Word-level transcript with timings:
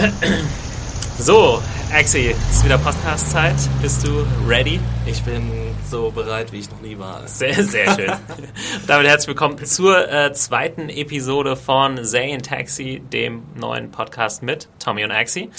So, 1.18 1.62
Axi, 1.92 2.28
es 2.30 2.56
ist 2.56 2.64
wieder 2.64 2.78
Podcast-Zeit. 2.78 3.56
Bist 3.82 4.06
du 4.06 4.24
ready? 4.48 4.80
Ich 5.04 5.22
bin 5.22 5.74
so 5.86 6.10
bereit, 6.10 6.52
wie 6.52 6.60
ich 6.60 6.70
noch 6.70 6.80
nie 6.80 6.98
war. 6.98 7.28
Sehr, 7.28 7.62
sehr 7.62 7.94
schön. 7.94 8.12
Damit 8.86 9.06
herzlich 9.06 9.28
willkommen 9.28 9.62
zur 9.62 10.10
äh, 10.10 10.32
zweiten 10.32 10.88
Episode 10.88 11.56
von 11.56 12.02
Zay 12.02 12.32
and 12.32 12.46
Taxi, 12.46 13.02
dem 13.12 13.42
neuen 13.54 13.90
Podcast 13.90 14.42
mit 14.42 14.68
Tommy 14.82 15.04
und 15.04 15.10
Axi. 15.10 15.50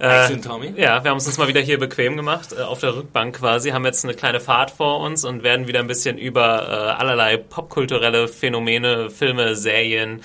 Äh, 0.00 0.06
Axi 0.06 0.32
und 0.32 0.44
Tommy? 0.44 0.74
Ja, 0.76 1.04
wir 1.04 1.12
haben 1.12 1.18
es 1.18 1.26
uns 1.28 1.38
mal 1.38 1.46
wieder 1.46 1.60
hier 1.60 1.78
bequem 1.78 2.16
gemacht, 2.16 2.52
äh, 2.58 2.62
auf 2.62 2.80
der 2.80 2.96
Rückbank 2.96 3.36
quasi, 3.36 3.70
haben 3.70 3.84
jetzt 3.84 4.04
eine 4.04 4.14
kleine 4.14 4.40
Fahrt 4.40 4.72
vor 4.72 4.98
uns 4.98 5.24
und 5.24 5.44
werden 5.44 5.68
wieder 5.68 5.78
ein 5.78 5.86
bisschen 5.86 6.18
über 6.18 6.68
äh, 6.68 7.00
allerlei 7.00 7.36
popkulturelle 7.36 8.26
Phänomene, 8.26 9.10
Filme, 9.10 9.54
Serien, 9.54 10.22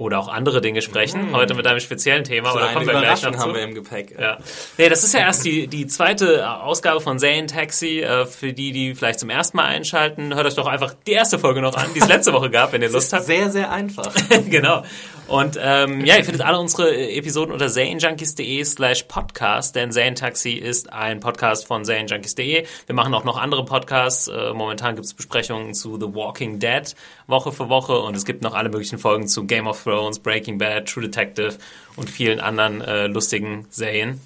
oder 0.00 0.18
auch 0.18 0.28
andere 0.28 0.62
Dinge 0.62 0.80
sprechen. 0.80 1.30
Mm. 1.30 1.34
Heute 1.34 1.54
mit 1.54 1.66
einem 1.66 1.78
speziellen 1.78 2.24
Thema, 2.24 2.50
aber 2.50 2.60
da 2.60 2.72
kommen 2.72 2.86
wir 2.86 2.94
gleich 2.94 3.20
dazu. 3.20 3.38
haben 3.38 3.54
wir 3.54 3.62
im 3.62 3.74
Gepäck. 3.74 4.16
Ja. 4.18 4.38
Nee, 4.78 4.88
das 4.88 5.04
ist 5.04 5.12
ja 5.12 5.20
erst 5.20 5.44
die, 5.44 5.66
die 5.66 5.86
zweite 5.86 6.50
Ausgabe 6.50 7.00
von 7.02 7.18
Zane 7.18 7.46
Taxi. 7.46 8.00
Äh, 8.00 8.24
für 8.24 8.54
die, 8.54 8.72
die 8.72 8.94
vielleicht 8.94 9.20
zum 9.20 9.28
ersten 9.28 9.58
Mal 9.58 9.66
einschalten, 9.66 10.34
hört 10.34 10.46
euch 10.46 10.54
doch 10.54 10.66
einfach 10.66 10.94
die 11.06 11.12
erste 11.12 11.38
Folge 11.38 11.60
noch 11.60 11.76
an, 11.76 11.90
die 11.94 12.00
es 12.00 12.08
letzte 12.08 12.32
Woche 12.32 12.48
gab, 12.48 12.72
wenn 12.72 12.80
ihr 12.80 12.88
Lust 12.88 13.12
habt. 13.12 13.24
Sehr, 13.24 13.50
sehr 13.50 13.70
einfach. 13.70 14.10
genau. 14.48 14.84
Und 15.30 15.56
ähm, 15.62 16.04
ja, 16.04 16.16
ihr 16.16 16.24
findet 16.24 16.42
alle 16.42 16.58
unsere 16.58 16.92
Episoden 16.92 17.52
unter 17.52 17.68
zanejunkies.de 17.68 18.64
slash 18.64 19.04
podcast, 19.04 19.76
denn 19.76 19.92
Zane 19.92 20.14
Taxi 20.14 20.54
ist 20.54 20.92
ein 20.92 21.20
Podcast 21.20 21.68
von 21.68 21.84
zanejunkies.de. 21.84 22.66
Wir 22.86 22.94
machen 22.96 23.14
auch 23.14 23.22
noch 23.22 23.36
andere 23.36 23.64
Podcasts. 23.64 24.26
Äh, 24.26 24.52
momentan 24.54 24.96
gibt 24.96 25.06
es 25.06 25.14
Besprechungen 25.14 25.72
zu 25.74 26.00
The 26.00 26.12
Walking 26.12 26.58
Dead 26.58 26.96
Woche 27.28 27.52
für 27.52 27.68
Woche 27.68 28.00
und 28.00 28.16
es 28.16 28.24
gibt 28.24 28.42
noch 28.42 28.54
alle 28.54 28.70
möglichen 28.70 28.98
Folgen 28.98 29.28
zu 29.28 29.46
Game 29.46 29.68
of 29.68 29.80
Thrones, 29.84 30.18
Breaking 30.18 30.58
Bad, 30.58 30.88
True 30.88 31.04
Detective 31.04 31.58
und 31.94 32.10
vielen 32.10 32.40
anderen 32.40 32.80
äh, 32.80 33.06
lustigen 33.06 33.66
Serien. 33.70 34.20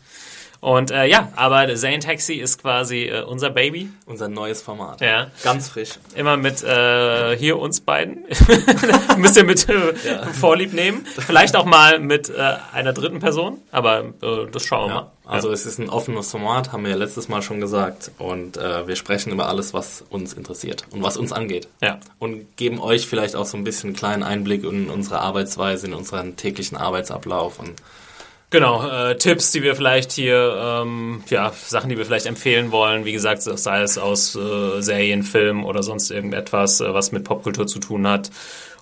Und 0.65 0.91
äh, 0.91 1.05
ja, 1.05 1.29
aber 1.37 1.75
Zane 1.75 1.99
Taxi 1.99 2.37
ist 2.37 2.63
quasi 2.63 3.03
äh, 3.03 3.21
unser 3.23 3.51
Baby. 3.51 3.91
Unser 4.07 4.29
neues 4.31 4.63
Format. 4.63 5.03
Ja. 5.03 5.27
Ganz 5.43 5.69
frisch. 5.69 5.99
Immer 6.15 6.39
mit 6.39 6.63
äh, 6.63 7.37
hier 7.37 7.59
uns 7.59 7.83
beiden. 7.83 8.25
Müsst 9.19 9.37
ihr 9.37 9.45
mit 9.45 9.69
äh, 9.69 9.93
ja. 10.07 10.23
Vorlieb 10.29 10.73
nehmen. 10.73 11.05
Vielleicht 11.05 11.55
auch 11.55 11.67
mal 11.67 11.99
mit 11.99 12.31
äh, 12.31 12.55
einer 12.73 12.95
dritten 12.95 13.19
Person, 13.19 13.59
aber 13.73 14.05
äh, 14.23 14.47
das 14.51 14.65
schauen 14.65 14.89
wir 14.89 14.95
ja. 14.95 15.01
mal. 15.03 15.11
Also 15.27 15.53
es 15.53 15.67
ist 15.67 15.79
ein 15.79 15.91
offenes 15.91 16.31
Format, 16.31 16.73
haben 16.73 16.85
wir 16.85 16.93
ja 16.93 16.97
letztes 16.97 17.29
Mal 17.29 17.43
schon 17.43 17.61
gesagt. 17.61 18.11
Und 18.17 18.57
äh, 18.57 18.89
wir 18.89 18.97
sprechen 18.97 19.35
über 19.35 19.49
alles, 19.49 19.75
was 19.75 20.03
uns 20.09 20.33
interessiert 20.33 20.87
und 20.93 21.03
was 21.03 21.19
uns 21.19 21.31
angeht. 21.33 21.69
Ja. 21.83 22.01
Und 22.19 22.57
geben 22.57 22.81
euch 22.81 23.07
vielleicht 23.07 23.37
auch 23.37 23.45
so 23.45 23.59
ein 23.59 23.65
bisschen 23.65 23.89
einen 23.89 23.97
kleinen 23.97 24.23
Einblick 24.23 24.65
in 24.65 24.89
unsere 24.89 25.21
Arbeitsweise, 25.21 25.89
in 25.89 25.93
unseren 25.93 26.37
täglichen 26.37 26.79
Arbeitsablauf 26.79 27.59
und 27.59 27.75
Genau, 28.55 28.89
äh, 28.89 29.17
Tipps, 29.17 29.51
die 29.51 29.65
wir 29.65 29.75
vielleicht 29.75 30.13
hier, 30.13 30.57
ähm, 30.85 31.25
ja, 31.29 31.51
Sachen, 31.67 31.91
die 31.91 31.99
wir 31.99 32.07
vielleicht 32.07 32.27
empfehlen 32.27 32.71
wollen, 32.71 33.05
wie 33.05 33.11
gesagt, 33.11 33.43
sei 33.43 33.83
es 33.83 33.99
aus 33.99 34.37
äh, 34.37 34.81
Serien, 34.81 35.25
Filmen 35.25 35.65
oder 35.65 35.83
sonst 35.83 36.13
irgendetwas, 36.13 36.81
äh, 36.81 36.95
was 36.95 37.11
mit 37.11 37.25
Popkultur 37.25 37.67
zu 37.67 37.81
tun 37.81 38.07
hat. 38.07 38.31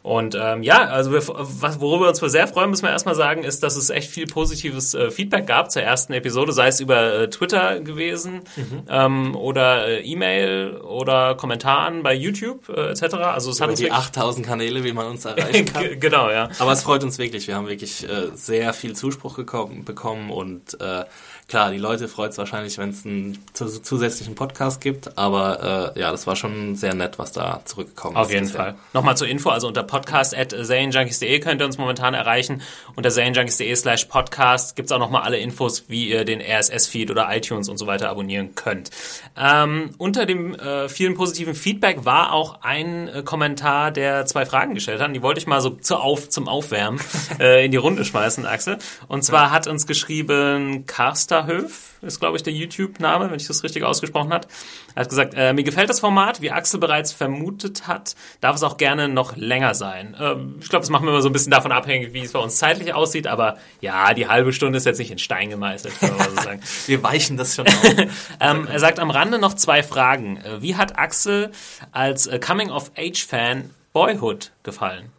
Und 0.02 0.34
ähm, 0.34 0.62
ja, 0.62 0.84
also 0.86 1.12
wir, 1.12 1.22
was, 1.26 1.80
worüber 1.80 2.06
wir 2.06 2.08
uns 2.08 2.18
sehr 2.18 2.48
freuen, 2.48 2.70
müssen 2.70 2.82
wir 2.82 2.90
erstmal 2.90 3.14
sagen, 3.14 3.44
ist, 3.44 3.62
dass 3.62 3.76
es 3.76 3.88
echt 3.90 4.10
viel 4.10 4.26
positives 4.26 4.94
äh, 4.94 5.10
Feedback 5.10 5.46
gab 5.46 5.70
zur 5.70 5.82
ersten 5.82 6.12
Episode, 6.12 6.52
sei 6.52 6.68
es 6.68 6.80
über 6.80 7.14
äh, 7.14 7.30
Twitter 7.30 7.78
gewesen 7.80 8.42
mhm. 8.56 8.82
ähm, 8.88 9.36
oder 9.36 9.86
äh, 9.86 10.00
E-Mail 10.00 10.78
oder 10.78 11.36
Kommentaren 11.36 12.02
bei 12.02 12.14
YouTube 12.14 12.68
äh, 12.68 12.90
etc. 12.90 13.14
Also 13.14 13.50
es 13.50 13.58
über 13.58 13.64
hat 13.64 13.70
uns 13.70 13.78
die 13.78 13.92
8000 13.92 14.44
Kanäle, 14.44 14.82
wie 14.82 14.92
man 14.92 15.06
uns 15.06 15.24
erreichen 15.24 15.66
kann. 15.66 16.00
genau, 16.00 16.30
ja. 16.30 16.48
Aber 16.58 16.72
es 16.72 16.82
freut 16.82 17.04
uns 17.04 17.18
wirklich. 17.18 17.46
Wir 17.46 17.54
haben 17.54 17.68
wirklich 17.68 18.08
äh, 18.08 18.30
sehr 18.34 18.72
viel 18.72 18.96
Zuspruch 18.96 19.36
gekommen, 19.36 19.84
bekommen 19.84 20.30
und 20.30 20.80
äh, 20.80 21.04
klar, 21.52 21.70
die 21.70 21.76
Leute 21.76 22.08
freut 22.08 22.30
es 22.30 22.38
wahrscheinlich, 22.38 22.78
wenn 22.78 22.88
es 22.88 23.04
einen 23.04 23.38
zusätzlichen 23.52 24.34
Podcast 24.34 24.80
gibt, 24.80 25.18
aber 25.18 25.92
äh, 25.94 26.00
ja, 26.00 26.10
das 26.10 26.26
war 26.26 26.34
schon 26.34 26.76
sehr 26.76 26.94
nett, 26.94 27.18
was 27.18 27.32
da 27.32 27.60
zurückgekommen 27.66 28.16
ist. 28.16 28.22
Auf 28.22 28.32
jeden 28.32 28.48
Fall. 28.48 28.74
Nochmal 28.94 29.18
zur 29.18 29.28
Info, 29.28 29.50
also 29.50 29.68
unter 29.68 29.82
podcast 29.82 30.34
at 30.34 30.52
zanejunkies.de 30.52 31.40
könnt 31.40 31.60
ihr 31.60 31.66
uns 31.66 31.76
momentan 31.76 32.14
erreichen. 32.14 32.62
Unter 32.96 33.10
zanejunkies.de 33.10 33.76
slash 33.76 34.06
podcast 34.06 34.76
gibt 34.76 34.86
es 34.86 34.92
auch 34.92 34.98
nochmal 34.98 35.24
alle 35.24 35.36
Infos, 35.36 35.84
wie 35.88 36.08
ihr 36.08 36.24
den 36.24 36.40
RSS-Feed 36.40 37.10
oder 37.10 37.28
iTunes 37.36 37.68
und 37.68 37.76
so 37.76 37.86
weiter 37.86 38.08
abonnieren 38.08 38.54
könnt. 38.54 38.88
Ähm, 39.36 39.90
unter 39.98 40.24
dem 40.24 40.54
äh, 40.54 40.88
vielen 40.88 41.12
positiven 41.12 41.54
Feedback 41.54 42.06
war 42.06 42.32
auch 42.32 42.62
ein 42.62 43.08
äh, 43.08 43.22
Kommentar, 43.22 43.90
der 43.90 44.24
zwei 44.24 44.46
Fragen 44.46 44.74
gestellt 44.74 45.02
hat. 45.02 45.14
Die 45.14 45.20
wollte 45.20 45.38
ich 45.38 45.46
mal 45.46 45.60
so 45.60 45.68
zu 45.68 45.96
auf, 45.96 46.30
zum 46.30 46.48
Aufwärmen 46.48 46.98
äh, 47.38 47.66
in 47.66 47.72
die 47.72 47.76
Runde 47.76 48.06
schmeißen, 48.06 48.46
Axel. 48.46 48.78
Und 49.06 49.22
zwar 49.22 49.50
hat 49.50 49.66
uns 49.66 49.86
geschrieben 49.86 50.86
Karster 50.86 51.41
Höf, 51.46 51.94
ist 52.02 52.20
glaube 52.20 52.36
ich 52.36 52.42
der 52.42 52.52
YouTube-Name, 52.52 53.30
wenn 53.30 53.36
ich 53.36 53.46
das 53.46 53.62
richtig 53.62 53.84
ausgesprochen 53.84 54.32
habe. 54.32 54.48
Er 54.94 55.02
hat 55.02 55.08
gesagt, 55.08 55.34
äh, 55.36 55.52
mir 55.52 55.64
gefällt 55.64 55.90
das 55.90 56.00
Format, 56.00 56.40
wie 56.40 56.50
Axel 56.50 56.80
bereits 56.80 57.12
vermutet 57.12 57.86
hat, 57.86 58.14
darf 58.40 58.56
es 58.56 58.62
auch 58.62 58.76
gerne 58.76 59.08
noch 59.08 59.36
länger 59.36 59.74
sein. 59.74 60.16
Ähm, 60.18 60.56
ich 60.60 60.68
glaube, 60.68 60.82
das 60.82 60.90
machen 60.90 61.04
wir 61.04 61.10
immer 61.10 61.22
so 61.22 61.28
ein 61.28 61.32
bisschen 61.32 61.50
davon 61.50 61.72
abhängig, 61.72 62.12
wie 62.12 62.20
es 62.20 62.32
bei 62.32 62.38
uns 62.38 62.56
zeitlich 62.58 62.94
aussieht, 62.94 63.26
aber 63.26 63.56
ja, 63.80 64.14
die 64.14 64.28
halbe 64.28 64.52
Stunde 64.52 64.78
ist 64.78 64.86
jetzt 64.86 64.98
nicht 64.98 65.10
in 65.10 65.18
Stein 65.18 65.50
gemeißelt, 65.50 65.98
kann 65.98 66.16
man 66.16 66.30
so 66.30 66.42
sagen. 66.42 66.60
wir 66.86 67.02
weichen 67.02 67.36
das 67.36 67.54
schon 67.54 67.66
auf. 67.66 67.84
ähm, 68.40 68.66
er 68.66 68.78
sagt 68.78 68.98
am 68.98 69.10
Rande 69.10 69.38
noch 69.38 69.54
zwei 69.54 69.82
Fragen. 69.82 70.38
Äh, 70.38 70.62
wie 70.62 70.76
hat 70.76 70.98
Axel 70.98 71.50
als 71.92 72.26
äh, 72.26 72.38
Coming-of-Age-Fan 72.38 73.70
Boyhood 73.92 74.52
gefallen? 74.62 75.10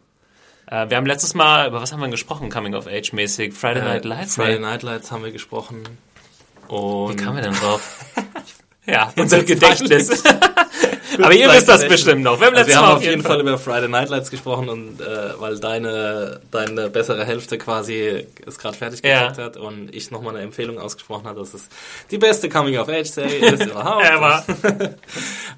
Äh, 0.66 0.90
wir 0.90 0.96
haben 0.96 1.06
letztes 1.06 1.34
Mal, 1.34 1.68
über 1.68 1.80
was 1.80 1.92
haben 1.92 2.00
wir 2.00 2.08
gesprochen, 2.08 2.50
Coming 2.50 2.74
of 2.74 2.86
Age 2.86 3.12
mäßig? 3.12 3.54
Friday 3.54 3.82
Night 3.82 4.04
Lights? 4.04 4.36
Friday 4.36 4.58
Night 4.58 4.82
Lights 4.82 5.12
haben 5.12 5.24
wir 5.24 5.32
gesprochen. 5.32 5.84
Und 6.68 7.10
Wie 7.12 7.16
kamen 7.16 7.36
wir 7.36 7.42
denn 7.42 7.54
drauf? 7.54 8.04
ja, 8.86 9.12
unser 9.16 9.42
Gedächtnis. 9.42 10.22
Aber 11.22 11.34
ihr 11.34 11.48
wisst 11.50 11.68
das 11.68 11.86
bestimmt 11.86 12.22
noch. 12.22 12.40
Wir 12.40 12.48
haben, 12.48 12.56
also 12.56 12.68
wir 12.68 12.76
haben 12.76 12.96
auf 12.96 13.02
jeden 13.02 13.22
Fall. 13.22 13.34
Fall 13.34 13.40
über 13.40 13.58
Friday 13.58 13.88
Night 13.88 14.08
Lights 14.08 14.30
gesprochen 14.30 14.68
und 14.68 15.00
äh, 15.00 15.04
weil 15.38 15.58
deine, 15.58 16.40
deine 16.50 16.90
bessere 16.90 17.24
Hälfte 17.24 17.58
quasi 17.58 18.26
es 18.46 18.58
gerade 18.58 18.76
fertig 18.76 19.02
geguckt 19.02 19.38
ja. 19.38 19.44
hat 19.44 19.56
und 19.56 19.94
ich 19.94 20.10
nochmal 20.10 20.34
eine 20.34 20.44
Empfehlung 20.44 20.78
ausgesprochen 20.78 21.26
hat, 21.26 21.36
dass 21.36 21.54
es 21.54 21.68
die 22.10 22.18
beste 22.18 22.48
Coming-of-Age-Serie 22.48 23.52
ist 23.52 23.66
überhaupt. 23.70 24.04
Ever. 24.04 24.44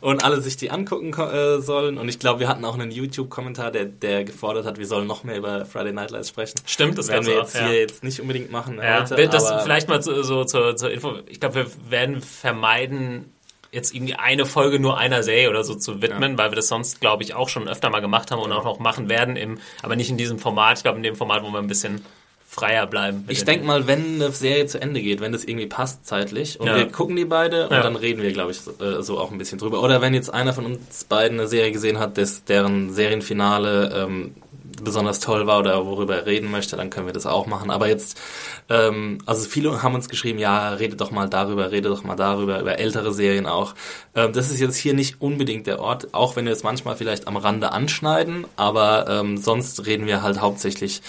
und 0.00 0.25
alle 0.25 0.41
sich 0.41 0.56
die 0.56 0.71
angucken 0.71 1.12
äh, 1.12 1.61
sollen. 1.61 1.99
Und 1.99 2.09
ich 2.09 2.19
glaube, 2.19 2.41
wir 2.41 2.49
hatten 2.49 2.65
auch 2.65 2.75
einen 2.75 2.91
YouTube-Kommentar, 2.91 3.71
der, 3.71 3.84
der 3.87 4.25
gefordert 4.25 4.67
hat, 4.67 4.78
wir 4.78 4.87
sollen 4.87 5.06
noch 5.06 5.25
mehr 5.25 5.37
über 5.37 5.67
Friday 5.67 5.93
Night 5.93 6.11
Lights 6.11 6.28
sprechen. 6.28 6.61
Stimmt, 6.67 6.99
das 6.99 7.09
werden 7.09 7.27
wir 7.27 7.37
jetzt 7.37 7.55
ja. 7.55 7.67
hier 7.67 7.81
jetzt 7.81 8.05
nicht 8.05 8.21
unbedingt 8.21 8.50
machen. 8.50 8.78
Ja. 8.78 9.09
Heute, 9.09 9.28
das 9.28 9.62
vielleicht 9.62 9.88
mal 9.88 10.03
so, 10.03 10.23
so 10.23 10.44
zur, 10.44 10.77
zur 10.77 10.91
Info. 10.91 11.15
Ich 11.28 11.41
glaube, 11.41 11.56
wir 11.56 11.67
werden 11.91 12.21
vermeiden, 12.21 13.33
jetzt 13.76 13.94
irgendwie 13.94 14.14
eine 14.14 14.46
Folge 14.46 14.81
nur 14.81 14.99
einer 14.99 15.23
Serie 15.23 15.50
oder 15.50 15.62
so 15.62 15.76
zu 15.76 16.02
widmen, 16.02 16.32
ja. 16.32 16.38
weil 16.38 16.50
wir 16.50 16.56
das 16.56 16.67
sonst, 16.67 17.00
glaube 17.00 17.23
ich, 17.23 17.34
auch 17.34 17.49
schon 17.49 17.69
öfter 17.69 17.90
mal 17.90 18.00
gemacht 18.00 18.32
haben 18.32 18.40
und 18.40 18.50
auch 18.50 18.64
noch 18.64 18.81
machen 18.81 19.08
werden, 19.08 19.37
im, 19.37 19.58
aber 19.82 19.94
nicht 19.94 20.11
in 20.11 20.17
diesem 20.17 20.38
Format. 20.38 20.78
Ich 20.78 20.82
glaube, 20.82 20.96
in 20.96 21.05
dem 21.05 21.14
Format, 21.14 21.44
wo 21.44 21.50
wir 21.50 21.58
ein 21.58 21.69
bisschen 21.69 22.05
freier 22.49 22.87
bleiben. 22.87 23.25
Ich 23.28 23.44
denke 23.44 23.67
mal, 23.67 23.87
wenn 23.87 24.14
eine 24.14 24.31
Serie 24.31 24.67
zu 24.67 24.81
Ende 24.81 25.02
geht, 25.02 25.20
wenn 25.20 25.32
das 25.32 25.44
irgendwie 25.44 25.67
passt 25.67 26.06
zeitlich 26.06 26.58
und 26.58 26.69
ja. 26.69 26.76
wir 26.76 26.87
gucken 26.87 27.14
die 27.17 27.25
beide 27.25 27.64
und 27.64 27.73
ja. 27.73 27.82
dann 27.82 27.96
reden 27.96 28.23
wir, 28.23 28.32
glaube 28.32 28.52
ich, 28.52 28.61
so, 28.61 28.70
äh, 28.82 29.02
so, 29.02 29.19
auch 29.19 29.31
ein 29.31 29.38
bisschen 29.38 29.58
drüber. 29.58 29.82
Oder 29.82 30.00
wenn 30.00 30.14
jetzt 30.14 30.32
einer 30.32 30.55
von 30.55 30.64
uns 30.64 31.05
beiden 31.05 31.38
eine 31.38 31.49
Serie 31.49 31.73
gesehen 31.73 31.99
hat, 31.99 32.17
des, 32.17 32.44
deren 32.44 32.94
Serienfinale 32.94 33.93
ähm, 33.94 34.34
besonders 34.82 35.20
toll 35.20 35.46
war 35.46 35.58
oder 35.58 35.87
worüber 35.87 36.17
er 36.17 36.26
reden 36.26 36.50
möchte, 36.50 36.76
dann 36.76 36.90
können 36.90 37.06
wir 37.06 37.12
das 37.12 37.26
auch 37.26 37.46
machen. 37.46 37.70
Aber 37.70 37.88
jetzt, 37.88 38.20
ähm, 38.69 39.19
also 39.26 39.49
viele 39.49 39.82
haben 39.82 39.94
uns 39.94 40.08
geschrieben, 40.08 40.38
ja, 40.38 40.70
redet 40.70 41.00
doch 41.00 41.11
mal 41.11 41.28
darüber, 41.28 41.70
redet 41.70 41.90
doch 41.93 42.05
mal 42.05 42.17
darüber, 42.17 42.61
über 42.61 42.78
ältere 42.78 43.12
Serien 43.12 43.46
auch. 43.46 43.75
Ähm, 44.14 44.32
das 44.32 44.50
ist 44.50 44.61
jetzt 44.61 44.76
hier 44.76 44.94
nicht 44.94 45.20
unbedingt 45.20 45.67
der 45.67 45.81
Ort, 45.81 46.14
auch 46.14 46.37
wenn 46.37 46.46
wir 46.46 46.52
es 46.52 46.62
manchmal 46.62 46.96
vielleicht 46.96 47.26
am 47.28 47.37
Rande 47.37 47.73
anschneiden, 47.73 48.46
aber 48.56 49.06
ähm, 49.08 49.37
sonst 49.37 49.87
reden 49.87 50.06
wir 50.06 50.23
halt 50.23 50.40
hauptsächlich 50.40 51.02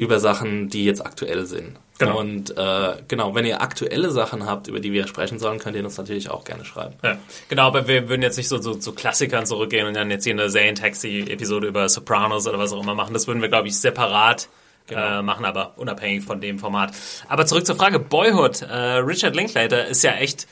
über 0.00 0.18
Sachen, 0.18 0.70
die 0.70 0.86
jetzt 0.86 1.04
aktuell 1.04 1.44
sind. 1.44 1.78
Genau. 1.98 2.18
Und 2.18 2.56
äh, 2.56 2.94
genau, 3.06 3.34
wenn 3.34 3.44
ihr 3.44 3.60
aktuelle 3.60 4.10
Sachen 4.10 4.46
habt, 4.46 4.66
über 4.66 4.80
die 4.80 4.94
wir 4.94 5.06
sprechen 5.06 5.38
sollen, 5.38 5.58
könnt 5.58 5.76
ihr 5.76 5.84
uns 5.84 5.98
natürlich 5.98 6.30
auch 6.30 6.44
gerne 6.44 6.64
schreiben. 6.64 6.94
Ja, 7.04 7.18
genau, 7.50 7.64
aber 7.66 7.86
wir 7.86 8.08
würden 8.08 8.22
jetzt 8.22 8.38
nicht 8.38 8.48
so 8.48 8.56
zu 8.56 8.72
so, 8.72 8.80
so 8.80 8.92
Klassikern 8.92 9.44
zurückgehen 9.44 9.86
und 9.86 9.92
dann 9.92 10.10
jetzt 10.10 10.24
hier 10.24 10.32
eine 10.32 10.48
Serientaxi-Episode 10.48 11.66
über 11.66 11.86
Sopranos 11.90 12.46
oder 12.46 12.58
was 12.58 12.72
auch 12.72 12.82
immer 12.82 12.94
machen. 12.94 13.12
Das 13.12 13.26
würden 13.26 13.42
wir, 13.42 13.50
glaube 13.50 13.68
ich, 13.68 13.78
separat 13.78 14.48
genau. 14.86 15.18
äh, 15.18 15.22
machen, 15.22 15.44
aber 15.44 15.74
unabhängig 15.76 16.24
von 16.24 16.40
dem 16.40 16.58
Format. 16.58 16.92
Aber 17.28 17.44
zurück 17.44 17.66
zur 17.66 17.76
Frage 17.76 17.98
Boyhood. 17.98 18.62
Äh, 18.62 18.74
Richard 19.04 19.36
Linklater 19.36 19.86
ist 19.86 20.02
ja 20.02 20.12
echt 20.12 20.46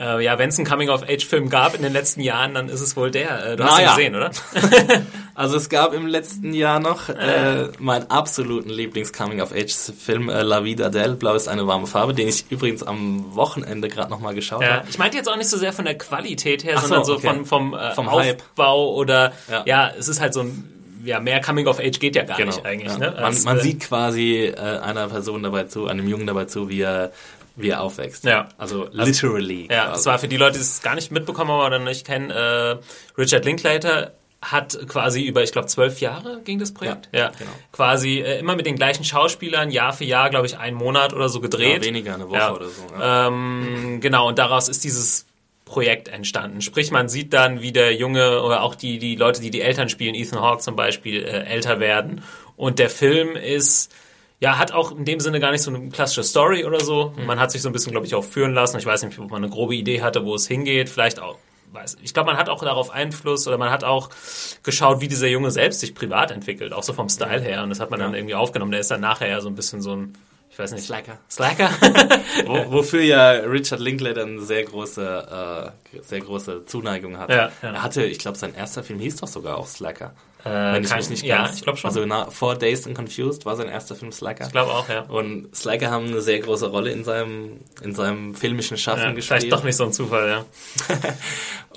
äh, 0.00 0.24
ja, 0.24 0.38
wenn 0.38 0.48
es 0.48 0.58
einen 0.58 0.66
Coming-of-Age-Film 0.66 1.50
gab 1.50 1.74
in 1.74 1.82
den 1.82 1.92
letzten 1.92 2.22
Jahren, 2.22 2.54
dann 2.54 2.68
ist 2.68 2.80
es 2.80 2.96
wohl 2.96 3.10
der. 3.10 3.52
Äh, 3.52 3.56
du 3.56 3.64
hast 3.64 3.76
naja. 3.76 3.90
ihn 3.90 3.96
gesehen, 3.96 4.14
oder? 4.14 4.30
also 5.34 5.56
es 5.56 5.68
gab 5.68 5.92
im 5.92 6.06
letzten 6.06 6.54
Jahr 6.54 6.80
noch 6.80 7.10
äh, 7.10 7.68
meinen 7.78 8.10
absoluten 8.10 8.70
Lieblings-Coming-of-Age-Film 8.70 10.30
äh, 10.30 10.42
La 10.42 10.64
Vida 10.64 10.88
del, 10.88 11.16
Blau 11.16 11.34
ist 11.34 11.48
eine 11.48 11.66
warme 11.66 11.86
Farbe, 11.86 12.14
den 12.14 12.28
ich 12.28 12.46
übrigens 12.50 12.82
am 12.82 13.34
Wochenende 13.34 13.88
gerade 13.88 14.10
nochmal 14.10 14.34
geschaut 14.34 14.62
ja. 14.62 14.78
habe. 14.78 14.86
Ich 14.88 14.98
meinte 14.98 15.18
jetzt 15.18 15.28
auch 15.28 15.36
nicht 15.36 15.50
so 15.50 15.58
sehr 15.58 15.74
von 15.74 15.84
der 15.84 15.98
Qualität 15.98 16.64
her, 16.64 16.74
Ach 16.76 16.82
sondern 16.82 17.04
so, 17.04 17.16
okay. 17.16 17.26
von, 17.26 17.44
vom, 17.44 17.74
äh, 17.74 17.94
vom 17.94 18.08
Aufbau 18.08 18.22
Hype. 18.22 18.96
oder 18.96 19.32
ja. 19.50 19.62
ja, 19.66 19.90
es 19.98 20.08
ist 20.08 20.20
halt 20.20 20.32
so 20.32 20.40
ein 20.40 20.76
ja, 21.04 21.20
mehr 21.20 21.40
Coming 21.40 21.66
of 21.66 21.78
Age 21.78 21.98
geht 21.98 22.16
ja 22.16 22.24
gar 22.24 22.36
genau, 22.36 22.54
nicht 22.54 22.64
eigentlich. 22.64 22.92
Ja. 22.92 22.98
Ne? 22.98 23.16
Man, 23.20 23.42
man 23.44 23.58
äh, 23.58 23.60
sieht 23.60 23.80
quasi 23.80 24.46
äh, 24.46 24.56
einer 24.56 25.08
Person 25.08 25.42
dabei 25.42 25.64
zu, 25.64 25.86
einem 25.86 26.06
Jungen 26.06 26.26
dabei 26.26 26.44
zu, 26.44 26.68
wie 26.68 26.82
er 26.82 27.12
wie 27.62 27.70
er 27.70 27.80
aufwächst. 27.80 28.24
Ja. 28.24 28.48
Also, 28.58 28.86
also 28.86 28.92
literally. 28.92 29.68
Ja, 29.70 29.84
quasi. 29.84 29.92
das 29.92 30.06
war 30.06 30.18
für 30.18 30.28
die 30.28 30.36
Leute, 30.36 30.58
die 30.58 30.62
es 30.62 30.82
gar 30.82 30.94
nicht 30.94 31.10
mitbekommen 31.10 31.50
haben 31.50 31.66
oder 31.66 31.78
nicht 31.78 32.06
kennen, 32.06 32.30
äh, 32.30 32.76
Richard 33.16 33.44
Linklater 33.44 34.12
hat 34.42 34.78
quasi 34.88 35.22
über, 35.22 35.42
ich 35.42 35.52
glaube, 35.52 35.68
zwölf 35.68 36.00
Jahre 36.00 36.40
ging 36.44 36.58
das 36.58 36.72
Projekt. 36.72 37.10
Ja, 37.12 37.20
ja. 37.20 37.32
genau. 37.38 37.50
Quasi 37.72 38.20
äh, 38.20 38.38
immer 38.38 38.56
mit 38.56 38.64
den 38.64 38.76
gleichen 38.76 39.04
Schauspielern, 39.04 39.70
Jahr 39.70 39.92
für 39.92 40.04
Jahr, 40.04 40.30
glaube 40.30 40.46
ich, 40.46 40.56
einen 40.56 40.76
Monat 40.76 41.12
oder 41.12 41.28
so 41.28 41.40
gedreht. 41.40 41.82
Ja, 41.82 41.84
weniger, 41.84 42.14
eine 42.14 42.28
Woche 42.28 42.38
ja. 42.38 42.54
oder 42.54 42.68
so. 42.68 42.82
Ja. 42.98 43.26
Ähm, 43.28 43.98
genau, 44.00 44.28
und 44.28 44.38
daraus 44.38 44.68
ist 44.68 44.82
dieses 44.82 45.26
Projekt 45.66 46.08
entstanden. 46.08 46.62
Sprich, 46.62 46.90
man 46.90 47.08
sieht 47.08 47.34
dann, 47.34 47.60
wie 47.60 47.72
der 47.72 47.94
Junge 47.94 48.42
oder 48.42 48.62
auch 48.62 48.74
die, 48.74 48.98
die 48.98 49.14
Leute, 49.14 49.42
die 49.42 49.50
die 49.50 49.60
Eltern 49.60 49.88
spielen, 49.88 50.14
Ethan 50.14 50.40
Hawke 50.40 50.62
zum 50.62 50.74
Beispiel, 50.74 51.22
äh, 51.22 51.44
älter 51.44 51.78
werden. 51.78 52.24
Und 52.56 52.78
der 52.78 52.90
Film 52.90 53.36
ist 53.36 53.92
ja, 54.40 54.56
hat 54.56 54.72
auch 54.72 54.92
in 54.92 55.04
dem 55.04 55.20
Sinne 55.20 55.38
gar 55.38 55.52
nicht 55.52 55.62
so 55.62 55.70
eine 55.70 55.90
klassische 55.90 56.24
Story 56.24 56.64
oder 56.64 56.80
so. 56.80 57.12
Mhm. 57.16 57.26
Man 57.26 57.38
hat 57.38 57.50
sich 57.52 57.60
so 57.60 57.68
ein 57.68 57.72
bisschen, 57.72 57.92
glaube 57.92 58.06
ich, 58.06 58.14
auch 58.14 58.24
führen 58.24 58.54
lassen. 58.54 58.78
Ich 58.78 58.86
weiß 58.86 59.02
nicht, 59.02 59.18
ob 59.18 59.30
man 59.30 59.44
eine 59.44 59.52
grobe 59.52 59.74
Idee 59.74 60.00
hatte, 60.00 60.24
wo 60.24 60.34
es 60.34 60.48
hingeht. 60.48 60.88
Vielleicht 60.88 61.20
auch, 61.20 61.36
weiß 61.72 61.98
ich 62.02 62.14
glaube, 62.14 62.30
man 62.30 62.38
hat 62.38 62.48
auch 62.48 62.62
darauf 62.64 62.90
Einfluss 62.90 63.46
oder 63.46 63.58
man 63.58 63.70
hat 63.70 63.84
auch 63.84 64.08
geschaut, 64.62 65.02
wie 65.02 65.08
dieser 65.08 65.28
Junge 65.28 65.50
selbst 65.50 65.80
sich 65.80 65.94
privat 65.94 66.30
entwickelt, 66.30 66.72
auch 66.72 66.82
so 66.82 66.94
vom 66.94 67.10
Style 67.10 67.42
her. 67.42 67.62
Und 67.62 67.68
das 67.68 67.80
hat 67.80 67.90
man 67.90 68.00
dann 68.00 68.14
irgendwie 68.14 68.34
aufgenommen. 68.34 68.72
Der 68.72 68.80
ist 68.80 68.90
dann 68.90 69.02
nachher 69.02 69.28
ja 69.28 69.42
so 69.42 69.48
ein 69.48 69.54
bisschen 69.54 69.82
so 69.82 69.94
ein 69.94 70.14
ich 70.50 70.58
weiß 70.58 70.72
nicht. 70.72 70.84
Slacker. 70.84 71.18
Slacker? 71.30 71.70
Wo, 72.46 72.54
wofür 72.72 73.02
ja 73.02 73.30
Richard 73.30 73.80
Linklater 73.80 74.22
eine 74.22 74.40
sehr 74.40 74.64
große, 74.64 75.72
äh, 75.94 76.00
sehr 76.02 76.20
große 76.20 76.64
Zuneigung 76.64 77.18
hatte. 77.18 77.32
Ja, 77.32 77.52
ja. 77.62 77.70
Er 77.70 77.82
hatte, 77.82 78.04
ich 78.04 78.18
glaube, 78.18 78.36
sein 78.36 78.54
erster 78.54 78.82
Film 78.82 78.98
hieß 78.98 79.16
doch 79.16 79.28
sogar 79.28 79.58
auch 79.58 79.68
Slacker. 79.68 80.12
Äh, 80.44 80.48
Wenn 80.48 80.84
ich 80.84 80.94
mich 80.94 81.10
nicht 81.10 81.22
ja, 81.24 81.50
ich 81.52 81.62
glaube 81.62 81.78
schon. 81.78 81.88
Also 81.88 82.04
na, 82.06 82.30
Four 82.30 82.56
Days 82.56 82.86
and 82.86 82.96
Confused 82.96 83.44
war 83.44 83.56
sein 83.56 83.68
erster 83.68 83.94
Film 83.94 84.10
Slacker. 84.10 84.46
Ich 84.46 84.52
glaube 84.52 84.72
auch, 84.72 84.88
ja. 84.88 85.02
Und 85.02 85.54
Slacker 85.54 85.90
haben 85.90 86.06
eine 86.06 86.22
sehr 86.22 86.38
große 86.38 86.68
Rolle 86.68 86.90
in 86.92 87.04
seinem, 87.04 87.60
in 87.82 87.94
seinem 87.94 88.34
filmischen 88.34 88.78
Schaffen 88.78 89.02
ja, 89.02 89.12
gespielt. 89.12 89.40
Vielleicht 89.40 89.52
doch 89.52 89.64
nicht 89.64 89.76
so 89.76 89.84
ein 89.84 89.92
Zufall, 89.92 90.28
ja. 90.28 90.44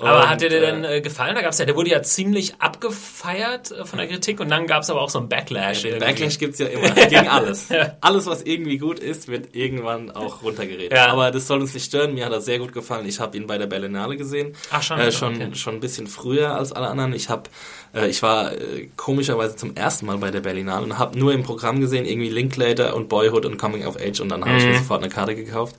aber 0.00 0.30
hat 0.30 0.40
dir 0.40 0.48
der 0.48 0.60
denn 0.60 0.84
äh, 0.84 1.00
gefallen? 1.02 1.34
Da 1.34 1.42
gab's 1.42 1.58
ja, 1.58 1.66
der 1.66 1.76
wurde 1.76 1.90
ja 1.90 2.02
ziemlich 2.02 2.54
abgefeiert 2.60 3.70
äh, 3.70 3.84
von 3.84 3.98
der 3.98 4.08
Kritik 4.08 4.40
und 4.40 4.48
dann 4.48 4.66
gab's 4.66 4.88
aber 4.88 5.02
auch 5.02 5.10
so 5.10 5.18
einen 5.18 5.28
Backlash. 5.28 5.84
Ja, 5.84 5.98
Backlash 5.98 6.38
gibt's 6.38 6.58
ja 6.58 6.66
immer 6.66 6.90
gegen 6.94 7.28
alles. 7.28 7.68
ja. 7.68 7.96
Alles, 8.00 8.24
was 8.26 8.42
irgendwie 8.42 8.78
gut 8.78 8.98
ist, 8.98 9.28
wird 9.28 9.54
irgendwann 9.54 10.10
auch 10.10 10.42
runtergeredet. 10.42 10.96
Ja. 10.96 11.08
Aber 11.08 11.30
das 11.30 11.46
soll 11.46 11.60
uns 11.60 11.74
nicht 11.74 11.84
stören. 11.84 12.14
Mir 12.14 12.24
hat 12.24 12.32
er 12.32 12.40
sehr 12.40 12.58
gut 12.58 12.72
gefallen. 12.72 13.06
Ich 13.06 13.20
habe 13.20 13.36
ihn 13.36 13.46
bei 13.46 13.58
der 13.58 13.66
Berlinale 13.66 14.16
gesehen. 14.16 14.54
Ach 14.70 14.82
schon? 14.82 14.98
Äh, 14.98 15.12
schon, 15.12 15.34
okay. 15.34 15.54
schon 15.54 15.74
ein 15.74 15.80
bisschen 15.80 16.06
früher 16.06 16.54
als 16.54 16.72
alle 16.72 16.88
anderen. 16.88 17.12
Ich 17.12 17.28
habe 17.28 17.50
äh, 17.94 18.08
ich 18.08 18.22
war 18.22 18.52
äh, 18.52 18.88
komischerweise 18.96 19.56
zum 19.56 19.76
ersten 19.76 20.06
Mal 20.06 20.18
bei 20.18 20.30
der 20.30 20.40
Berlinale 20.40 20.84
und 20.84 20.98
habe 20.98 21.18
nur 21.18 21.32
im 21.32 21.42
Programm 21.42 21.80
gesehen, 21.80 22.04
irgendwie 22.04 22.28
Linklater 22.28 22.96
und 22.96 23.08
Boyhood 23.08 23.46
und 23.46 23.56
Coming 23.56 23.86
of 23.86 23.96
Age 23.96 24.20
und 24.20 24.28
dann 24.28 24.40
habe 24.42 24.52
mhm. 24.52 24.58
ich 24.58 24.64
mir 24.64 24.72
mhm. 24.72 24.78
sofort 24.78 25.02
eine 25.02 25.12
Karte 25.12 25.34
gekauft. 25.34 25.76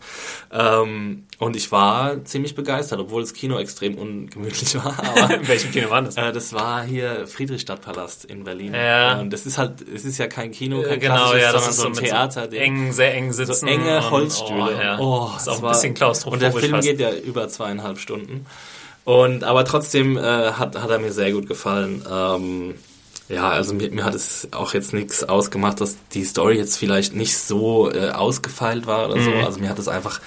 Ähm, 0.52 1.24
und 1.38 1.56
ich 1.56 1.72
war 1.72 2.24
ziemlich 2.24 2.56
begeistert, 2.56 3.00
obwohl 3.00 3.22
das 3.22 3.34
Kino 3.34 3.60
extrem 3.60 3.96
ungemütlich 3.96 4.76
war. 4.76 4.98
Aber, 5.18 5.36
in 5.36 5.48
welchem 5.48 5.72
Kino 5.72 5.90
war 5.90 6.02
das? 6.02 6.16
Äh, 6.16 6.32
das 6.32 6.54
war 6.54 6.84
hier 6.84 7.28
Friedrichstadtpalast 7.28 8.26
in 8.26 8.46
Berlin. 8.46 8.74
Ja. 8.74 9.20
Und 9.20 9.32
das 9.32 9.46
ist 9.46 9.58
halt, 9.58 9.86
es 9.88 10.06
ist 10.06 10.18
ja 10.18 10.28
kein 10.28 10.52
Kino, 10.52 10.82
kein 10.82 11.00
genau, 11.00 11.34
ja, 11.34 11.52
sondern 11.52 11.74
so 11.74 11.88
ein 11.88 11.94
Theater. 11.94 12.48
So 12.50 12.56
eng, 12.56 12.94
sehr 12.94 13.14
eng 13.14 13.34
sitzen. 13.34 13.54
So 13.54 13.68
enge 13.68 14.10
Holzstühle. 14.10 14.78
Oh, 14.78 14.82
ja. 14.82 15.00
oh, 15.00 15.32
ist 15.36 15.50
auch 15.50 15.62
ein 15.62 15.70
bisschen 15.70 15.94
klaustrophobisch. 15.94 16.46
Und 16.46 16.54
der 16.54 16.62
Film 16.62 16.72
fast. 16.76 16.88
geht 16.88 17.00
ja 17.00 17.14
über 17.14 17.50
zweieinhalb 17.50 18.00
Stunden. 18.00 18.46
Und 19.06 19.44
aber 19.44 19.64
trotzdem 19.66 20.18
äh, 20.18 20.22
hat, 20.22 20.82
hat 20.82 20.90
er 20.90 21.00
mir 21.00 21.14
sehr 21.14 21.32
gut 21.32 21.48
gefallen. 21.48 22.04
Ähm, 22.12 22.74
ja, 23.30 23.50
also 23.50 23.74
mir, 23.74 23.90
mir 23.92 24.04
hat 24.04 24.16
es 24.16 24.50
auch 24.52 24.74
jetzt 24.74 24.94
nichts 24.94 25.24
ausgemacht, 25.24 25.80
dass 25.80 25.96
die 26.14 26.26
Story 26.26 26.58
jetzt 26.58 26.78
vielleicht 26.78 27.16
nicht 27.16 27.38
so 27.38 27.92
äh, 27.92 28.10
ausgefeilt 28.10 28.88
war 28.88 29.08
oder 29.08 29.18
mhm. 29.18 29.24
so. 29.24 29.32
Also 29.46 29.60
mir 29.60 29.70
hat 29.70 29.80
es 29.80 29.88
einfach 29.88 30.20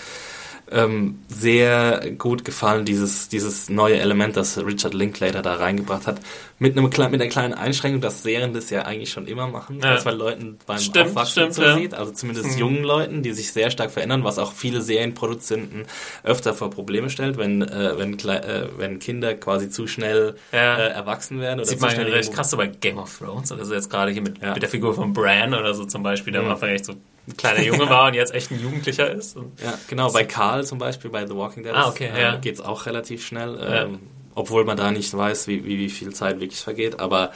ähm, 0.71 1.21
sehr 1.29 2.11
gut 2.17 2.45
gefallen, 2.45 2.85
dieses, 2.85 3.29
dieses 3.29 3.69
neue 3.69 3.99
Element, 3.99 4.37
das 4.37 4.59
Richard 4.59 4.95
Linklater 4.95 5.43
da 5.43 5.55
reingebracht 5.55 6.07
hat. 6.07 6.21
Mit, 6.59 6.77
einem, 6.77 6.85
mit 6.87 6.99
einer 6.99 7.29
kleinen 7.29 7.55
Einschränkung, 7.55 8.01
dass 8.01 8.23
Serien 8.23 8.53
das 8.53 8.71
ja 8.71 8.83
eigentlich 8.83 9.11
schon 9.11 9.27
immer 9.27 9.47
machen, 9.47 9.81
ja. 9.83 9.95
dass 9.95 10.05
man 10.05 10.17
Leuten 10.17 10.59
beim 10.67 10.79
stimmt, 10.79 11.11
Aufwachsen 11.11 11.31
stimmt, 11.31 11.55
so 11.55 11.63
ja. 11.63 11.77
sieht. 11.77 11.95
Also 11.95 12.13
zumindest 12.13 12.53
mhm. 12.53 12.59
jungen 12.59 12.83
Leuten, 12.83 13.23
die 13.23 13.33
sich 13.33 13.53
sehr 13.53 13.71
stark 13.71 13.91
verändern, 13.91 14.25
was 14.25 14.39
auch 14.39 14.53
viele 14.53 14.83
Serienproduzenten 14.83 15.85
öfter 16.25 16.55
vor 16.55 16.71
Probleme 16.71 17.11
stellt, 17.11 17.39
wenn, 17.39 17.63
äh, 17.63 17.97
wenn, 17.97 18.19
äh, 18.19 18.69
wenn 18.77 18.99
Kinder 18.99 19.35
quasi 19.35 19.71
zu 19.71 19.87
schnell 19.87 20.35
ja. 20.53 20.77
äh, 20.77 20.89
erwachsen 20.91 21.41
werden. 21.41 21.61
Oder 21.61 21.69
Sieht 21.69 21.81
man 21.81 21.91
recht 21.91 22.33
krass 22.33 22.55
bei 22.57 22.67
Game 22.67 22.99
of 22.99 23.17
Thrones, 23.17 23.53
also 23.53 23.75
jetzt 23.75 23.91
gerade 23.91 24.11
hier 24.11 24.23
mit, 24.23 24.43
mit 24.43 24.63
der 24.63 24.69
Figur 24.69 24.95
von 24.95 25.13
Bran 25.13 25.55
oder 25.55 25.75
so 25.75 25.85
zum 25.85 26.03
Beispiel, 26.03 26.33
da 26.33 26.43
mhm. 26.43 26.49
war 26.49 26.57
vielleicht 26.57 26.85
so 26.85 26.95
ein 27.29 27.37
kleiner 27.37 27.63
Junge 27.63 27.89
war 27.89 28.09
und 28.09 28.15
jetzt 28.15 28.35
echt 28.35 28.51
ein 28.51 28.61
Jugendlicher 28.61 29.11
ist. 29.11 29.37
ja, 29.63 29.79
genau. 29.89 30.11
Bei 30.13 30.25
Karl 30.25 30.65
zum 30.65 30.79
Beispiel, 30.79 31.11
bei 31.11 31.27
The 31.27 31.35
Walking 31.35 31.63
Dead, 31.63 31.75
ah, 31.75 31.89
okay, 31.89 32.11
äh, 32.15 32.23
ja. 32.23 32.37
geht 32.37 32.55
es 32.55 32.61
auch 32.61 32.87
relativ 32.87 33.25
schnell. 33.25 33.59
Ähm, 33.63 33.99
obwohl 34.35 34.65
man 34.65 34.77
da 34.77 34.93
nicht 34.93 35.17
weiß, 35.17 35.49
wie, 35.49 35.65
wie, 35.65 35.79
wie 35.79 35.91
viel 35.91 36.15
Zeit 36.15 36.41
wirklich 36.41 36.61
vergeht. 36.61 37.01
Aber 37.01 37.33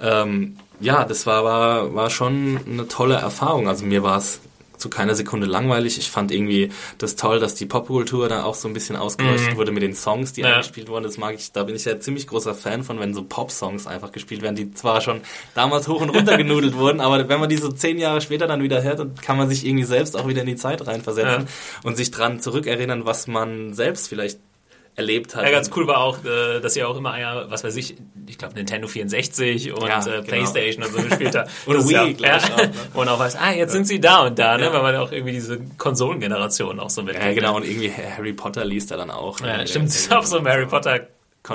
ähm, 0.00 0.56
ja, 0.80 1.04
das 1.04 1.26
war, 1.26 1.44
war, 1.44 1.94
war 1.94 2.10
schon 2.10 2.60
eine 2.66 2.86
tolle 2.86 3.16
Erfahrung. 3.16 3.68
Also 3.68 3.84
mir 3.84 4.02
war 4.02 4.18
es 4.18 4.40
zu 4.76 4.88
keiner 4.88 5.14
Sekunde 5.14 5.46
langweilig. 5.46 5.98
Ich 5.98 6.10
fand 6.10 6.32
irgendwie 6.32 6.70
das 6.98 7.16
toll, 7.16 7.40
dass 7.40 7.54
die 7.54 7.66
Popkultur 7.66 8.28
da 8.28 8.44
auch 8.44 8.54
so 8.54 8.68
ein 8.68 8.74
bisschen 8.74 8.96
ausgeleuchtet 8.96 9.52
mhm. 9.52 9.56
wurde 9.56 9.72
mit 9.72 9.82
den 9.82 9.94
Songs, 9.94 10.32
die 10.32 10.42
ja. 10.42 10.54
eingespielt 10.54 10.88
wurden. 10.88 11.04
Das 11.04 11.18
mag 11.18 11.34
ich, 11.34 11.52
da 11.52 11.64
bin 11.64 11.74
ich 11.74 11.84
ja 11.84 11.98
ziemlich 11.98 12.26
großer 12.26 12.54
Fan 12.54 12.82
von, 12.82 13.00
wenn 13.00 13.14
so 13.14 13.22
Pop-Songs 13.22 13.86
einfach 13.86 14.12
gespielt 14.12 14.42
werden, 14.42 14.56
die 14.56 14.72
zwar 14.72 15.00
schon 15.00 15.20
damals 15.54 15.88
hoch 15.88 16.00
und 16.00 16.10
runter 16.10 16.36
genudelt 16.36 16.76
wurden, 16.76 17.00
aber 17.00 17.28
wenn 17.28 17.40
man 17.40 17.48
die 17.48 17.56
so 17.56 17.70
zehn 17.70 17.98
Jahre 17.98 18.20
später 18.20 18.46
dann 18.46 18.62
wieder 18.62 18.82
hört, 18.82 18.98
dann 18.98 19.14
kann 19.14 19.36
man 19.36 19.48
sich 19.48 19.66
irgendwie 19.66 19.84
selbst 19.84 20.16
auch 20.16 20.28
wieder 20.28 20.42
in 20.42 20.46
die 20.46 20.56
Zeit 20.56 20.86
reinversetzen 20.86 21.42
ja. 21.42 21.80
und 21.82 21.96
sich 21.96 22.10
dran 22.10 22.40
zurückerinnern, 22.40 23.04
was 23.04 23.26
man 23.26 23.74
selbst 23.74 24.08
vielleicht 24.08 24.38
erlebt 24.96 25.34
hat. 25.34 25.44
Ja, 25.44 25.50
ganz 25.50 25.70
cool 25.74 25.86
war 25.86 25.98
auch, 25.98 26.24
äh, 26.24 26.60
dass 26.60 26.76
ihr 26.76 26.88
auch 26.88 26.96
immer, 26.96 27.18
ja, 27.18 27.50
was 27.50 27.64
weiß 27.64 27.74
ich, 27.76 27.96
ich 28.26 28.38
glaube 28.38 28.54
Nintendo 28.54 28.86
64 28.86 29.72
und 29.72 29.82
ja, 29.82 30.00
äh, 30.00 30.04
genau. 30.04 30.22
Playstation 30.22 30.84
und 30.84 30.92
so 30.92 31.02
gespielt 31.02 31.34
habt. 31.34 31.50
und 31.66 31.88
Wii, 31.88 32.16
ja, 32.20 32.28
ja, 32.28 32.36
auch, 32.36 32.56
ne? 32.56 32.70
Und 32.94 33.08
auch 33.08 33.18
weiß, 33.18 33.36
ah, 33.36 33.52
jetzt 33.52 33.72
sind 33.72 33.86
sie 33.86 34.00
da 34.00 34.26
und 34.26 34.38
da, 34.38 34.56
ne? 34.56 34.72
weil 34.72 34.82
man 34.82 34.96
auch 34.96 35.10
irgendwie 35.10 35.32
diese 35.32 35.58
Konsolengeneration 35.78 36.78
auch 36.78 36.90
so 36.90 37.02
mit. 37.02 37.16
Ja, 37.16 37.32
genau, 37.32 37.56
und 37.56 37.64
irgendwie 37.64 37.90
Harry 37.90 38.32
Potter 38.32 38.64
liest 38.64 38.92
er 38.92 38.98
dann 38.98 39.10
auch. 39.10 39.40
Ja, 39.40 39.58
ne? 39.58 39.66
stimmt, 39.66 39.88
ist 39.88 40.12
auf 40.14 40.26
so 40.26 40.38
einem 40.38 40.46
Harry 40.46 40.66
Potter 40.66 41.00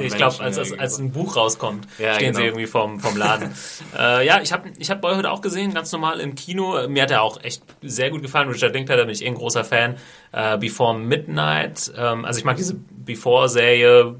ich 0.01 0.15
glaube, 0.15 0.39
als, 0.39 0.57
als, 0.57 0.77
als 0.77 0.99
ein 0.99 1.11
Buch 1.11 1.35
rauskommt, 1.35 1.87
ja, 1.97 2.13
stehen 2.13 2.27
genau. 2.27 2.39
sie 2.39 2.45
irgendwie 2.45 2.67
vom, 2.67 2.99
vom 2.99 3.17
Laden. 3.17 3.53
äh, 3.97 4.25
ja, 4.25 4.39
ich 4.41 4.53
habe 4.53 4.69
ich 4.77 4.91
hab 4.91 5.01
Boyhood 5.01 5.25
auch 5.25 5.41
gesehen, 5.41 5.73
ganz 5.73 5.91
normal 5.91 6.19
im 6.19 6.35
Kino. 6.35 6.87
Mir 6.87 7.03
hat 7.03 7.11
er 7.11 7.23
auch 7.23 7.43
echt 7.43 7.63
sehr 7.81 8.11
gut 8.11 8.21
gefallen. 8.21 8.49
Richard 8.49 8.73
Linklater 8.73 9.05
bin 9.05 9.15
ich 9.15 9.23
eh 9.23 9.27
ein 9.27 9.35
großer 9.35 9.63
Fan. 9.63 9.95
Äh, 10.31 10.57
Before 10.59 10.97
Midnight, 10.97 11.91
ähm, 11.97 12.23
also 12.23 12.37
ich 12.37 12.45
mag 12.45 12.57
diese 12.57 12.75
Before-Serie, 12.75 14.15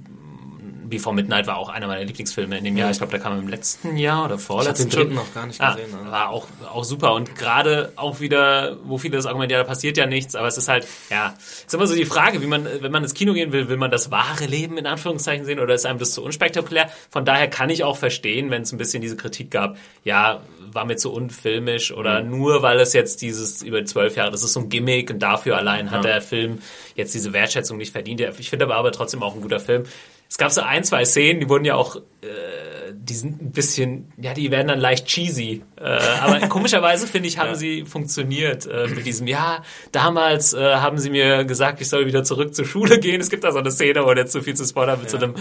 Before 0.89 1.15
Midnight 1.15 1.48
war 1.48 1.58
auch 1.58 1.69
einer 1.69 1.88
meiner 1.88 2.03
Lieblingsfilme 2.03 2.58
in 2.58 2.63
dem 2.63 2.77
Jahr. 2.77 2.91
Ich 2.91 2.98
glaube, 2.98 3.12
der 3.12 3.19
kam 3.19 3.38
im 3.39 3.48
letzten 3.48 3.98
Jahr 3.98 4.25
oder 4.25 4.38
vorletzten. 4.38 4.88
Ich 4.88 4.96
habe 4.96 5.05
den 5.05 5.15
noch 5.15 5.34
gar 5.34 5.46
nicht 5.46 5.62
ah, 5.62 5.75
gesehen. 5.75 5.96
Ah, 6.05 6.12
war 6.12 6.29
auch, 6.29 6.48
auch 6.72 6.84
super. 6.84 7.13
Und 7.13 7.36
gerade 7.36 7.93
auch 7.96 8.19
wieder, 8.19 8.77
wo 8.84 8.98
viele 8.98 9.17
das 9.17 9.25
Argument, 9.25 9.51
ja, 9.51 9.60
da 9.60 9.63
passiert 9.63 9.98
ja 9.98 10.05
nichts, 10.05 10.36
aber 10.36 10.48
es 10.48 10.58
ist 10.58 10.67
halt, 10.67 10.88
ja, 11.10 11.36
ist 11.39 11.74
immer 11.74 11.88
so 11.88 11.96
die 11.96 12.05
Frage, 12.05 12.41
wie 12.41 12.48
man, 12.48 12.67
wenn 12.81 12.91
man 12.91 13.03
ins 13.03 13.13
Kino 13.13 13.34
gehen 13.34 13.51
will, 13.51 13.69
will 13.69 13.77
man 13.77 13.91
das 13.91 14.12
wahre 14.12 14.46
Leben 14.46 14.77
in 14.77 14.88
Anführungszeichen 14.88 15.46
sehen 15.46 15.60
oder 15.60 15.74
ist 15.74 15.86
einem 15.86 16.00
das 16.00 16.12
zu 16.12 16.24
unspektakulär? 16.24 16.89
Von 17.10 17.25
daher 17.25 17.48
kann 17.48 17.69
ich 17.69 17.84
auch 17.84 17.98
verstehen, 17.98 18.50
wenn 18.50 18.63
es 18.63 18.72
ein 18.72 18.77
bisschen 18.77 19.01
diese 19.01 19.17
Kritik 19.17 19.51
gab, 19.51 19.77
ja, 20.03 20.41
war 20.74 20.86
mir 20.86 20.98
zu 20.98 21.12
unfilmisch 21.12 21.91
oder 21.91 22.24
mhm. 22.24 22.31
nur 22.31 22.62
weil 22.62 22.79
es 22.79 22.93
jetzt 22.93 23.22
dieses 23.22 23.62
über 23.62 23.84
zwölf 23.86 24.15
Jahre, 24.15 24.31
das 24.31 24.43
ist 24.43 24.53
so 24.53 24.62
ein 24.62 24.69
Gimmick 24.69 25.10
und 25.10 25.19
dafür 25.19 25.58
allein 25.58 25.91
hat 25.91 26.05
ja. 26.05 26.12
der 26.12 26.22
Film 26.22 26.60
jetzt 26.96 27.13
diese 27.13 27.34
Wertschätzung 27.34 27.77
nicht 27.77 27.91
verdient. 27.91 28.22
Ich 28.38 28.50
finde 28.50 28.65
aber, 28.65 28.75
aber 28.75 28.91
trotzdem 28.91 29.24
auch 29.24 29.36
ein 29.36 29.41
guter 29.41 29.60
Film 29.60 29.86
es 30.30 30.38
gab 30.38 30.52
so 30.52 30.62
ein, 30.62 30.84
zwei 30.84 31.06
Szenen, 31.06 31.40
die 31.40 31.50
wurden 31.50 31.66
ja 31.66 31.74
auch, 31.74 31.96
äh, 31.96 32.94
die 32.94 33.16
sind 33.16 33.42
ein 33.42 33.52
bisschen, 33.52 34.12
ja, 34.22 34.36
die 34.36 34.52
werden 34.52 34.68
dann 34.68 34.80
leicht 34.80 35.08
cheesy. 35.08 35.64
Äh, 35.76 35.84
aber 36.22 36.40
komischerweise, 36.50 37.08
finde 37.08 37.28
ich, 37.28 37.40
haben 37.40 37.50
ja. 37.50 37.56
sie 37.56 37.84
funktioniert 37.84 38.68
äh, 38.68 38.88
mit 38.88 39.08
diesem, 39.08 39.26
ja, 39.26 39.64
damals 39.92 40.54
äh, 40.54 40.76
haben 40.76 41.00
sie 41.00 41.10
mir 41.10 41.46
gesagt, 41.46 41.82
ich 41.82 41.90
soll 41.90 42.06
wieder 42.06 42.24
zurück 42.24 42.54
zur 42.54 42.66
Schule 42.66 43.00
gehen. 43.00 43.20
Es 43.20 43.32
gibt 43.32 43.44
da 43.44 43.52
so 43.52 43.58
eine 43.58 43.72
Szene, 43.72 44.06
wo 44.06 44.14
jetzt 44.14 44.32
zu 44.32 44.44
viel 44.44 44.56
zu 44.56 44.66
spoilern 44.66 45.00
mit 45.00 45.12
ja. 45.12 45.20
so 45.20 45.26
einem 45.26 45.36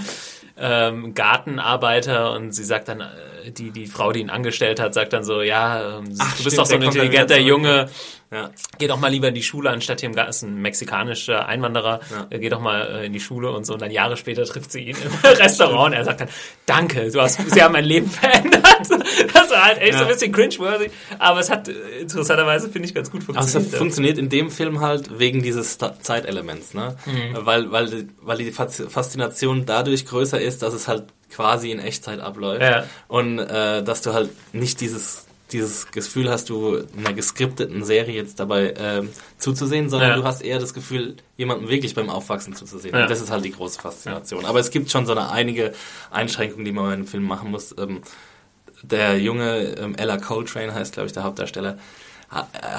ähm, 0.57 1.15
Gartenarbeiter 1.15 2.33
und 2.33 2.53
sie 2.53 2.65
sagt 2.65 2.89
dann, 2.89 3.03
äh, 3.03 3.07
die, 3.51 3.71
die 3.71 3.87
Frau, 3.87 4.13
die 4.13 4.21
ihn 4.21 4.31
angestellt 4.31 4.81
hat, 4.81 4.95
sagt 4.95 5.13
dann 5.13 5.25
so, 5.25 5.43
ja, 5.43 5.99
ähm, 5.99 6.15
Ach, 6.19 6.37
du 6.37 6.45
bist 6.45 6.59
doch 6.59 6.67
so 6.67 6.75
ein 6.75 6.83
intelligenter 6.83 7.39
Junge. 7.39 7.89
Ja. 8.31 8.51
Geh 8.77 8.89
doch 8.89 9.01
mal 9.01 9.09
lieber 9.09 9.29
in 9.29 9.35
die 9.35 9.43
Schule, 9.43 9.71
anstatt 9.71 10.01
hier 10.01 10.11
im 10.11 10.15
Garten. 10.15 10.31
ist 10.31 10.43
ein 10.43 10.61
mexikanischer 10.61 11.47
Einwanderer. 11.47 12.01
Ja. 12.11 12.27
Äh, 12.29 12.39
geh 12.39 12.51
doch 12.51 12.61
mal 12.61 13.01
äh, 13.01 13.07
in 13.07 13.13
die 13.15 13.21
Schule 13.21 13.51
und 13.53 13.65
so. 13.65 13.73
Und 13.73 13.81
dann 13.81 13.91
Jahre 13.91 14.19
später 14.19 14.45
trifft 14.45 14.71
sie 14.71 14.81
ihn 14.81 14.97
im 14.97 15.13
Restaurant. 15.25 15.89
Und 15.89 15.93
er 15.95 16.05
sagt 16.05 16.21
dann, 16.21 16.29
danke, 16.67 17.11
du 17.11 17.23
hast, 17.23 17.41
sie 17.51 17.63
haben 17.63 17.73
mein 17.73 17.87
Leben 17.87 18.11
verändert. 18.11 18.65
Das 19.33 19.51
war 19.51 19.65
halt 19.65 19.79
echt 19.79 19.93
ja. 19.93 19.99
so 19.99 20.05
ein 20.05 20.11
bisschen 20.11 20.33
cringe-worthy. 20.33 20.91
Aber 21.19 21.41
es 21.41 21.49
hat 21.49 21.69
äh, 21.69 22.01
interessanterweise, 22.01 22.69
finde 22.69 22.89
ich, 22.89 22.95
ganz 22.95 23.11
gut 23.11 23.23
funktioniert. 23.23 23.57
Also 23.57 23.71
es 23.71 23.79
funktioniert 23.79 24.19
in 24.19 24.29
dem 24.29 24.51
Film 24.51 24.81
halt 24.81 25.19
wegen 25.19 25.43
dieses 25.43 25.79
Zeitelements, 25.79 26.75
ne? 26.75 26.97
Mhm. 27.07 27.47
Weil, 27.47 27.73
weil, 27.73 28.09
weil 28.21 28.39
die 28.39 28.53
Faszination 28.53 29.65
dadurch 29.65 30.05
größer 30.05 30.39
ist, 30.39 30.63
dass 30.63 30.75
es 30.75 30.87
halt 30.87 31.05
quasi 31.31 31.71
in 31.71 31.79
Echtzeit 31.79 32.21
abläuft. 32.21 32.63
Ja. 32.63 32.85
Und 33.07 33.39
äh, 33.39 33.83
dass 33.83 34.03
du 34.03 34.13
halt 34.13 34.31
nicht 34.53 34.81
dieses 34.81 35.27
dieses 35.53 35.91
Gefühl 35.91 36.31
hast 36.31 36.51
du 36.51 36.85
einer 36.97 37.13
geskripteten 37.13 37.83
Serie 37.85 38.15
jetzt 38.15 38.39
dabei 38.39 38.75
ähm, 38.77 39.09
zuzusehen, 39.39 39.89
sondern 39.89 40.11
ja. 40.11 40.17
du 40.17 40.25
hast 40.25 40.43
eher 40.43 40.59
das 40.59 40.75
Gefühl, 40.75 41.17
jemandem 41.37 41.69
wirklich 41.69 41.95
beim 41.95 42.11
Aufwachsen 42.11 42.55
zuzusehen. 42.55 42.95
Ja. 42.95 43.03
Und 43.03 43.11
das 43.11 43.21
ist 43.21 43.31
halt 43.31 43.45
die 43.45 43.53
große 43.53 43.81
Faszination. 43.81 44.43
Ja. 44.43 44.49
Aber 44.49 44.61
es 44.61 44.71
gibt 44.71 44.91
schon 44.91 45.07
so 45.07 45.13
eine 45.13 45.31
einige 45.31 45.73
Einschränkungen, 46.11 46.65
die 46.65 46.73
man 46.73 46.85
bei 46.85 46.93
einem 46.93 47.07
Film 47.07 47.25
machen 47.25 47.51
muss. 47.51 47.75
Ähm, 47.79 48.03
der 48.83 49.19
junge 49.19 49.75
ähm, 49.79 49.95
Ella 49.97 50.19
Coltrane 50.19 50.75
heißt, 50.75 50.93
glaube 50.93 51.07
ich, 51.07 51.13
der 51.13 51.25
Hauptdarsteller, 51.25 51.79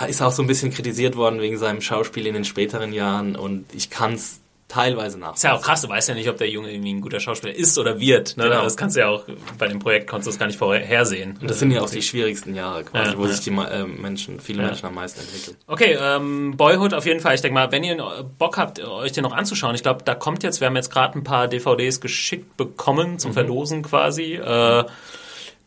ist 0.08 0.22
auch 0.22 0.32
so 0.32 0.44
ein 0.44 0.48
bisschen 0.48 0.72
kritisiert 0.72 1.16
worden 1.16 1.42
wegen 1.42 1.58
seinem 1.58 1.82
Schauspiel 1.82 2.28
in 2.28 2.36
den 2.36 2.46
späteren 2.46 2.94
Jahren 2.94 3.36
und 3.36 3.66
ich 3.74 3.90
kann 3.90 4.14
es 4.14 4.42
teilweise 4.70 5.20
nach. 5.20 5.36
Ist 5.36 5.44
ja 5.44 5.56
auch 5.56 5.62
krass, 5.62 5.82
du 5.82 5.90
weißt 5.90 6.10
ja 6.10 6.16
nicht, 6.16 6.30
ob 6.30 6.38
der 6.38 6.48
Junge 6.48 6.72
irgendwie 6.72 6.94
ein 6.94 7.02
guter 7.02 7.20
Schauspieler 7.20 7.54
ist 7.54 7.78
oder 7.78 8.00
wird. 8.00 8.38
Ne? 8.38 8.44
Genau. 8.44 8.64
Das 8.64 8.78
kannst 8.78 8.96
du 8.96 9.02
ja 9.02 9.10
auch 9.10 9.26
bei 9.58 9.68
dem 9.68 9.80
Projekt 9.80 10.08
konntest 10.08 10.28
du 10.28 10.32
das 10.32 10.40
gar 10.40 10.46
nicht 10.46 10.60
vorhersehen. 10.60 11.38
Und 11.42 11.50
das 11.50 11.60
sind 11.60 11.72
ja 11.72 11.82
auch 11.82 11.90
die 11.90 12.04
schwierigsten 12.04 12.54
Jahre 12.54 12.84
quasi, 12.84 13.12
ja, 13.12 13.18
wo 13.18 13.26
ja. 13.26 13.32
sich 13.32 13.42
die 13.42 13.50
äh, 13.50 13.84
Menschen, 13.84 14.40
viele 14.40 14.62
ja. 14.62 14.68
Menschen 14.68 14.86
am 14.86 14.94
meisten 14.94 15.22
entwickeln. 15.22 15.58
Okay, 15.66 15.98
ähm, 16.00 16.56
Boyhood 16.56 16.94
auf 16.94 17.06
jeden 17.06 17.20
Fall. 17.20 17.34
Ich 17.34 17.42
denke 17.42 17.56
mal, 17.56 17.72
wenn 17.72 17.84
ihr 17.84 17.98
Bock 18.38 18.58
habt, 18.58 18.80
euch 18.80 19.12
den 19.12 19.24
noch 19.24 19.34
anzuschauen, 19.34 19.74
ich 19.74 19.82
glaube, 19.82 20.04
da 20.06 20.14
kommt 20.14 20.44
jetzt, 20.44 20.62
wir 20.62 20.68
haben 20.68 20.76
jetzt 20.76 20.92
gerade 20.92 21.18
ein 21.18 21.24
paar 21.24 21.48
DVDs 21.48 22.00
geschickt 22.00 22.56
bekommen 22.56 23.18
zum 23.18 23.32
mhm. 23.32 23.34
Verlosen 23.34 23.82
quasi. 23.82 24.36
Äh, 24.36 24.86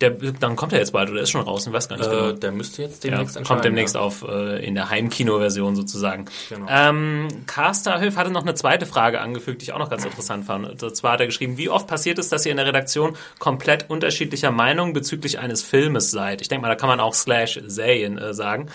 der, 0.00 0.10
dann 0.10 0.56
kommt 0.56 0.72
er 0.72 0.80
jetzt 0.80 0.92
bald 0.92 1.10
oder 1.10 1.20
ist 1.20 1.30
schon 1.30 1.42
raus, 1.42 1.66
ich 1.66 1.72
weiß 1.72 1.88
gar 1.88 1.96
nicht. 1.96 2.06
Äh, 2.06 2.10
genau. 2.10 2.32
Der 2.32 2.52
müsste 2.52 2.82
jetzt 2.82 3.04
demnächst 3.04 3.36
ja, 3.36 3.42
Kommt 3.42 3.64
demnächst 3.64 3.94
ja. 3.94 4.00
auf 4.00 4.22
äh, 4.22 4.64
in 4.64 4.74
der 4.74 4.90
Heimkino-Version 4.90 5.76
sozusagen. 5.76 6.24
Genau. 6.48 6.66
Ähm, 6.68 7.28
Carster 7.46 8.00
Höf 8.00 8.16
hatte 8.16 8.30
noch 8.30 8.42
eine 8.42 8.54
zweite 8.54 8.86
Frage 8.86 9.20
angefügt, 9.20 9.62
die 9.62 9.66
ich 9.66 9.72
auch 9.72 9.78
noch 9.78 9.90
ganz 9.90 10.04
interessant 10.04 10.44
fand. 10.44 10.82
Und 10.82 10.96
zwar 10.96 11.12
hat 11.12 11.20
er 11.20 11.26
geschrieben, 11.26 11.56
wie 11.56 11.68
oft 11.68 11.86
passiert 11.86 12.18
es, 12.18 12.28
dass 12.28 12.44
ihr 12.44 12.50
in 12.50 12.56
der 12.56 12.66
Redaktion 12.66 13.16
komplett 13.38 13.88
unterschiedlicher 13.90 14.50
Meinung 14.50 14.92
bezüglich 14.92 15.38
eines 15.38 15.62
Filmes 15.62 16.10
seid? 16.10 16.40
Ich 16.40 16.48
denke 16.48 16.62
mal, 16.62 16.68
da 16.68 16.74
kann 16.74 16.88
man 16.88 16.98
auch 16.98 17.14
Slash 17.14 17.60
Serien 17.66 18.18
äh, 18.18 18.34
sagen. 18.34 18.66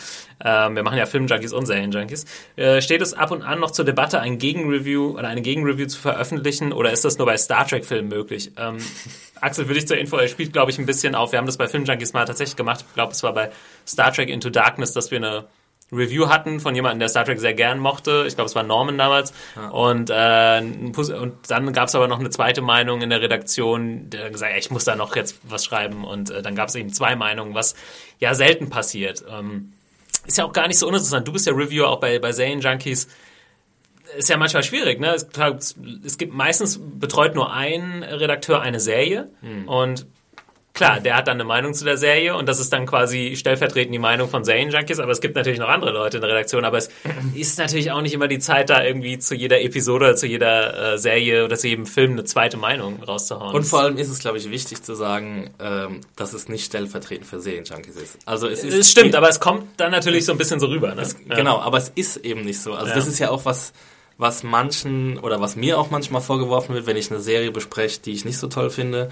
Ähm, 0.44 0.76
wir 0.76 0.84
machen 0.84 0.98
ja 0.98 1.06
Filmjunkies 1.06 1.54
und 1.54 1.66
Serienjunkies. 1.66 2.26
Äh, 2.56 2.82
steht 2.82 3.02
es 3.02 3.14
ab 3.14 3.32
und 3.32 3.42
an 3.42 3.60
noch 3.60 3.72
zur 3.72 3.86
Debatte, 3.86 4.20
ein 4.20 4.38
Gegenreview 4.38 5.18
oder 5.18 5.28
eine 5.28 5.42
Gegenreview 5.42 5.88
zu 5.88 6.00
veröffentlichen 6.00 6.74
oder 6.74 6.92
ist 6.92 7.06
das 7.06 7.18
nur 7.18 7.26
bei 7.26 7.38
Star 7.38 7.68
Trek-Filmen 7.68 8.10
möglich? 8.10 8.52
Ähm, 8.58 8.78
Axel, 9.42 9.66
für 9.66 9.74
dich 9.74 9.88
zur 9.88 9.98
Info, 9.98 10.18
er 10.18 10.28
spielt, 10.28 10.54
glaube 10.54 10.72
ich, 10.72 10.80
ein 10.80 10.86
bisschen 10.86 11.16
auf. 11.16 11.32
Wir 11.32 11.40
haben 11.40 11.46
das 11.46 11.58
bei 11.58 11.68
Filmjunkies 11.68 12.14
mal 12.14 12.26
tatsächlich 12.26 12.56
gemacht. 12.56 12.86
Ich 12.88 12.94
glaube, 12.94 13.12
es 13.14 13.24
war 13.24 13.34
bei 13.34 13.52
Star 13.88 14.12
Trek 14.14 14.30
Into 14.30 14.50
Darkness, 14.50 14.94
dass 14.94 15.12
wir 15.12 15.18
eine 15.18 15.46
Review 15.92 16.28
hatten 16.28 16.60
von 16.60 16.76
jemandem, 16.76 17.00
der 17.00 17.10
Star 17.10 17.24
Trek 17.24 17.40
sehr 17.40 17.54
gern 17.54 17.80
mochte. 17.80 18.26
Ich 18.28 18.36
glaube, 18.36 18.48
es 18.50 18.56
war 18.56 18.64
Norman 18.64 18.98
damals. 18.98 19.34
Ja. 19.56 19.70
Und, 19.70 20.10
äh, 20.10 20.62
und 20.62 21.36
dann 21.48 21.72
gab 21.72 21.88
es 21.88 21.96
aber 21.96 22.08
noch 22.08 22.20
eine 22.20 22.30
zweite 22.30 22.62
Meinung 22.62 23.02
in 23.02 23.10
der 23.10 23.22
Redaktion, 23.22 24.10
der 24.10 24.30
gesagt 24.30 24.52
hat, 24.52 24.60
ich 24.60 24.70
muss 24.70 24.84
da 24.84 24.96
noch 24.96 25.16
jetzt 25.16 25.40
was 25.44 25.64
schreiben. 25.64 26.04
Und 26.04 26.30
äh, 26.30 26.42
dann 26.42 26.56
gab 26.56 26.68
es 26.68 26.76
eben 26.76 26.92
zwei 26.92 27.16
Meinungen, 27.16 27.54
was 27.54 27.76
ja 28.20 28.34
selten 28.34 28.70
passiert. 28.70 29.24
Ähm, 29.30 29.74
ist 30.28 30.38
ja 30.38 30.46
auch 30.46 30.54
gar 30.54 30.68
nicht 30.68 30.78
so 30.78 30.88
uninteressant. 30.88 31.28
Du 31.28 31.32
bist 31.32 31.48
ja 31.48 31.54
Reviewer 31.54 31.90
auch 31.90 32.00
bei, 32.00 32.20
bei 32.20 32.32
Zane 32.32 32.60
Junkies. 32.60 33.08
Ist 34.18 34.30
ja 34.30 34.38
manchmal 34.38 34.64
schwierig, 34.64 35.00
ne? 35.00 35.14
Es, 35.14 35.28
es 36.06 36.18
gibt 36.18 36.34
meistens 36.34 36.80
betreut 36.82 37.34
nur 37.36 37.52
ein 37.52 38.04
Redakteur 38.04 38.62
eine 38.62 38.80
Serie 38.80 39.32
hm. 39.42 39.68
und 39.68 40.06
Klar, 40.78 41.00
der 41.00 41.16
hat 41.16 41.28
dann 41.28 41.38
eine 41.38 41.44
Meinung 41.44 41.74
zu 41.74 41.86
der 41.86 41.98
Serie 41.98 42.36
und 42.36 42.48
das 42.48 42.60
ist 42.60 42.72
dann 42.72 42.86
quasi 42.86 43.34
stellvertretend 43.36 43.92
die 43.96 44.00
Meinung 44.00 44.30
von 44.30 44.44
Zane 44.44 44.70
Junkies, 44.70 45.00
aber 45.00 45.12
es 45.12 45.22
gibt 45.22 45.36
natürlich 45.36 45.58
noch 45.58 45.70
andere 45.70 45.92
Leute 45.92 46.18
in 46.18 46.22
der 46.22 46.30
Redaktion, 46.30 46.66
aber 46.66 46.78
es 46.78 46.90
ist 47.36 47.58
natürlich 47.58 47.92
auch 47.92 48.02
nicht 48.02 48.14
immer 48.14 48.28
die 48.28 48.38
Zeit, 48.38 48.70
da 48.70 48.84
irgendwie 48.84 49.18
zu 49.18 49.34
jeder 49.34 49.60
Episode 49.62 50.06
oder 50.06 50.16
zu 50.16 50.28
jeder 50.28 50.94
äh, 50.94 50.98
Serie 51.00 51.46
oder 51.46 51.58
zu 51.58 51.68
jedem 51.68 51.88
Film 51.88 52.12
eine 52.12 52.26
zweite 52.26 52.58
Meinung 52.58 53.02
rauszuhauen. 53.02 53.56
Und 53.56 53.64
vor 53.64 53.82
allem 53.82 53.98
ist 53.98 54.10
es, 54.10 54.20
glaube 54.20 54.38
ich, 54.38 54.52
wichtig 54.52 54.84
zu 54.84 54.94
sagen, 54.94 55.50
ähm, 55.60 56.02
dass 56.16 56.34
es 56.34 56.48
nicht 56.48 56.66
stellvertretend 56.66 57.26
für 57.28 57.40
Serienjunkies 57.40 57.96
ist. 57.96 58.20
Also 58.28 58.48
es 58.48 58.64
ist. 58.64 58.76
Es 58.76 58.92
stimmt, 58.92 59.16
aber 59.16 59.30
es 59.30 59.40
kommt 59.40 59.66
dann 59.78 59.92
natürlich 59.92 60.26
so 60.26 60.32
ein 60.32 60.38
bisschen 60.38 60.60
so 60.60 60.68
rüber. 60.68 60.94
Ne? 60.94 61.02
Es, 61.02 61.16
ja. 61.28 61.36
Genau, 61.36 61.60
aber 61.60 61.80
es 61.80 61.90
ist 61.96 62.18
eben 62.18 62.42
nicht 62.42 62.62
so. 62.62 62.74
Also 62.74 62.90
ja. 62.90 62.96
das 62.96 63.08
ist 63.08 63.18
ja 63.18 63.32
auch 63.32 63.46
was 63.46 63.74
was 64.18 64.44
manchen 64.44 65.20
oder 65.20 65.40
was 65.40 65.56
mir 65.56 65.78
auch 65.78 65.92
manchmal 65.92 66.22
vorgeworfen 66.22 66.74
wird, 66.74 66.88
wenn 66.88 66.98
ich 66.98 67.12
eine 67.12 67.20
Serie 67.20 67.52
bespreche, 67.52 68.02
die 68.02 68.14
ich 68.14 68.26
nicht 68.26 68.40
so 68.40 68.48
toll 68.48 68.72
finde, 68.72 69.10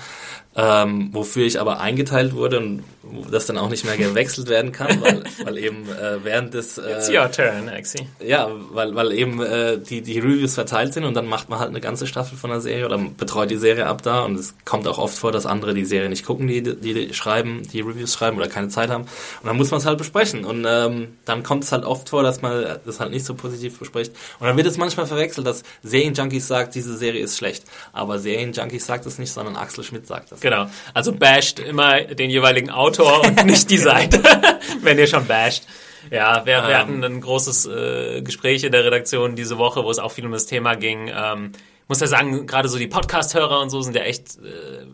ähm, 0.56 1.10
wofür 1.12 1.46
ich 1.46 1.60
aber 1.60 1.80
eingeteilt 1.80 2.34
wurde 2.34 2.60
und 2.60 2.84
das 3.30 3.46
dann 3.46 3.58
auch 3.58 3.70
nicht 3.70 3.86
mehr 3.86 3.98
gewechselt 3.98 4.48
werden 4.48 4.72
kann, 4.72 5.02
weil, 5.02 5.24
weil 5.44 5.58
eben 5.58 5.88
äh, 5.90 6.24
während 6.24 6.54
des 6.54 6.78
äh, 6.78 6.94
It's 6.94 7.10
your 7.10 7.30
turn, 7.32 7.70
Axie. 7.70 8.08
Ja, 8.26 8.50
weil, 8.72 8.96
weil 8.96 9.12
eben 9.12 9.42
äh, 9.42 9.78
die, 9.78 10.02
die 10.02 10.18
Reviews 10.18 10.56
verteilt 10.56 10.94
sind 10.94 11.04
und 11.04 11.14
dann 11.14 11.28
macht 11.28 11.50
man 11.50 11.60
halt 11.60 11.70
eine 11.70 11.82
ganze 11.82 12.08
Staffel 12.08 12.38
von 12.38 12.50
der 12.50 12.62
Serie 12.62 12.86
oder 12.86 12.98
betreut 12.98 13.52
die 13.52 13.58
Serie 13.58 13.86
ab 13.86 14.02
da 14.02 14.24
und 14.24 14.40
es 14.40 14.56
kommt 14.66 14.88
auch 14.88 14.98
oft 14.98 15.18
vor, 15.18 15.32
dass 15.32 15.46
andere 15.46 15.74
die 15.74 15.86
Serie 15.86 16.10
nicht 16.10 16.26
gucken, 16.26 16.48
die, 16.48 16.64
die, 16.64 16.94
die 16.94 17.14
schreiben, 17.14 17.62
die 17.72 17.82
Reviews 17.82 18.14
schreiben 18.14 18.38
oder 18.38 18.48
keine 18.48 18.70
Zeit 18.70 18.90
haben 18.90 19.04
und 19.04 19.46
dann 19.46 19.58
muss 19.58 19.70
man 19.70 19.80
es 19.80 19.86
halt 19.86 19.98
besprechen 19.98 20.46
und 20.46 20.66
ähm, 20.68 21.10
dann 21.26 21.44
kommt 21.44 21.66
es 21.66 21.72
halt 21.72 21.84
oft 21.84 22.10
vor, 22.10 22.24
dass 22.24 22.42
man 22.42 22.80
das 22.86 23.00
halt 23.00 23.12
nicht 23.12 23.26
so 23.26 23.36
positiv 23.36 23.78
bespricht 23.78 24.14
und 24.40 24.48
dann 24.48 24.58
wird 24.58 24.68
es 24.68 24.78
manchmal 24.78 24.95
verwechselt, 24.96 25.46
dass 25.46 25.64
Serienjunkies 25.84 26.48
sagt, 26.48 26.76
diese 26.76 26.96
Serie 26.98 27.22
ist 27.22 27.38
schlecht, 27.38 27.66
aber 27.94 28.20
Serienjunkies 28.20 28.86
sagt 28.86 29.06
es 29.06 29.20
nicht, 29.20 29.32
sondern 29.32 29.56
Axel 29.56 29.84
Schmidt 29.84 30.08
sagt 30.08 30.32
das. 30.32 30.40
Genau. 30.40 30.68
Also 30.94 31.12
basht 31.12 31.60
immer 31.60 32.02
den 32.02 32.30
jeweiligen 32.30 32.70
Autor 32.70 33.26
und 33.26 33.46
nicht 33.46 33.70
die 33.70 33.78
Seite, 33.78 34.22
wenn 34.82 34.98
ihr 34.98 35.08
schon 35.08 35.28
basht. 35.28 35.68
Ja, 36.12 36.46
wir, 36.46 36.64
wir 36.64 36.70
ähm. 36.70 36.78
hatten 36.78 37.04
ein 37.04 37.22
großes 37.22 37.66
äh, 37.66 38.22
Gespräch 38.22 38.64
in 38.64 38.72
der 38.72 38.86
Redaktion 38.86 39.36
diese 39.36 39.58
Woche, 39.58 39.84
wo 39.84 39.92
es 39.92 40.00
auch 40.00 40.12
viel 40.12 40.26
um 40.26 40.32
das 40.32 40.46
Thema 40.46 40.76
ging. 40.76 41.12
Ähm, 41.14 41.52
muss 41.88 42.00
ja 42.00 42.08
sagen, 42.08 42.48
gerade 42.48 42.70
so 42.70 42.78
die 42.78 42.88
Podcast-Hörer 42.88 43.62
und 43.62 43.70
so 43.70 43.82
sind 43.82 43.96
ja 43.96 44.04
echt 44.04 44.38
äh, 44.38 44.86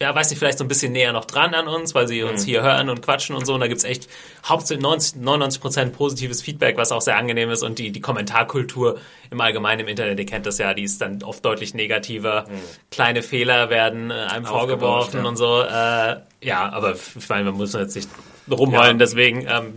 ja, 0.00 0.14
weiß 0.14 0.30
nicht, 0.30 0.38
vielleicht 0.38 0.58
so 0.58 0.64
ein 0.64 0.68
bisschen 0.68 0.92
näher 0.92 1.12
noch 1.12 1.24
dran 1.24 1.54
an 1.54 1.66
uns, 1.66 1.94
weil 1.94 2.06
sie 2.06 2.22
uns 2.22 2.42
mhm. 2.42 2.46
hier 2.46 2.62
hören 2.62 2.88
und 2.88 3.02
quatschen 3.02 3.34
und 3.34 3.44
so. 3.46 3.54
Und 3.54 3.60
da 3.60 3.66
gibt's 3.66 3.82
echt 3.82 4.08
hauptsächlich 4.44 4.82
90, 4.82 5.16
99 5.16 5.60
Prozent 5.60 5.92
positives 5.92 6.40
Feedback, 6.40 6.76
was 6.76 6.92
auch 6.92 7.00
sehr 7.00 7.16
angenehm 7.16 7.50
ist. 7.50 7.62
Und 7.62 7.78
die, 7.80 7.90
die 7.90 8.00
Kommentarkultur 8.00 9.00
im 9.30 9.40
Allgemeinen 9.40 9.80
im 9.80 9.88
Internet, 9.88 10.18
ihr 10.20 10.26
kennt 10.26 10.46
das 10.46 10.58
ja, 10.58 10.72
die 10.72 10.84
ist 10.84 11.00
dann 11.00 11.22
oft 11.24 11.44
deutlich 11.44 11.74
negativer. 11.74 12.46
Mhm. 12.48 12.60
Kleine 12.90 13.22
Fehler 13.22 13.70
werden 13.70 14.10
äh, 14.10 14.14
einem 14.14 14.44
vorgeworfen 14.44 15.22
ja. 15.22 15.28
und 15.28 15.36
so. 15.36 15.62
Äh, 15.62 16.16
ja, 16.42 16.70
aber 16.70 16.94
ich 16.94 17.28
meine, 17.28 17.44
man 17.44 17.54
muss 17.54 17.72
jetzt 17.72 17.96
nicht 17.96 18.08
rumheulen, 18.50 18.92
ja. 18.92 18.98
deswegen 18.98 19.46
ähm, 19.48 19.74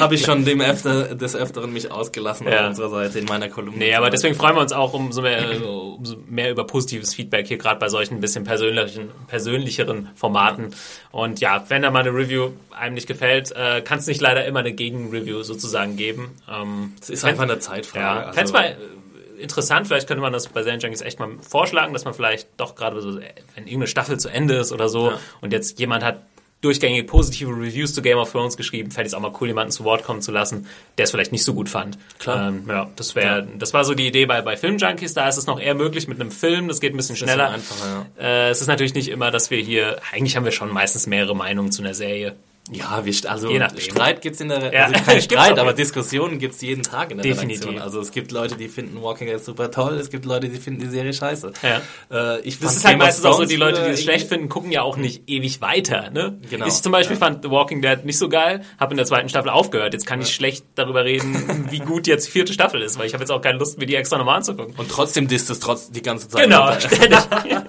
habe 0.00 0.14
ich 0.14 0.22
schon 0.22 0.44
dem 0.44 0.60
Öfter, 0.60 1.14
des 1.14 1.34
Öfteren 1.34 1.72
mich 1.72 1.90
ausgelassen 1.90 2.46
ja. 2.46 2.60
auf 2.60 2.66
unserer 2.68 2.90
Seite 2.90 3.18
in 3.18 3.24
meiner 3.26 3.48
Kolumne. 3.48 3.78
Nee, 3.78 3.94
aber 3.94 4.10
deswegen 4.10 4.34
freuen 4.34 4.56
wir 4.56 4.60
uns 4.62 4.72
auch 4.72 4.92
umso 4.94 5.22
mehr, 5.22 5.44
umso 5.64 6.16
mehr 6.28 6.50
über 6.50 6.66
positives 6.66 7.14
Feedback 7.14 7.46
hier 7.46 7.58
gerade 7.58 7.78
bei 7.80 7.88
solchen 7.88 8.20
bisschen 8.20 8.44
persönlichen, 8.44 9.10
persönlicheren 9.26 10.10
Formaten. 10.14 10.74
Und 11.10 11.40
ja, 11.40 11.64
wenn 11.68 11.82
da 11.82 11.90
mal 11.90 12.00
eine 12.00 12.10
Review 12.10 12.50
einem 12.70 12.94
nicht 12.94 13.06
gefällt, 13.06 13.52
äh, 13.52 13.80
kann 13.80 13.98
es 13.98 14.06
nicht 14.06 14.20
leider 14.20 14.44
immer 14.44 14.60
eine 14.60 14.72
Gegenreview 14.72 15.42
sozusagen 15.42 15.96
geben. 15.96 16.32
Ähm, 16.50 16.94
es 17.00 17.10
ist 17.10 17.24
einfach 17.24 17.44
eine 17.44 17.58
Zeitfrage. 17.58 18.20
Ja, 18.20 18.32
also. 18.32 18.52
mal 18.52 18.76
interessant, 19.38 19.86
vielleicht 19.86 20.06
könnte 20.06 20.22
man 20.22 20.32
das 20.32 20.48
bei 20.48 20.62
Zen 20.62 20.80
Junkies 20.80 21.02
echt 21.02 21.18
mal 21.18 21.30
vorschlagen, 21.40 21.92
dass 21.92 22.04
man 22.04 22.14
vielleicht 22.14 22.48
doch 22.56 22.74
gerade 22.74 23.00
so, 23.00 23.16
wenn 23.16 23.64
irgendeine 23.64 23.86
Staffel 23.86 24.18
zu 24.18 24.28
Ende 24.28 24.54
ist 24.54 24.72
oder 24.72 24.88
so 24.88 25.10
ja. 25.10 25.18
und 25.40 25.52
jetzt 25.52 25.78
jemand 25.78 26.04
hat 26.04 26.22
durchgängig 26.66 27.06
positive 27.06 27.50
Reviews 27.50 27.94
zu 27.94 28.02
Game 28.02 28.18
of 28.18 28.30
Thrones 28.30 28.56
geschrieben. 28.56 28.90
Fände 28.90 29.06
ich 29.06 29.12
es 29.12 29.14
auch 29.14 29.20
mal 29.20 29.32
cool, 29.40 29.48
jemanden 29.48 29.72
zu 29.72 29.84
Wort 29.84 30.04
kommen 30.04 30.20
zu 30.20 30.32
lassen, 30.32 30.66
der 30.98 31.04
es 31.04 31.10
vielleicht 31.10 31.32
nicht 31.32 31.44
so 31.44 31.54
gut 31.54 31.68
fand. 31.68 31.98
Klar. 32.18 32.48
Ähm, 32.48 32.64
ja, 32.68 32.90
das 32.96 33.14
wäre, 33.14 33.40
ja. 33.40 33.46
das 33.58 33.72
war 33.72 33.84
so 33.84 33.94
die 33.94 34.06
Idee 34.06 34.26
bei, 34.26 34.42
bei 34.42 34.56
Filmjunkies. 34.56 35.14
Da 35.14 35.28
ist 35.28 35.36
es 35.36 35.46
noch 35.46 35.60
eher 35.60 35.74
möglich 35.74 36.08
mit 36.08 36.20
einem 36.20 36.30
Film. 36.30 36.68
Das 36.68 36.80
geht 36.80 36.92
ein 36.92 36.96
bisschen 36.96 37.16
schneller. 37.16 37.50
Einfacher, 37.50 38.06
ja. 38.18 38.24
äh, 38.24 38.50
es 38.50 38.60
ist 38.60 38.66
natürlich 38.66 38.94
nicht 38.94 39.08
immer, 39.08 39.30
dass 39.30 39.50
wir 39.50 39.58
hier, 39.58 39.98
eigentlich 40.12 40.36
haben 40.36 40.44
wir 40.44 40.52
schon 40.52 40.72
meistens 40.72 41.06
mehrere 41.06 41.34
Meinungen 41.36 41.72
zu 41.72 41.82
einer 41.82 41.94
Serie. 41.94 42.34
Ja, 42.72 43.04
wir, 43.04 43.14
also 43.30 43.48
Streit 43.78 44.22
gibt's 44.22 44.40
in 44.40 44.48
der 44.48 44.72
ja. 44.72 44.84
also 44.86 45.04
kein 45.04 45.22
Streit, 45.22 45.58
aber 45.58 45.72
Diskussionen 45.72 46.38
gibt's 46.38 46.60
jeden 46.62 46.82
Tag 46.82 47.12
in 47.12 47.18
der 47.18 47.22
Definitiv. 47.22 47.62
Redaktion. 47.62 47.82
Also 47.82 48.00
es 48.00 48.10
gibt 48.10 48.32
Leute, 48.32 48.56
die 48.56 48.68
finden 48.68 49.00
Walking 49.02 49.28
Dead 49.28 49.42
super 49.42 49.70
toll, 49.70 49.94
es 49.94 50.10
gibt 50.10 50.24
Leute, 50.24 50.48
die 50.48 50.58
finden 50.58 50.80
die 50.80 50.88
Serie 50.88 51.12
scheiße. 51.12 51.52
Ja. 51.62 51.80
Äh, 52.10 52.40
ich 52.40 52.58
das 52.58 52.76
ist 52.76 52.84
halt 52.84 52.98
meistens 52.98 53.24
auch 53.24 53.38
so, 53.38 53.44
die 53.44 53.56
Leute, 53.56 53.84
die 53.84 53.90
es 53.90 54.02
schlecht 54.02 54.28
finden, 54.28 54.48
gucken 54.48 54.72
ja 54.72 54.82
auch 54.82 54.96
nicht 54.96 55.28
ewig 55.28 55.60
weiter. 55.60 56.10
Ne? 56.10 56.38
Genau. 56.50 56.66
Ich 56.66 56.74
zum 56.74 56.90
Beispiel 56.90 57.16
ja. 57.16 57.20
fand 57.20 57.44
The 57.44 57.50
Walking 57.50 57.82
Dead 57.82 58.04
nicht 58.04 58.18
so 58.18 58.28
geil, 58.28 58.62
habe 58.80 58.94
in 58.94 58.96
der 58.96 59.06
zweiten 59.06 59.28
Staffel 59.28 59.50
aufgehört. 59.50 59.92
Jetzt 59.92 60.06
kann 60.06 60.20
ich 60.20 60.34
schlecht 60.34 60.66
darüber 60.74 61.04
reden, 61.04 61.66
wie 61.70 61.78
gut 61.78 62.08
jetzt 62.08 62.26
die 62.26 62.32
vierte 62.32 62.52
Staffel 62.52 62.82
ist, 62.82 62.98
weil 62.98 63.06
ich 63.06 63.12
habe 63.12 63.22
jetzt 63.22 63.30
auch 63.30 63.40
keine 63.40 63.58
Lust, 63.58 63.78
mir 63.78 63.86
die 63.86 63.94
extra 63.94 64.18
nochmal 64.18 64.38
anzugucken. 64.38 64.74
Und 64.76 64.90
trotzdem 64.90 65.28
disst 65.28 65.50
es 65.50 65.60
trotz 65.60 65.92
die 65.92 66.02
ganze 66.02 66.28
Zeit. 66.28 66.42
Genau, 66.42 66.70
ja. 67.48 67.66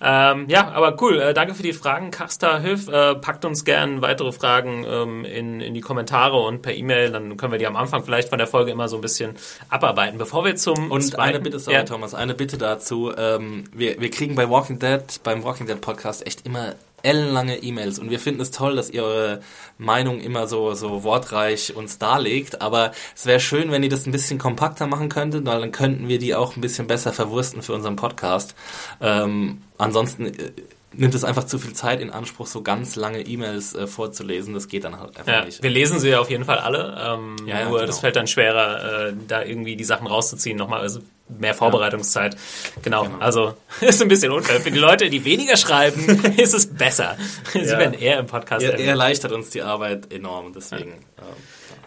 Ähm, 0.00 0.46
ja, 0.48 0.68
aber 0.68 0.96
cool. 1.02 1.20
Äh, 1.20 1.34
danke 1.34 1.54
für 1.54 1.62
die 1.62 1.72
Fragen, 1.72 2.10
Kasta 2.10 2.58
Hilf. 2.58 2.88
Äh, 2.88 2.92
packt 3.20 3.44
uns 3.44 3.64
gern 3.64 4.02
weitere 4.02 4.32
Fragen 4.32 4.84
ähm, 4.88 5.24
in, 5.24 5.60
in 5.60 5.74
die 5.74 5.80
Kommentare 5.80 6.36
und 6.36 6.62
per 6.62 6.74
E-Mail. 6.74 7.10
Dann 7.10 7.36
können 7.36 7.52
wir 7.52 7.58
die 7.58 7.66
am 7.66 7.76
Anfang 7.76 8.04
vielleicht 8.04 8.28
von 8.28 8.38
der 8.38 8.46
Folge 8.46 8.70
immer 8.70 8.88
so 8.88 8.96
ein 8.96 9.02
bisschen 9.02 9.34
abarbeiten. 9.68 10.18
Bevor 10.18 10.44
wir 10.44 10.56
zum 10.56 10.90
Und 10.90 11.02
zweiten, 11.02 11.22
eine 11.22 11.40
Bitte, 11.40 11.58
sorry 11.58 11.76
ja. 11.76 11.82
Thomas, 11.84 12.14
eine 12.14 12.34
Bitte 12.34 12.58
dazu. 12.58 13.12
Ähm, 13.16 13.64
wir, 13.72 14.00
wir 14.00 14.10
kriegen 14.10 14.34
bei 14.34 14.48
Walking 14.48 14.78
Dead, 14.78 15.02
beim 15.22 15.44
Walking 15.44 15.66
Dead 15.66 15.80
Podcast 15.80 16.26
echt 16.26 16.46
immer 16.46 16.74
ellenlange 17.02 17.62
E-Mails 17.62 17.98
und 17.98 18.10
wir 18.10 18.20
finden 18.20 18.40
es 18.40 18.50
toll, 18.50 18.76
dass 18.76 18.90
ihr 18.90 19.02
eure 19.04 19.40
Meinung 19.78 20.20
immer 20.20 20.46
so, 20.46 20.74
so 20.74 21.02
wortreich 21.02 21.74
uns 21.74 21.98
darlegt, 21.98 22.60
aber 22.60 22.92
es 23.14 23.26
wäre 23.26 23.40
schön, 23.40 23.70
wenn 23.70 23.82
ihr 23.82 23.88
das 23.88 24.06
ein 24.06 24.12
bisschen 24.12 24.38
kompakter 24.38 24.86
machen 24.86 25.08
könntet, 25.08 25.46
weil 25.46 25.60
dann 25.60 25.72
könnten 25.72 26.08
wir 26.08 26.18
die 26.18 26.34
auch 26.34 26.56
ein 26.56 26.60
bisschen 26.60 26.86
besser 26.86 27.12
verwursten 27.12 27.62
für 27.62 27.72
unseren 27.72 27.96
Podcast. 27.96 28.54
Ähm, 29.00 29.62
ansonsten 29.78 30.26
äh, 30.26 30.52
nimmt 30.92 31.14
es 31.14 31.24
einfach 31.24 31.44
zu 31.44 31.58
viel 31.58 31.72
Zeit 31.72 32.00
in 32.00 32.10
Anspruch, 32.10 32.46
so 32.46 32.62
ganz 32.62 32.96
lange 32.96 33.20
E-Mails 33.20 33.74
äh, 33.74 33.86
vorzulesen. 33.86 34.54
Das 34.54 34.68
geht 34.68 34.84
dann 34.84 34.98
halt 34.98 35.16
einfach 35.16 35.32
ja, 35.32 35.44
nicht. 35.44 35.62
Wir 35.62 35.70
lesen 35.70 35.98
sie 36.00 36.10
ja 36.10 36.20
auf 36.20 36.30
jeden 36.30 36.44
Fall 36.44 36.58
alle. 36.58 36.96
Ähm, 36.98 37.36
ja, 37.46 37.60
ja, 37.60 37.64
nur 37.64 37.78
genau. 37.78 37.86
das 37.86 38.00
fällt 38.00 38.16
dann 38.16 38.26
schwerer, 38.26 39.08
äh, 39.08 39.12
da 39.28 39.42
irgendwie 39.42 39.76
die 39.76 39.84
Sachen 39.84 40.06
rauszuziehen. 40.06 40.56
Nochmal, 40.56 40.80
also 40.80 41.00
mehr 41.28 41.54
Vorbereitungszeit. 41.54 42.36
Genau. 42.82 43.04
genau. 43.04 43.18
Also 43.18 43.54
ist 43.80 44.02
ein 44.02 44.08
bisschen 44.08 44.32
unfair. 44.32 44.60
Für 44.60 44.70
die 44.70 44.78
Leute, 44.78 45.10
die 45.10 45.24
weniger 45.24 45.56
schreiben, 45.56 46.06
ist 46.36 46.54
es 46.54 46.66
besser. 46.66 47.16
Sie 47.52 47.60
werden 47.60 47.94
eher 47.94 48.18
im 48.18 48.26
Podcast. 48.26 48.64
Er, 48.64 48.78
er 48.78 48.86
erleichtert 48.86 49.32
uns 49.32 49.50
die 49.50 49.62
Arbeit 49.62 50.12
enorm. 50.12 50.52
Deswegen. 50.52 50.92
Ähm, 50.92 51.24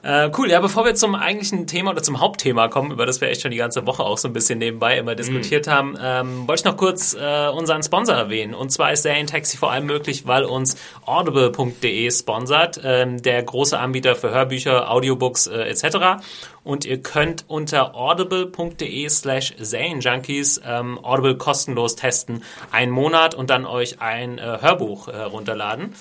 äh, 0.04 0.30
cool, 0.38 0.52
ja, 0.52 0.60
bevor 0.60 0.84
wir 0.84 0.96
zum 0.96 1.16
eigentlichen 1.16 1.66
Thema 1.66 1.92
oder 1.92 2.04
zum 2.04 2.20
Hauptthema 2.20 2.68
kommen, 2.68 2.92
über 2.92 3.06
das 3.06 3.22
wir 3.22 3.30
echt 3.30 3.42
schon 3.42 3.52
die 3.52 3.58
ganze 3.58 3.88
Woche 3.88 4.04
auch 4.04 4.18
so 4.18 4.28
ein 4.28 4.34
bisschen 4.34 4.60
nebenbei 4.60 4.98
immer 4.98 5.16
diskutiert 5.16 5.68
mm. 5.68 5.70
haben, 5.70 5.98
ähm, 6.02 6.48
wollte 6.48 6.60
ich 6.60 6.66
noch 6.66 6.76
kurz 6.76 7.14
äh, 7.14 7.48
unseren 7.48 7.82
Sponsor 7.84 8.14
erwähnen. 8.14 8.54
Und 8.54 8.70
zwar 8.70 8.92
ist 8.92 9.04
Serientaxi 9.04 9.56
vor 9.56 9.72
allem 9.72 9.86
möglich, 9.86 10.28
weil 10.28 10.44
uns 10.44 10.76
audible.de 11.06 12.12
sponsert, 12.12 12.82
ähm, 12.84 13.22
der 13.22 13.44
große 13.44 13.80
Anbieter 13.80 14.18
für 14.18 14.32
Hörbücher, 14.32 14.92
Audiobooks 14.92 15.48
äh, 15.48 15.70
etc. 15.70 16.22
Und 16.66 16.84
ihr 16.84 17.02
könnt 17.02 17.46
unter 17.48 17.96
audible.de 17.96 19.08
slash 19.08 19.54
Serienjunkies 19.58 20.60
ähm, 20.66 21.00
Audible 21.02 21.38
kostenlos 21.38 21.96
testen, 21.96 22.44
einen 22.72 22.92
Monat 22.92 23.36
und 23.36 23.50
dann 23.50 23.66
euch 23.66 24.02
ein 24.02 24.38
äh, 24.38 24.58
Hörbuch 24.60 25.08
äh, 25.08 25.22
runterladen. 25.22 25.96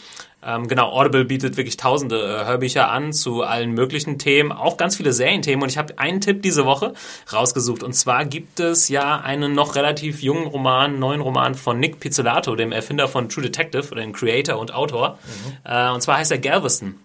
Ähm, 0.45 0.67
genau, 0.67 0.91
Audible 0.91 1.25
bietet 1.25 1.57
wirklich 1.57 1.77
tausende 1.77 2.17
äh, 2.17 2.47
Hörbücher 2.47 2.91
an 2.91 3.13
zu 3.13 3.43
allen 3.43 3.73
möglichen 3.73 4.19
Themen, 4.19 4.51
auch 4.51 4.77
ganz 4.77 4.97
viele 4.97 5.13
Serienthemen. 5.13 5.63
Und 5.63 5.69
ich 5.69 5.79
habe 5.79 5.99
einen 5.99 6.21
Tipp 6.21 6.43
diese 6.43 6.65
Woche 6.65 6.95
rausgesucht. 7.33 7.83
Und 7.83 7.93
zwar 7.93 8.25
gibt 8.25 8.59
es 8.59 8.89
ja 8.89 9.21
einen 9.21 9.55
noch 9.55 9.77
relativ 9.77 10.23
jungen 10.23 10.47
Roman, 10.47 10.99
neuen 10.99 11.21
Roman 11.21 11.55
von 11.55 11.79
Nick 11.79 12.01
Pizzolatto, 12.01 12.57
dem 12.57 12.73
Erfinder 12.73 13.07
von 13.07 13.29
True 13.29 13.45
Detective 13.45 13.91
oder 13.93 14.01
dem 14.01 14.13
Creator 14.13 14.59
und 14.59 14.75
Autor. 14.75 15.19
Mhm. 15.23 15.71
Äh, 15.71 15.91
und 15.91 16.01
zwar 16.01 16.19
heißt 16.19 16.33
er 16.33 16.39
Galveston, 16.39 16.97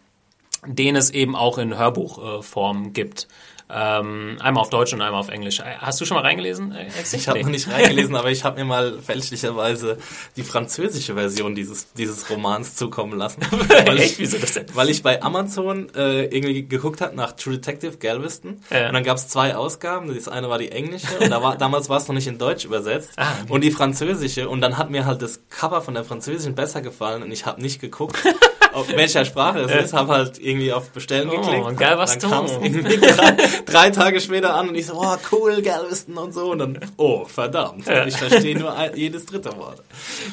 den 0.65 0.95
es 0.95 1.11
eben 1.11 1.35
auch 1.35 1.59
in 1.59 1.77
Hörbuchform 1.77 2.87
äh, 2.87 2.89
gibt. 2.89 3.27
Ähm, 3.69 4.37
einmal 4.39 4.61
auf 4.61 4.69
Deutsch 4.69 4.93
und 4.93 5.01
einmal 5.01 5.19
auf 5.19 5.27
Englisch. 5.27 5.61
Hast 5.61 5.99
du 5.99 6.05
schon 6.05 6.15
mal 6.15 6.21
reingelesen? 6.21 6.71
Äh, 6.73 6.87
ich 7.11 7.27
habe 7.27 7.41
noch 7.41 7.49
nicht 7.49 7.69
reingelesen, 7.69 8.15
aber 8.15 8.31
ich 8.31 8.45
habe 8.45 8.59
mir 8.59 8.65
mal 8.65 8.99
fälschlicherweise 8.99 9.97
die 10.37 10.43
französische 10.43 11.15
Version 11.15 11.53
dieses, 11.53 11.91
dieses 11.93 12.29
Romans 12.29 12.75
zukommen 12.75 13.17
lassen. 13.17 13.41
weil? 13.85 13.99
Ich, 13.99 14.19
Wieso 14.19 14.37
das 14.37 14.53
denn? 14.53 14.67
Weil 14.73 14.89
ich 14.89 15.03
bei 15.03 15.21
Amazon 15.21 15.89
äh, 15.95 16.25
irgendwie 16.25 16.65
geguckt 16.65 17.01
habe 17.01 17.15
nach 17.15 17.33
True 17.33 17.55
Detective 17.55 17.97
Galveston 17.97 18.61
ja. 18.69 18.87
und 18.87 18.93
dann 18.93 19.03
gab 19.03 19.17
es 19.17 19.27
zwei 19.27 19.55
Ausgaben. 19.55 20.13
Das 20.13 20.29
eine 20.29 20.49
war 20.49 20.59
die 20.59 20.71
englische 20.71 21.19
und 21.19 21.29
da 21.29 21.43
war, 21.43 21.57
damals 21.57 21.89
war 21.89 21.97
es 21.97 22.07
noch 22.07 22.15
nicht 22.15 22.27
in 22.27 22.37
Deutsch 22.37 22.63
übersetzt 22.63 23.11
ah, 23.17 23.33
okay. 23.43 23.51
und 23.51 23.63
die 23.65 23.71
französische 23.71 24.47
und 24.47 24.61
dann 24.61 24.77
hat 24.77 24.89
mir 24.89 25.05
halt 25.05 25.21
das 25.21 25.41
Cover 25.49 25.81
von 25.81 25.93
der 25.93 26.05
französischen 26.05 26.55
besser 26.55 26.81
gefallen 26.81 27.21
und 27.21 27.31
ich 27.31 27.45
habe 27.45 27.61
nicht 27.61 27.81
geguckt. 27.81 28.17
auf 28.77 28.89
welcher 28.95 29.25
Sprache 29.25 29.59
es 29.61 29.85
ist, 29.85 29.93
habe 29.93 30.13
halt 30.13 30.39
irgendwie 30.39 30.71
auf 30.71 30.89
Bestellen 30.89 31.29
oh, 31.29 31.39
geklickt. 31.39 31.77
Geil, 31.77 31.97
was 31.97 32.17
dann 32.17 32.31
kam 32.31 32.45
es 32.45 32.51
irgendwie 32.61 32.97
drei, 32.97 33.37
drei, 33.65 33.89
Tage 33.91 34.19
später 34.19 34.55
an 34.55 34.69
und 34.69 34.75
ich 34.75 34.85
so, 34.85 34.93
oh 34.95 35.15
cool, 35.31 35.61
Galveston 35.61 36.17
und 36.17 36.33
so 36.33 36.51
und 36.51 36.59
dann, 36.59 36.79
oh 36.97 37.25
verdammt, 37.25 37.85
ich 38.05 38.17
verstehe 38.17 38.57
nur 38.57 38.75
ein, 38.75 38.95
jedes 38.95 39.25
dritte 39.25 39.55
Wort. 39.57 39.81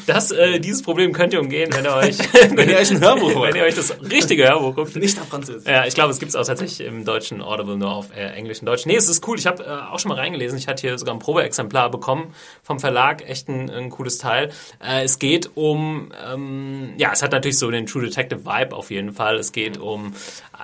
Das, 0.07 0.31
äh, 0.31 0.61
dieses 0.61 0.83
Problem 0.83 1.13
könnt 1.13 1.33
ihr 1.33 1.41
umgehen, 1.41 1.71
wenn 1.73 1.85
ihr 1.85 1.95
euch, 1.95 2.19
wenn 2.55 2.69
ihr 2.69 2.77
euch 2.77 2.91
ein 2.91 3.01
Hörbuch 3.01 3.35
holt. 3.35 3.45
Wenn 3.55 3.61
ihr 3.61 3.67
euch 3.67 3.75
das 3.75 3.95
richtige 4.01 4.49
Hörbuch 4.49 4.75
guckt. 4.75 4.97
Nicht 4.97 5.21
auf 5.21 5.29
Französisch. 5.29 5.71
Ja, 5.71 5.87
ich 5.87 5.95
glaube, 5.95 6.11
es 6.11 6.19
gibt 6.19 6.31
es 6.31 6.37
auch 6.37 6.45
tatsächlich 6.45 6.87
im 6.87 7.05
deutschen 7.05 7.43
Audible 7.43 7.77
nur 7.77 7.93
auf 7.93 8.11
äh, 8.17 8.31
Englisch 8.31 8.61
und 8.61 8.67
Deutsch. 8.67 8.87
Nee, 8.87 8.97
es 8.97 9.09
ist 9.09 9.27
cool. 9.29 9.39
Ich 9.39 9.47
habe 9.47 9.63
äh, 9.63 9.93
auch 9.93 9.99
schon 9.99 10.09
mal 10.09 10.19
reingelesen. 10.19 10.59
Ich 10.59 10.67
hatte 10.67 10.81
hier 10.81 10.99
sogar 10.99 11.15
ein 11.15 11.19
Probeexemplar 11.19 11.91
bekommen 11.91 12.35
vom 12.63 12.81
Verlag. 12.81 13.29
Echt 13.29 13.49
ein, 13.49 13.71
ein 13.71 13.91
cooles 13.91 14.19
Teil. 14.19 14.51
Äh, 14.83 15.05
es 15.05 15.19
geht 15.19 15.51
um, 15.55 16.13
ähm, 16.27 16.95
ja, 16.97 17.11
es 17.13 17.23
hat 17.23 17.33
natürlich 17.33 17.59
so 17.59 17.71
den 17.71 17.87
True 17.87 18.03
Detective 18.03 18.34
Vibe 18.41 18.75
auf 18.75 18.91
jeden 18.91 19.13
Fall. 19.13 19.37
Es 19.37 19.53
geht 19.53 19.79
um, 19.79 20.15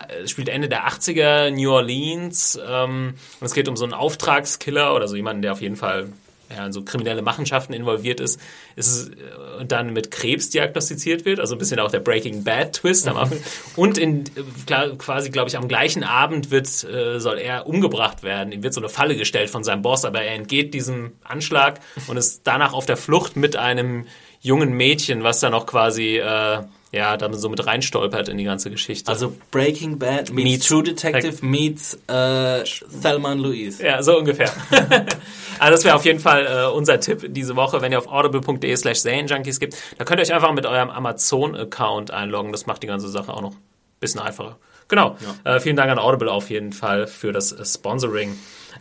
äh, 0.08 0.22
es 0.22 0.30
spielt 0.30 0.48
Ende 0.48 0.68
der 0.68 0.88
80er, 0.88 1.50
New 1.50 1.70
Orleans. 1.70 2.58
Ähm, 2.66 3.14
und 3.40 3.46
es 3.46 3.54
geht 3.54 3.68
um 3.68 3.76
so 3.76 3.84
einen 3.84 3.94
Auftragskiller 3.94 4.94
oder 4.94 5.08
so 5.08 5.16
jemanden, 5.16 5.42
der 5.42 5.52
auf 5.52 5.60
jeden 5.60 5.76
Fall 5.76 6.08
ja, 6.54 6.66
in 6.66 6.72
so 6.72 6.82
kriminelle 6.82 7.22
Machenschaften 7.22 7.72
involviert 7.72 8.20
ist, 8.20 8.40
ist 8.74 9.10
äh, 9.10 9.64
dann 9.64 9.92
mit 9.92 10.10
Krebs 10.10 10.50
diagnostiziert 10.50 11.24
wird, 11.24 11.38
also 11.38 11.54
ein 11.54 11.58
bisschen 11.58 11.78
auch 11.78 11.90
der 11.90 12.00
Breaking 12.00 12.44
Bad 12.44 12.72
Twist 12.74 13.06
am 13.06 13.16
Anfang. 13.16 13.38
Und 13.76 13.98
in 13.98 14.24
klar, 14.66 14.88
quasi, 14.98 15.30
glaube 15.30 15.48
ich, 15.48 15.56
am 15.56 15.68
gleichen 15.68 16.02
Abend 16.02 16.50
wird 16.50 16.66
äh, 16.84 17.20
soll 17.20 17.38
er 17.38 17.66
umgebracht 17.66 18.22
werden. 18.22 18.52
Ihm 18.52 18.62
wird 18.62 18.74
so 18.74 18.80
eine 18.80 18.88
Falle 18.88 19.16
gestellt 19.16 19.50
von 19.50 19.62
seinem 19.62 19.82
Boss, 19.82 20.04
aber 20.04 20.22
er 20.22 20.34
entgeht 20.34 20.74
diesem 20.74 21.12
Anschlag 21.22 21.80
und 22.08 22.16
ist 22.16 22.42
danach 22.44 22.72
auf 22.72 22.86
der 22.86 22.96
Flucht 22.96 23.36
mit 23.36 23.56
einem 23.56 24.06
jungen 24.40 24.72
Mädchen, 24.72 25.22
was 25.22 25.40
dann 25.40 25.54
auch 25.54 25.66
quasi 25.66 26.16
äh, 26.16 26.62
ja, 26.92 27.16
da 27.16 27.32
so 27.32 27.48
mit 27.48 27.64
reinstolpert 27.64 28.28
in 28.28 28.36
die 28.36 28.44
ganze 28.44 28.70
Geschichte. 28.70 29.08
Also 29.10 29.32
Breaking 29.52 29.98
Bad 29.98 30.32
meets, 30.32 30.44
meets 30.44 30.66
True 30.66 30.82
Detective 30.82 31.44
meets 31.44 31.94
äh, 32.08 32.64
Thelma 33.02 33.32
und 33.32 33.38
Louise. 33.38 33.84
Ja, 33.84 34.02
so 34.02 34.18
ungefähr. 34.18 34.50
also 35.60 35.72
das 35.72 35.84
wäre 35.84 35.94
auf 35.94 36.04
jeden 36.04 36.18
Fall 36.18 36.46
äh, 36.46 36.66
unser 36.74 36.98
Tipp 36.98 37.26
diese 37.28 37.54
Woche, 37.54 37.80
wenn 37.80 37.92
ihr 37.92 37.98
auf 37.98 38.08
audible.de 38.08 38.74
slash 38.76 38.98
Serienjunkies 38.98 39.60
gibt. 39.60 39.76
Da 39.98 40.04
könnt 40.04 40.18
ihr 40.18 40.22
euch 40.24 40.34
einfach 40.34 40.52
mit 40.52 40.66
eurem 40.66 40.90
Amazon-Account 40.90 42.10
einloggen. 42.10 42.50
Das 42.50 42.66
macht 42.66 42.82
die 42.82 42.88
ganze 42.88 43.08
Sache 43.08 43.32
auch 43.32 43.42
noch 43.42 43.52
ein 43.52 43.62
bisschen 44.00 44.20
einfacher. 44.20 44.58
Genau. 44.88 45.16
Ja. 45.44 45.56
Äh, 45.56 45.60
vielen 45.60 45.76
Dank 45.76 45.92
an 45.92 45.98
Audible 46.00 46.30
auf 46.30 46.50
jeden 46.50 46.72
Fall 46.72 47.06
für 47.06 47.32
das 47.32 47.52
äh, 47.52 47.64
Sponsoring. 47.64 48.36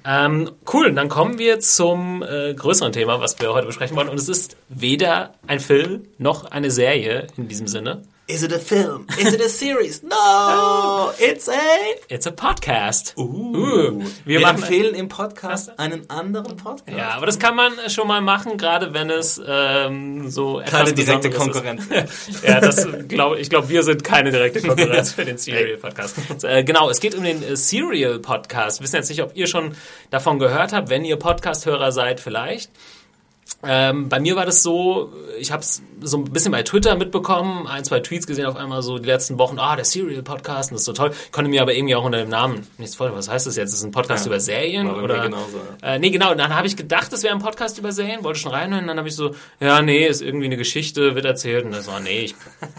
Ähm, 0.05 0.51
cool, 0.73 0.93
dann 0.93 1.09
kommen 1.09 1.37
wir 1.37 1.59
zum 1.59 2.23
äh, 2.23 2.53
größeren 2.53 2.91
Thema, 2.91 3.19
was 3.19 3.39
wir 3.39 3.53
heute 3.53 3.67
besprechen 3.67 3.95
wollen. 3.97 4.09
Und 4.09 4.17
es 4.17 4.29
ist 4.29 4.57
weder 4.69 5.33
ein 5.47 5.59
Film 5.59 6.05
noch 6.17 6.45
eine 6.45 6.71
Serie 6.71 7.27
in 7.37 7.47
diesem 7.47 7.67
Sinne. 7.67 8.03
Is 8.29 8.43
it 8.43 8.53
a 8.53 8.59
film? 8.59 9.07
Is 9.17 9.33
it 9.33 9.41
a 9.41 9.49
series? 9.49 10.03
No, 10.09 11.11
it's 11.19 11.47
a... 11.47 11.95
It's 12.09 12.27
a 12.27 12.31
podcast. 12.31 13.15
Uh, 13.17 13.23
uh 13.23 14.03
wir, 14.23 14.39
wir 14.39 14.47
empfehlen 14.47 14.93
im 14.93 15.09
Podcast 15.09 15.79
einen 15.79 16.07
anderen 16.11 16.55
Podcast. 16.55 16.95
Ja, 16.95 17.09
aber 17.09 17.25
das 17.25 17.39
kann 17.39 17.55
man 17.55 17.73
schon 17.89 18.07
mal 18.07 18.21
machen, 18.21 18.57
gerade 18.57 18.93
wenn 18.93 19.09
es 19.09 19.41
ähm, 19.43 20.29
so 20.29 20.61
Keine 20.63 20.93
direkte 20.93 21.31
Konkurrenz. 21.31 21.87
ja, 22.43 22.59
das 22.59 22.87
glaube 23.07 23.39
ich 23.39 23.49
glaube, 23.49 23.67
wir 23.69 23.81
sind 23.81 24.03
keine 24.03 24.29
direkte 24.29 24.61
Konkurrenz 24.61 25.11
für 25.15 25.25
den 25.25 25.39
Serial 25.39 25.77
Podcast. 25.77 26.15
Äh, 26.43 26.63
genau, 26.63 26.89
es 26.89 26.99
geht 26.99 27.15
um 27.15 27.23
den 27.23 27.41
äh, 27.41 27.55
Serial 27.55 28.19
Podcast. 28.19 28.79
Wir 28.79 28.83
wissen 28.83 28.97
jetzt 28.97 29.09
nicht, 29.09 29.23
ob 29.23 29.35
ihr 29.35 29.47
schon 29.47 29.75
davon 30.11 30.37
gehört 30.37 30.71
habt, 30.71 30.89
wenn 30.89 31.03
ihr 31.03 31.15
Podcast-Hörer 31.15 31.91
seid, 31.91 32.19
vielleicht. 32.19 32.69
Ähm, 33.61 34.07
bei 34.07 34.21
mir 34.21 34.37
war 34.37 34.45
das 34.45 34.63
so, 34.63 35.11
ich 35.37 35.51
habe 35.51 35.61
es 35.61 35.81
so 36.01 36.17
ein 36.17 36.23
bisschen 36.25 36.53
bei 36.53 36.63
Twitter 36.63 36.95
mitbekommen, 36.95 37.67
ein, 37.67 37.83
zwei 37.83 37.99
Tweets 37.99 38.25
gesehen 38.25 38.45
auf 38.45 38.55
einmal 38.55 38.81
so 38.81 38.99
die 38.99 39.05
letzten 39.05 39.37
Wochen, 39.37 39.59
ah, 39.59 39.75
der 39.75 39.83
Serial 39.83 40.23
Podcast, 40.23 40.71
das 40.71 40.79
ist 40.79 40.85
so 40.85 40.93
toll. 40.93 41.11
Ich 41.25 41.31
konnte 41.33 41.49
mir 41.49 41.61
aber 41.61 41.73
irgendwie 41.73 41.95
auch 41.95 42.05
unter 42.05 42.19
dem 42.19 42.29
Namen 42.29 42.65
nichts 42.77 42.95
vorstellen. 42.95 43.17
Was 43.17 43.27
heißt 43.27 43.47
das 43.47 43.57
jetzt? 43.57 43.73
Ist 43.73 43.79
das 43.79 43.83
ein 43.83 43.91
Podcast 43.91 44.25
ja, 44.25 44.31
über 44.31 44.39
Serien? 44.39 44.89
Oder? 44.89 45.23
Genauso, 45.23 45.57
ja. 45.81 45.95
äh, 45.95 45.99
nee, 45.99 46.09
genau. 46.09 46.33
Dann 46.35 46.55
habe 46.55 46.67
ich 46.67 46.77
gedacht, 46.77 47.11
es 47.11 47.23
wäre 47.23 47.33
ein 47.33 47.41
Podcast 47.41 47.77
über 47.77 47.91
Serien, 47.91 48.23
wollte 48.23 48.39
schon 48.39 48.53
reinhören. 48.53 48.87
Dann 48.87 48.97
habe 48.97 49.09
ich 49.09 49.15
so, 49.15 49.35
ja, 49.59 49.81
nee, 49.81 50.07
ist 50.07 50.21
irgendwie 50.21 50.45
eine 50.45 50.57
Geschichte, 50.57 51.15
wird 51.15 51.25
erzählt. 51.25 51.65
Und 51.65 51.71
dann 51.71 51.81
so, 51.81 51.91
nee, 51.99 52.21
ich 52.21 52.35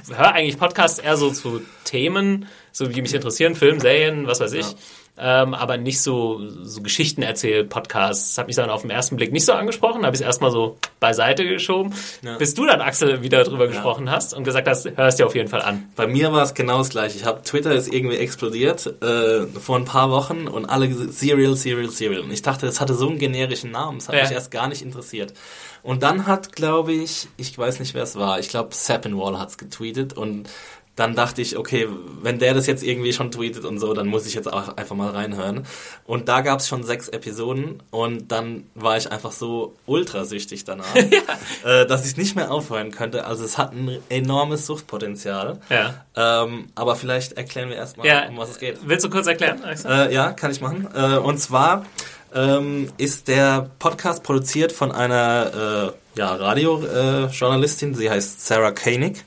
höre 0.09 0.33
eigentlich 0.33 0.59
Podcasts 0.59 0.98
eher 0.98 1.18
so 1.18 1.30
zu 1.30 1.61
Themen, 1.85 2.46
so 2.72 2.87
die 2.87 3.02
mich 3.02 3.12
interessieren, 3.12 3.54
Film, 3.54 3.80
Serien, 3.80 4.26
was 4.26 4.40
weiß 4.40 4.52
ich. 4.54 4.66
Ja. 4.66 4.76
Ähm, 5.20 5.52
aber 5.52 5.76
nicht 5.76 6.00
so, 6.00 6.40
so 6.62 6.80
Geschichten 6.80 7.22
erzählt, 7.22 7.68
Podcasts. 7.68 8.30
Das 8.30 8.38
hat 8.38 8.46
mich 8.46 8.56
dann 8.56 8.70
auf 8.70 8.83
den 8.83 8.90
ersten 8.90 9.16
Blick 9.16 9.33
nicht 9.33 9.44
so 9.44 9.52
angesprochen, 9.52 10.06
habe 10.06 10.16
ich 10.16 10.22
es 10.22 10.26
erstmal 10.26 10.50
so 10.50 10.78
beiseite 10.98 11.46
geschoben, 11.46 11.94
ja. 12.22 12.38
bis 12.38 12.54
du 12.54 12.64
dann, 12.64 12.80
Axel, 12.80 13.22
wieder 13.22 13.44
drüber 13.44 13.64
ja. 13.64 13.70
gesprochen 13.70 14.11
hast 14.11 14.33
und 14.33 14.44
gesagt 14.44 14.66
hast, 14.66 14.88
hörst 14.96 15.18
dir 15.18 15.26
auf 15.26 15.35
jeden 15.35 15.48
Fall 15.48 15.61
an. 15.61 15.90
Bei 15.94 16.06
mir 16.06 16.33
war 16.33 16.42
es 16.42 16.54
genau 16.54 16.78
das 16.78 16.88
gleiche. 16.88 17.18
Ich 17.18 17.26
habe 17.26 17.42
Twitter 17.42 17.72
ist 17.72 17.92
irgendwie 17.92 18.16
explodiert 18.16 18.87
äh, 19.02 19.46
vor 19.46 19.76
ein 19.76 19.85
paar 19.85 20.11
Wochen 20.11 20.48
und 20.48 20.64
alle 20.64 20.90
Serial, 20.92 21.54
Serial, 21.54 21.90
Serial. 21.90 22.22
Und 22.22 22.33
ich 22.33 22.42
dachte, 22.42 22.64
das 22.64 22.80
hatte 22.80 22.94
so 22.94 23.09
einen 23.09 23.18
generischen 23.18 23.70
Namen, 23.70 23.98
das 23.98 24.09
hat 24.09 24.14
ja. 24.14 24.22
mich 24.22 24.33
erst 24.33 24.50
gar 24.50 24.68
nicht 24.68 24.83
interessiert. 24.83 25.35
Und 25.83 26.02
dann 26.02 26.26
hat, 26.26 26.52
glaube 26.52 26.92
ich, 26.92 27.28
ich 27.37 27.56
weiß 27.56 27.80
nicht, 27.80 27.94
wer 27.94 28.02
es 28.02 28.16
war, 28.16 28.38
ich 28.38 28.48
glaube, 28.48 28.74
Sappenwall 28.74 29.38
hat 29.38 29.50
es 29.50 29.59
getweetet 29.59 30.12
und 30.12 30.48
dann 30.96 31.14
dachte 31.14 31.40
ich, 31.40 31.57
okay, 31.57 31.88
wenn 32.20 32.38
der 32.38 32.53
das 32.53 32.66
jetzt 32.66 32.83
irgendwie 32.83 33.12
schon 33.12 33.31
tweetet 33.31 33.64
und 33.64 33.79
so, 33.79 33.94
dann 33.94 34.07
muss 34.07 34.26
ich 34.26 34.35
jetzt 34.35 34.53
auch 34.53 34.76
einfach 34.76 34.96
mal 34.96 35.11
reinhören. 35.11 35.64
Und 36.05 36.29
da 36.29 36.42
gab 36.42 36.61
es 36.61 36.68
schon 36.68 36.83
sechs 36.83 37.09
Episoden 37.09 37.83
und 37.90 38.31
dann 38.31 38.64
war 38.74 38.96
ich 38.96 39.11
einfach 39.11 39.33
so 39.33 39.74
ultrasüchtig 39.87 40.64
danach, 40.64 40.94
ja. 41.64 41.83
äh, 41.83 41.87
dass 41.87 42.07
ich 42.07 42.16
nicht 42.16 42.37
mehr 42.37 42.50
aufhören 42.50 42.90
könnte. 42.90 43.24
Also 43.24 43.44
es 43.44 43.57
hat 43.57 43.72
ein 43.72 43.98
enormes 44.11 44.66
Suchtpotenzial. 44.66 45.61
Ja. 45.70 46.05
Ähm, 46.16 46.68
aber 46.74 46.96
vielleicht 46.96 47.33
erklären 47.33 47.70
wir 47.70 47.76
erstmal, 47.76 48.07
ja. 48.07 48.29
um 48.29 48.37
was 48.37 48.50
es 48.50 48.59
geht. 48.59 48.79
Willst 48.85 49.05
du 49.05 49.11
kurz 49.11 49.26
erklären? 49.26 49.62
Äh, 49.64 50.12
ja, 50.12 50.33
kann 50.33 50.50
ich 50.50 50.61
machen. 50.61 50.88
Äh, 50.94 51.16
und 51.16 51.38
zwar 51.38 51.87
ähm, 52.35 52.92
ist 52.98 53.29
der 53.29 53.70
Podcast 53.79 54.22
produziert 54.22 54.72
von 54.72 54.92
einer 54.92 55.94
äh, 55.94 56.18
ja, 56.18 56.35
Radiojournalistin, 56.35 57.94
sie 57.94 58.11
heißt 58.11 58.46
Sarah 58.46 58.72
Koenig. 58.72 59.24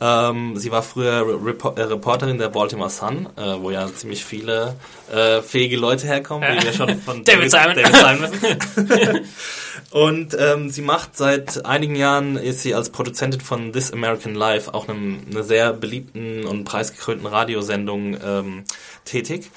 Ähm, 0.00 0.56
sie 0.56 0.70
war 0.70 0.82
früher 0.82 1.26
Repo 1.44 1.70
äh, 1.70 1.82
Reporterin 1.82 2.38
der 2.38 2.48
Baltimore 2.48 2.90
Sun, 2.90 3.28
äh, 3.36 3.60
wo 3.60 3.70
ja 3.70 3.86
ziemlich 3.92 4.24
viele 4.24 4.76
äh, 5.12 5.42
fähige 5.42 5.76
Leute 5.76 6.06
herkommen, 6.06 6.48
wie 6.48 6.62
wir 6.62 6.72
schon 6.72 7.00
von 7.00 7.24
David, 7.24 7.50
Simon, 7.50 7.74
David 7.74 7.96
Simon 7.96 9.20
Und 9.90 10.36
ähm, 10.38 10.68
sie 10.68 10.82
macht 10.82 11.16
seit 11.16 11.64
einigen 11.64 11.96
Jahren, 11.96 12.36
ist 12.36 12.62
sie 12.62 12.74
als 12.74 12.90
Produzentin 12.90 13.40
von 13.40 13.72
This 13.72 13.92
American 13.92 14.34
Life, 14.34 14.72
auch 14.74 14.88
einem, 14.88 15.20
einer 15.30 15.42
sehr 15.42 15.72
beliebten 15.72 16.44
und 16.44 16.64
preisgekrönten 16.64 17.26
Radiosendung 17.26 18.16
ähm, 18.22 18.64
tätig. 19.04 19.50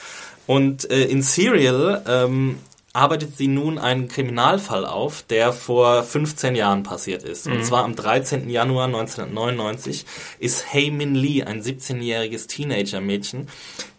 Und 0.48 0.90
äh, 0.90 1.04
in 1.04 1.22
Serial 1.22 2.04
ähm, 2.08 2.58
arbeitet 2.94 3.38
sie 3.38 3.48
nun 3.48 3.78
einen 3.78 4.10
Kriminalfall 4.10 4.86
auf, 4.86 5.24
der 5.24 5.54
vor 5.54 6.04
15 6.04 6.56
Jahren 6.56 6.84
passiert 6.84 7.24
ist. 7.24 7.48
Mhm. 7.48 7.54
Und 7.54 7.66
zwar 7.66 7.84
am 7.86 7.96
13. 7.96 8.50
Januar 8.50 8.86
1999 8.86 10.06
ist 10.40 10.74
Hey 10.74 10.92
Min 10.92 11.16
Lee, 11.16 11.44
ein 11.44 11.62
17-jähriges 11.62 12.48
Teenager-Mädchen, 12.48 13.48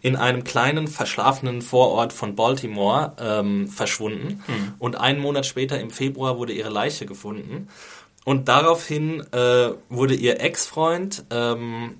in 0.01 0.15
einem 0.15 0.43
kleinen, 0.43 0.87
verschlafenen 0.87 1.61
Vorort 1.63 2.13
von 2.13 2.35
Baltimore 2.35 3.13
ähm, 3.19 3.67
verschwunden. 3.67 4.43
Mhm. 4.47 4.73
Und 4.77 4.95
einen 4.95 5.19
Monat 5.19 5.47
später, 5.47 5.79
im 5.79 5.89
Februar, 5.89 6.37
wurde 6.37 6.53
ihre 6.53 6.69
Leiche 6.69 7.07
gefunden. 7.07 7.69
Und 8.25 8.47
daraufhin 8.47 9.21
äh, 9.31 9.71
wurde 9.89 10.13
ihr 10.13 10.39
Ex-Freund 10.39 11.25
ähm, 11.31 11.95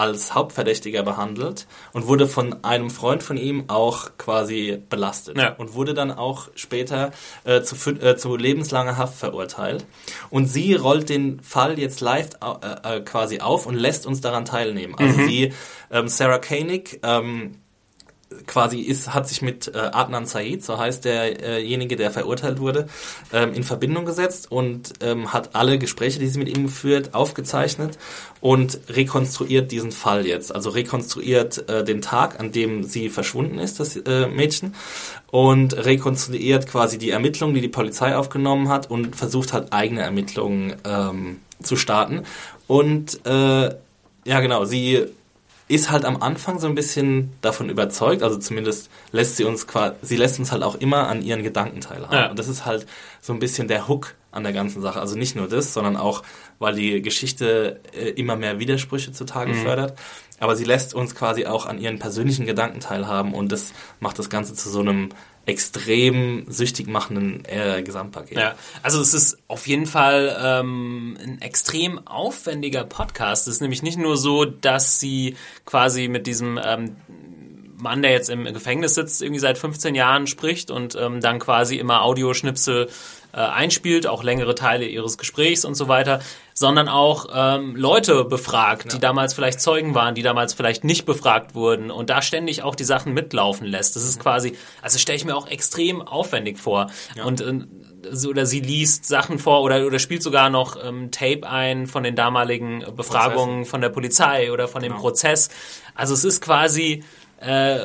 als 0.00 0.34
Hauptverdächtiger 0.34 1.02
behandelt 1.02 1.66
und 1.92 2.06
wurde 2.06 2.26
von 2.26 2.64
einem 2.64 2.88
Freund 2.88 3.22
von 3.22 3.36
ihm 3.36 3.64
auch 3.68 4.12
quasi 4.16 4.82
belastet 4.88 5.36
ja. 5.36 5.54
und 5.56 5.74
wurde 5.74 5.92
dann 5.92 6.10
auch 6.10 6.48
später 6.54 7.10
äh, 7.44 7.60
zu, 7.60 7.76
äh, 7.90 8.16
zu 8.16 8.34
lebenslanger 8.34 8.96
Haft 8.96 9.18
verurteilt. 9.18 9.84
Und 10.30 10.46
sie 10.46 10.74
rollt 10.74 11.10
den 11.10 11.40
Fall 11.42 11.78
jetzt 11.78 12.00
live 12.00 12.30
äh, 12.42 12.96
äh, 12.96 13.00
quasi 13.02 13.40
auf 13.40 13.66
und 13.66 13.74
lässt 13.74 14.06
uns 14.06 14.22
daran 14.22 14.46
teilnehmen. 14.46 14.94
Also 14.96 15.18
mhm. 15.18 15.26
sie, 15.28 15.52
ähm, 15.90 16.08
Sarah 16.08 16.38
Koenig, 16.38 17.00
ähm, 17.02 17.56
quasi 18.46 18.80
ist, 18.80 19.12
hat 19.12 19.28
sich 19.28 19.42
mit 19.42 19.68
äh, 19.74 19.78
Adnan 19.78 20.26
Said, 20.26 20.64
so 20.64 20.78
heißt 20.78 21.04
derjenige, 21.04 21.96
der 21.96 22.10
verurteilt 22.10 22.60
wurde, 22.60 22.88
ähm, 23.32 23.54
in 23.54 23.64
Verbindung 23.64 24.04
gesetzt 24.04 24.50
und 24.50 24.92
ähm, 25.00 25.32
hat 25.32 25.54
alle 25.54 25.78
Gespräche, 25.78 26.20
die 26.20 26.28
sie 26.28 26.38
mit 26.38 26.48
ihm 26.48 26.64
geführt, 26.64 27.14
aufgezeichnet 27.14 27.98
und 28.40 28.78
rekonstruiert 28.88 29.72
diesen 29.72 29.90
Fall 29.92 30.26
jetzt. 30.26 30.54
Also 30.54 30.70
rekonstruiert 30.70 31.68
äh, 31.68 31.84
den 31.84 32.02
Tag, 32.02 32.38
an 32.38 32.52
dem 32.52 32.84
sie 32.84 33.08
verschwunden 33.08 33.58
ist, 33.58 33.80
das 33.80 33.96
äh, 33.96 34.28
Mädchen, 34.28 34.74
und 35.30 35.76
rekonstruiert 35.76 36.66
quasi 36.66 36.98
die 36.98 37.10
Ermittlungen, 37.10 37.54
die 37.54 37.60
die 37.60 37.68
Polizei 37.68 38.16
aufgenommen 38.16 38.68
hat 38.68 38.90
und 38.90 39.16
versucht 39.16 39.52
halt 39.52 39.72
eigene 39.72 40.02
Ermittlungen 40.02 40.76
ähm, 40.84 41.38
zu 41.62 41.76
starten. 41.76 42.22
Und 42.66 43.24
äh, 43.26 43.74
ja, 44.24 44.40
genau, 44.40 44.64
sie 44.64 45.06
ist 45.70 45.90
halt 45.90 46.04
am 46.04 46.20
Anfang 46.20 46.58
so 46.58 46.66
ein 46.66 46.74
bisschen 46.74 47.32
davon 47.42 47.70
überzeugt, 47.70 48.22
also 48.22 48.36
zumindest 48.36 48.90
lässt 49.12 49.36
sie 49.36 49.44
uns 49.44 49.68
quasi, 49.68 49.94
sie 50.02 50.16
lässt 50.16 50.38
uns 50.40 50.50
halt 50.50 50.64
auch 50.64 50.74
immer 50.74 51.06
an 51.08 51.22
ihren 51.22 51.44
Gedanken 51.44 51.80
teilhaben. 51.80 52.16
Ja. 52.16 52.30
Und 52.30 52.38
das 52.38 52.48
ist 52.48 52.66
halt 52.66 52.86
so 53.20 53.32
ein 53.32 53.38
bisschen 53.38 53.68
der 53.68 53.86
Hook 53.86 54.16
an 54.32 54.42
der 54.42 54.52
ganzen 54.52 54.82
Sache. 54.82 55.00
Also 55.00 55.16
nicht 55.16 55.36
nur 55.36 55.48
das, 55.48 55.72
sondern 55.72 55.96
auch, 55.96 56.22
weil 56.58 56.74
die 56.74 57.02
Geschichte 57.02 57.80
äh, 57.92 58.10
immer 58.10 58.34
mehr 58.34 58.58
Widersprüche 58.58 59.12
zutage 59.12 59.52
mhm. 59.52 59.62
fördert. 59.62 59.98
Aber 60.40 60.56
sie 60.56 60.64
lässt 60.64 60.92
uns 60.92 61.14
quasi 61.14 61.46
auch 61.46 61.66
an 61.66 61.78
ihren 61.78 61.98
persönlichen 61.98 62.46
Gedanken 62.46 62.80
teilhaben 62.80 63.32
und 63.34 63.52
das 63.52 63.72
macht 64.00 64.18
das 64.18 64.30
Ganze 64.30 64.54
zu 64.54 64.70
so 64.70 64.80
einem 64.80 65.10
extrem 65.50 66.44
süchtig 66.48 66.86
machenden 66.86 67.44
äh, 67.44 67.82
Gesamtpaket. 67.82 68.38
Ja, 68.38 68.54
also 68.82 69.00
es 69.00 69.12
ist 69.12 69.38
auf 69.48 69.66
jeden 69.66 69.86
Fall 69.86 70.36
ähm, 70.42 71.18
ein 71.20 71.42
extrem 71.42 72.06
aufwendiger 72.06 72.84
Podcast. 72.84 73.48
Es 73.48 73.54
ist 73.54 73.60
nämlich 73.60 73.82
nicht 73.82 73.98
nur 73.98 74.16
so, 74.16 74.44
dass 74.44 75.00
sie 75.00 75.36
quasi 75.64 76.08
mit 76.08 76.26
diesem 76.26 76.58
ähm, 76.62 76.96
Mann, 77.80 78.02
der 78.02 78.12
jetzt 78.12 78.30
im 78.30 78.44
Gefängnis 78.44 78.94
sitzt, 78.94 79.22
irgendwie 79.22 79.40
seit 79.40 79.58
15 79.58 79.94
Jahren 79.94 80.26
spricht 80.26 80.70
und 80.70 80.94
ähm, 80.94 81.20
dann 81.20 81.38
quasi 81.38 81.76
immer 81.76 82.02
Audioschnipsel 82.02 82.88
äh, 83.32 83.36
einspielt, 83.36 84.06
auch 84.06 84.22
längere 84.22 84.54
Teile 84.54 84.86
ihres 84.86 85.16
Gesprächs 85.18 85.64
und 85.64 85.74
so 85.74 85.88
weiter, 85.88 86.20
sondern 86.52 86.88
auch 86.88 87.28
ähm, 87.32 87.76
Leute 87.76 88.24
befragt, 88.24 88.86
ja. 88.86 88.90
die 88.90 89.00
damals 89.00 89.34
vielleicht 89.34 89.60
Zeugen 89.60 89.94
waren, 89.94 90.14
die 90.14 90.22
damals 90.22 90.52
vielleicht 90.52 90.84
nicht 90.84 91.06
befragt 91.06 91.54
wurden 91.54 91.90
und 91.90 92.10
da 92.10 92.22
ständig 92.22 92.62
auch 92.62 92.74
die 92.74 92.84
Sachen 92.84 93.14
mitlaufen 93.14 93.66
lässt. 93.66 93.96
Das 93.96 94.02
ist 94.02 94.18
mhm. 94.18 94.22
quasi, 94.22 94.58
also 94.82 94.98
stelle 94.98 95.16
ich 95.16 95.24
mir 95.24 95.36
auch 95.36 95.46
extrem 95.46 96.02
aufwendig 96.02 96.58
vor. 96.58 96.90
Ja. 97.16 97.24
Und 97.24 97.40
äh, 97.40 97.60
oder 98.26 98.46
sie 98.46 98.60
liest 98.60 99.06
Sachen 99.06 99.38
vor 99.38 99.62
oder, 99.62 99.86
oder 99.86 99.98
spielt 99.98 100.22
sogar 100.22 100.50
noch 100.50 100.82
ähm, 100.82 101.10
Tape 101.10 101.48
ein 101.48 101.86
von 101.86 102.02
den 102.02 102.16
damaligen 102.16 102.84
Befragungen 102.96 103.58
Prozesse. 103.58 103.70
von 103.70 103.80
der 103.80 103.88
Polizei 103.90 104.52
oder 104.52 104.68
von 104.68 104.82
dem 104.82 104.92
genau. 104.92 105.02
Prozess. 105.02 105.50
Also 105.94 106.14
es 106.14 106.24
ist 106.24 106.40
quasi 106.40 107.04
äh, 107.40 107.78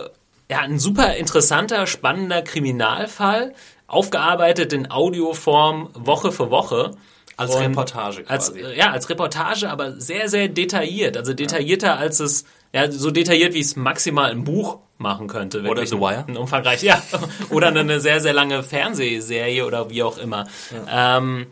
ja, 0.49 0.59
ein 0.59 0.79
super 0.79 1.15
interessanter, 1.15 1.87
spannender 1.87 2.41
Kriminalfall, 2.41 3.53
aufgearbeitet 3.87 4.73
in 4.73 4.91
Audioform 4.91 5.89
Woche 5.93 6.31
für 6.31 6.51
Woche. 6.51 6.91
Als 7.37 7.53
und 7.53 7.63
Reportage 7.63 8.23
quasi. 8.23 8.61
Als, 8.61 8.77
ja, 8.77 8.91
als 8.91 9.09
Reportage, 9.09 9.69
aber 9.69 9.99
sehr, 9.99 10.29
sehr 10.29 10.47
detailliert. 10.47 11.17
Also 11.17 11.33
detaillierter 11.33 11.87
ja. 11.87 11.95
als 11.95 12.19
es, 12.19 12.45
ja, 12.71 12.89
so 12.89 13.11
detailliert, 13.11 13.53
wie 13.53 13.59
es 13.59 13.75
maximal 13.75 14.31
im 14.31 14.45
Buch 14.45 14.79
machen 14.97 15.27
könnte. 15.27 15.61
Oder 15.63 15.85
The 15.85 15.99
Wire. 15.99 16.23
Ein 16.27 16.37
umfangreich, 16.37 16.81
ja. 16.83 17.01
oder 17.49 17.67
eine 17.67 17.99
sehr, 17.99 18.21
sehr 18.21 18.33
lange 18.33 18.63
Fernsehserie 18.63 19.65
oder 19.65 19.89
wie 19.89 20.03
auch 20.03 20.17
immer. 20.17 20.47
Ja. 20.71 21.17
Ähm, 21.17 21.47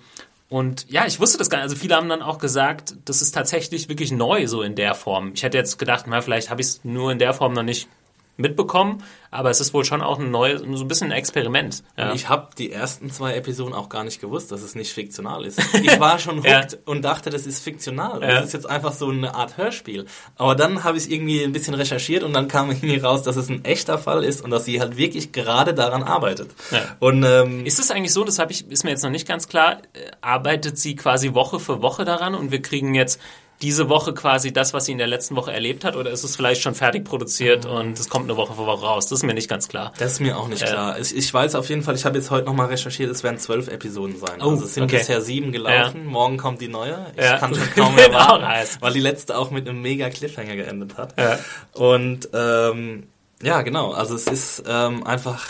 und 0.54 0.86
ja, 0.88 1.08
ich 1.08 1.20
wusste 1.20 1.40
das 1.40 1.50
gar 1.50 1.58
nicht. 1.58 1.64
Also 1.64 1.76
viele 1.76 1.96
haben 1.96 2.08
dann 2.10 2.22
auch 2.22 2.38
gesagt, 2.38 2.94
das 3.06 3.24
ist 3.24 3.32
tatsächlich 3.32 3.90
wirklich 3.90 4.12
neu 4.12 4.46
so 4.46 4.62
in 4.62 4.76
der 4.76 4.94
Form. 4.94 5.32
Ich 5.34 5.42
hätte 5.42 5.58
jetzt 5.58 5.80
gedacht, 5.80 6.06
na, 6.08 6.22
vielleicht 6.22 6.52
habe 6.52 6.62
ich 6.62 6.68
es 6.68 6.82
nur 6.84 7.12
in 7.12 7.18
der 7.18 7.34
Form 7.34 7.54
noch 7.54 7.64
nicht 7.64 7.88
mitbekommen, 8.36 9.04
aber 9.30 9.50
es 9.50 9.60
ist 9.60 9.74
wohl 9.74 9.86
schon 9.86 10.02
auch 10.02 10.20
ein 10.20 10.32
neues, 10.32 10.62
so 10.62 10.84
ein 10.84 10.88
bisschen 10.88 11.12
ein 11.12 11.18
Experiment. 11.18 11.84
Ja. 11.98 12.14
Ich 12.14 12.30
habe 12.30 12.50
die 12.58 12.72
ersten 12.72 13.12
zwei 13.12 13.36
Episoden 13.36 13.74
auch 13.74 13.90
gar 13.90 14.04
nicht 14.04 14.22
gewusst, 14.22 14.52
dass 14.52 14.62
es 14.62 14.76
nicht 14.76 14.94
fiktional 14.94 15.46
ist. 15.46 15.62
Ich 15.84 16.00
war 16.00 16.18
schon 16.18 16.38
hooked 16.38 16.48
ja. 16.74 16.78
und 16.86 17.04
dachte, 17.04 17.30
das 17.30 17.46
ist 17.46 17.62
fiktional. 17.62 18.22
Ja. 18.22 18.28
Das 18.36 18.46
ist 18.46 18.54
jetzt 18.54 18.70
einfach 18.70 18.94
so 18.94 19.10
eine 19.10 19.36
Art 19.36 19.58
Hörspiel. 19.58 20.06
Aber 20.38 20.56
dann 20.56 20.84
habe 20.84 20.98
ich 20.98 21.12
irgendwie 21.12 21.44
ein 21.44 21.52
bisschen 21.52 21.74
recherchiert 21.74 22.24
und 22.24 22.32
dann 22.34 22.48
kam 22.48 22.70
irgendwie 22.70 22.98
raus, 22.98 23.24
dass 23.24 23.36
es 23.36 23.50
ein 23.50 23.66
echter 23.66 23.98
Fall 23.98 24.24
ist 24.24 24.42
und 24.42 24.50
dass 24.50 24.66
sie 24.66 24.80
halt 24.80 24.98
wirklich 24.98 25.32
gerade 25.34 25.74
daran 25.74 26.04
arbeitet. 26.04 26.52
Und 27.00 27.24
ähm, 27.24 27.66
ist 27.66 27.80
es 27.80 27.92
eigentlich 27.92 28.14
so? 28.14 28.24
Das 28.24 28.40
habe 28.40 28.52
ich 28.52 28.70
ist 28.70 28.84
mir 28.84 28.92
jetzt 28.92 29.04
noch 29.04 29.10
nicht 29.10 29.28
ganz 29.28 29.48
klar. 29.48 29.80
Äh, 29.94 30.12
arbeitet 30.22 30.78
sie 30.78 30.96
quasi 30.96 31.34
Woche 31.34 31.60
für 31.60 31.82
Woche 31.82 32.06
daran 32.06 32.34
und 32.34 32.52
wir 32.52 32.62
kriegen 32.62 32.96
jetzt 32.96 33.20
diese 33.64 33.88
Woche 33.88 34.14
quasi 34.14 34.52
das, 34.52 34.74
was 34.74 34.86
sie 34.86 34.92
in 34.92 34.98
der 34.98 35.08
letzten 35.08 35.38
Woche 35.38 35.54
erlebt 35.54 35.86
hat, 35.86 35.96
oder 35.96 36.12
ist 36.12 36.24
es 36.24 36.36
vielleicht 36.36 36.62
schon 36.62 36.76
fertig 36.76 37.06
produziert 37.06 37.64
mhm. 37.64 37.72
und 37.72 38.00
es 38.00 38.10
kommt 38.10 38.26
eine 38.26 38.36
Woche 38.36 38.54
vor 38.54 38.68
Woche 38.68 38.86
raus? 38.86 39.08
Das 39.08 39.20
ist 39.20 39.24
mir 39.24 39.34
nicht 39.34 39.50
ganz 39.50 39.70
klar. 39.70 39.94
Das 39.98 40.14
ist 40.14 40.20
mir 40.20 40.38
auch 40.38 40.50
nicht 40.50 40.64
äh, 40.64 40.68
klar. 40.68 41.00
Ich, 41.00 41.16
ich, 41.16 41.34
weiß 41.34 41.56
auf 41.56 41.70
jeden 41.70 41.82
Fall, 41.82 41.96
ich 41.96 42.04
habe 42.04 42.18
jetzt 42.18 42.30
heute 42.30 42.46
nochmal 42.46 42.68
recherchiert, 42.68 43.10
es 43.10 43.24
werden 43.24 43.38
zwölf 43.38 43.70
Episoden 43.70 44.20
sein. 44.20 44.42
Oh, 44.42 44.50
also 44.50 44.66
es 44.66 44.74
sind 44.74 44.84
okay. 44.84 44.98
bisher 44.98 45.22
sieben 45.22 45.54
gelaufen, 45.54 46.02
ja. 46.04 46.12
morgen 46.12 46.38
kommt 46.38 46.60
die 46.60 46.68
neue. 46.68 47.06
Ich 47.16 47.24
ja. 47.24 47.38
kann 47.38 47.56
schon 47.56 47.72
kaum 47.76 47.96
mehr 47.96 48.12
warten, 48.12 48.46
weil 48.82 48.94
die 48.94 49.00
letzte 49.00 49.38
auch 49.38 49.50
mit 49.50 49.68
einem 49.68 49.82
mega 49.82 50.10
Cliffhanger 50.10 50.58
geendet 50.58 50.98
hat. 50.98 51.18
Ja. 51.18 51.40
Und 51.72 52.28
ähm, 52.34 53.08
ja, 53.42 53.62
genau, 53.62 53.94
also 53.94 54.16
es 54.16 54.28
ist 54.28 54.64
ähm, 54.68 55.08
einfach 55.08 55.46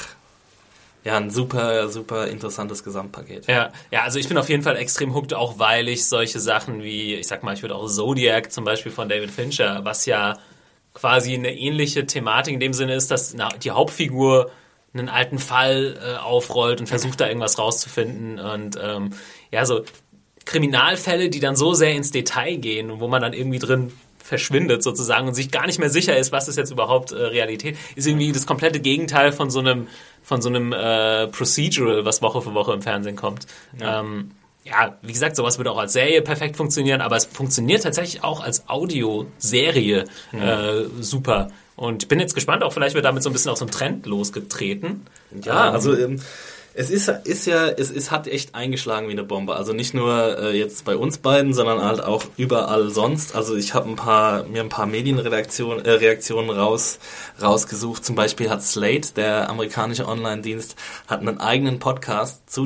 ja, 1.03 1.17
ein 1.17 1.29
super, 1.29 1.89
super 1.89 2.27
interessantes 2.27 2.83
Gesamtpaket. 2.83 3.47
Ja, 3.47 3.71
ja, 3.91 4.03
also 4.03 4.19
ich 4.19 4.27
bin 4.27 4.37
auf 4.37 4.49
jeden 4.49 4.63
Fall 4.63 4.77
extrem 4.77 5.13
hooked, 5.13 5.33
auch 5.33 5.59
weil 5.59 5.89
ich 5.89 6.05
solche 6.05 6.39
Sachen 6.39 6.81
wie, 6.81 7.15
ich 7.15 7.27
sag 7.27 7.43
mal, 7.43 7.53
ich 7.53 7.61
würde 7.61 7.75
auch 7.75 7.87
Zodiac 7.87 8.51
zum 8.51 8.63
Beispiel 8.63 8.91
von 8.91 9.09
David 9.09 9.31
Fincher, 9.31 9.83
was 9.83 10.05
ja 10.05 10.37
quasi 10.93 11.33
eine 11.33 11.53
ähnliche 11.53 12.05
Thematik 12.05 12.53
in 12.53 12.59
dem 12.59 12.73
Sinne 12.73 12.95
ist, 12.95 13.11
dass 13.11 13.35
die 13.63 13.71
Hauptfigur 13.71 14.51
einen 14.93 15.09
alten 15.09 15.39
Fall 15.39 15.97
äh, 16.01 16.17
aufrollt 16.17 16.79
und 16.79 16.87
versucht 16.87 17.19
da 17.19 17.27
irgendwas 17.27 17.57
rauszufinden 17.57 18.39
und 18.39 18.77
ähm, 18.81 19.11
ja, 19.51 19.65
so 19.65 19.83
Kriminalfälle, 20.45 21.29
die 21.29 21.39
dann 21.39 21.55
so 21.55 21.73
sehr 21.73 21.93
ins 21.93 22.11
Detail 22.11 22.57
gehen 22.57 22.91
und 22.91 22.99
wo 22.99 23.07
man 23.07 23.21
dann 23.21 23.33
irgendwie 23.33 23.59
drin 23.59 23.91
verschwindet 24.23 24.83
sozusagen 24.83 25.27
und 25.27 25.33
sich 25.33 25.51
gar 25.51 25.65
nicht 25.65 25.79
mehr 25.79 25.89
sicher 25.89 26.15
ist, 26.15 26.31
was 26.31 26.47
ist 26.47 26.57
jetzt 26.57 26.71
überhaupt 26.71 27.11
äh, 27.11 27.15
Realität, 27.15 27.77
ist 27.95 28.07
irgendwie 28.07 28.31
das 28.31 28.45
komplette 28.45 28.79
Gegenteil 28.79 29.31
von 29.31 29.49
so 29.49 29.59
einem 29.59 29.87
von 30.23 30.41
so 30.41 30.49
einem 30.49 30.73
äh, 30.73 31.27
Procedural, 31.27 32.05
was 32.05 32.21
Woche 32.21 32.41
für 32.41 32.53
Woche 32.53 32.73
im 32.73 32.81
Fernsehen 32.81 33.15
kommt. 33.15 33.45
Ja. 33.79 33.99
Ähm, 33.99 34.31
ja, 34.65 34.97
wie 35.01 35.11
gesagt, 35.11 35.35
sowas 35.35 35.57
würde 35.57 35.71
auch 35.71 35.77
als 35.77 35.93
Serie 35.93 36.21
perfekt 36.21 36.55
funktionieren, 36.55 37.01
aber 37.01 37.17
es 37.17 37.25
funktioniert 37.25 37.83
tatsächlich 37.83 38.23
auch 38.23 38.41
als 38.41 38.69
Audioserie 38.69 40.05
mhm. 40.31 40.41
äh, 40.41 40.85
super. 41.01 41.49
Und 41.75 42.03
ich 42.03 42.07
bin 42.07 42.19
jetzt 42.19 42.33
gespannt, 42.33 42.63
auch 42.63 42.71
vielleicht 42.71 42.95
wird 42.95 43.03
damit 43.03 43.23
so 43.23 43.29
ein 43.29 43.33
bisschen 43.33 43.51
auch 43.51 43.57
so 43.57 43.65
ein 43.65 43.71
Trend 43.71 44.05
losgetreten. 44.05 45.05
Ja, 45.43 45.67
ähm, 45.67 45.73
also 45.73 45.97
ähm, 45.97 46.21
es 46.75 46.89
ist, 46.89 47.07
ist 47.07 47.45
ja, 47.45 47.67
es, 47.67 47.91
es 47.91 48.09
hat 48.09 48.27
echt 48.27 48.55
eingeschlagen 48.55 49.07
wie 49.07 49.11
eine 49.11 49.23
Bombe. 49.23 49.55
Also 49.55 49.73
nicht 49.73 49.93
nur 49.93 50.39
äh, 50.39 50.57
jetzt 50.57 50.85
bei 50.85 50.95
uns 50.95 51.19
beiden, 51.19 51.53
sondern 51.53 51.83
halt 51.83 52.03
auch 52.03 52.23
überall 52.37 52.89
sonst. 52.89 53.35
Also 53.35 53.55
ich 53.55 53.73
habe 53.73 53.89
ein 53.89 53.95
paar, 53.95 54.43
mir 54.43 54.61
ein 54.61 54.69
paar 54.69 54.87
Medienreaktionen 54.87 55.85
äh, 55.85 55.91
Reaktionen 55.91 56.49
raus, 56.49 56.99
rausgesucht. 57.41 58.03
Zum 58.03 58.15
Beispiel 58.15 58.49
hat 58.49 58.63
Slate, 58.63 59.13
der 59.15 59.49
amerikanische 59.49 60.07
Online-Dienst, 60.07 60.75
hat 61.07 61.21
einen 61.21 61.39
eigenen 61.39 61.79
Podcast 61.79 62.49
zu 62.49 62.65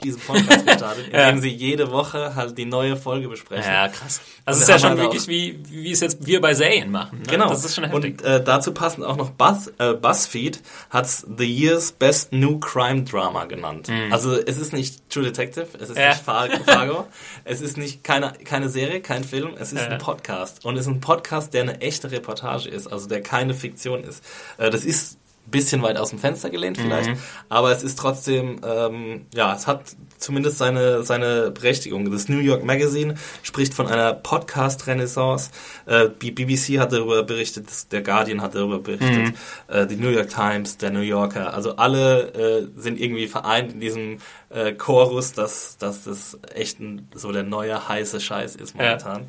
Diesen 0.00 0.20
Podcast 0.20 0.66
gestartet, 0.66 1.08
in 1.08 1.12
dem 1.12 1.40
sie 1.40 1.48
jede 1.48 1.90
Woche 1.90 2.34
halt 2.34 2.56
die 2.58 2.64
neue 2.64 2.96
Folge 2.96 3.28
besprechen. 3.28 3.70
Ja, 3.70 3.88
krass. 3.88 4.20
Also 4.44 4.58
es 4.58 4.68
ist 4.68 4.68
ja 4.68 4.78
schon 4.78 4.98
wirklich 4.98 5.28
wie, 5.28 5.60
wie 5.68 5.92
es 5.92 6.00
jetzt 6.00 6.26
wir 6.26 6.40
bei 6.40 6.54
Serien 6.54 6.90
machen. 6.90 7.18
Ne? 7.20 7.24
Genau. 7.28 7.48
Das 7.48 7.64
ist 7.64 7.74
schon 7.74 7.84
heftig. 7.84 8.20
Und 8.20 8.24
äh, 8.24 8.42
dazu 8.42 8.72
passend 8.72 9.04
auch 9.04 9.16
noch 9.16 9.30
Buzz, 9.30 9.70
äh, 9.78 9.94
BuzzFeed 9.94 10.60
hat's 10.90 11.26
The 11.36 11.44
Year's 11.44 11.92
Best 11.92 12.32
New 12.32 12.58
Crime 12.58 13.04
Drama 13.04 13.44
genannt. 13.44 13.88
Mhm. 13.88 14.12
Also 14.12 14.34
es 14.34 14.58
ist 14.58 14.72
nicht 14.72 15.08
True 15.10 15.24
Detective, 15.24 15.68
es 15.78 15.90
ist 15.90 15.98
ja. 15.98 16.10
nicht 16.10 16.22
Fargo, 16.22 17.06
es 17.44 17.60
ist 17.60 17.76
nicht 17.76 18.02
keine, 18.04 18.32
keine 18.44 18.68
Serie, 18.68 19.00
kein 19.00 19.24
Film, 19.24 19.54
es 19.58 19.72
ist 19.72 19.82
ja. 19.82 19.88
ein 19.88 19.98
Podcast. 19.98 20.64
Und 20.64 20.76
es 20.76 20.82
ist 20.82 20.88
ein 20.88 21.00
Podcast, 21.00 21.54
der 21.54 21.62
eine 21.62 21.80
echte 21.80 22.10
Reportage 22.10 22.68
ist, 22.68 22.86
also 22.86 23.08
der 23.08 23.22
keine 23.22 23.54
Fiktion 23.54 24.04
ist. 24.04 24.24
Äh, 24.58 24.70
das 24.70 24.84
ist 24.84 25.19
bisschen 25.50 25.82
weit 25.82 25.96
aus 25.96 26.10
dem 26.10 26.18
Fenster 26.18 26.50
gelehnt 26.50 26.78
vielleicht, 26.78 27.10
mhm. 27.10 27.18
aber 27.48 27.72
es 27.72 27.82
ist 27.82 27.98
trotzdem, 27.98 28.60
ähm, 28.64 29.26
ja, 29.34 29.54
es 29.54 29.66
hat 29.66 29.96
zumindest 30.18 30.58
seine, 30.58 31.02
seine 31.02 31.50
Berechtigung. 31.50 32.10
Das 32.10 32.28
New 32.28 32.38
York 32.38 32.64
Magazine 32.64 33.14
spricht 33.42 33.74
von 33.74 33.86
einer 33.86 34.12
Podcast-Renaissance. 34.12 35.50
Äh, 35.86 36.08
BBC 36.08 36.78
hat 36.78 36.92
darüber 36.92 37.22
berichtet, 37.22 37.92
der 37.92 38.02
Guardian 38.02 38.42
hat 38.42 38.54
darüber 38.54 38.78
berichtet, 38.78 39.10
mhm. 39.10 39.34
äh, 39.68 39.86
die 39.86 39.96
New 39.96 40.10
York 40.10 40.28
Times, 40.28 40.76
der 40.76 40.90
New 40.90 41.00
Yorker. 41.00 41.54
Also 41.54 41.76
alle 41.76 42.32
äh, 42.34 42.68
sind 42.76 43.00
irgendwie 43.00 43.26
vereint 43.26 43.72
in 43.72 43.80
diesem 43.80 44.18
äh, 44.50 44.72
Chorus, 44.72 45.32
dass, 45.32 45.78
dass 45.78 46.04
das 46.04 46.38
echt 46.54 46.80
ein, 46.80 47.08
so 47.14 47.32
der 47.32 47.42
neue 47.42 47.88
heiße 47.88 48.20
Scheiß 48.20 48.56
ist 48.56 48.74
momentan. 48.74 49.22
Ja. 49.22 49.28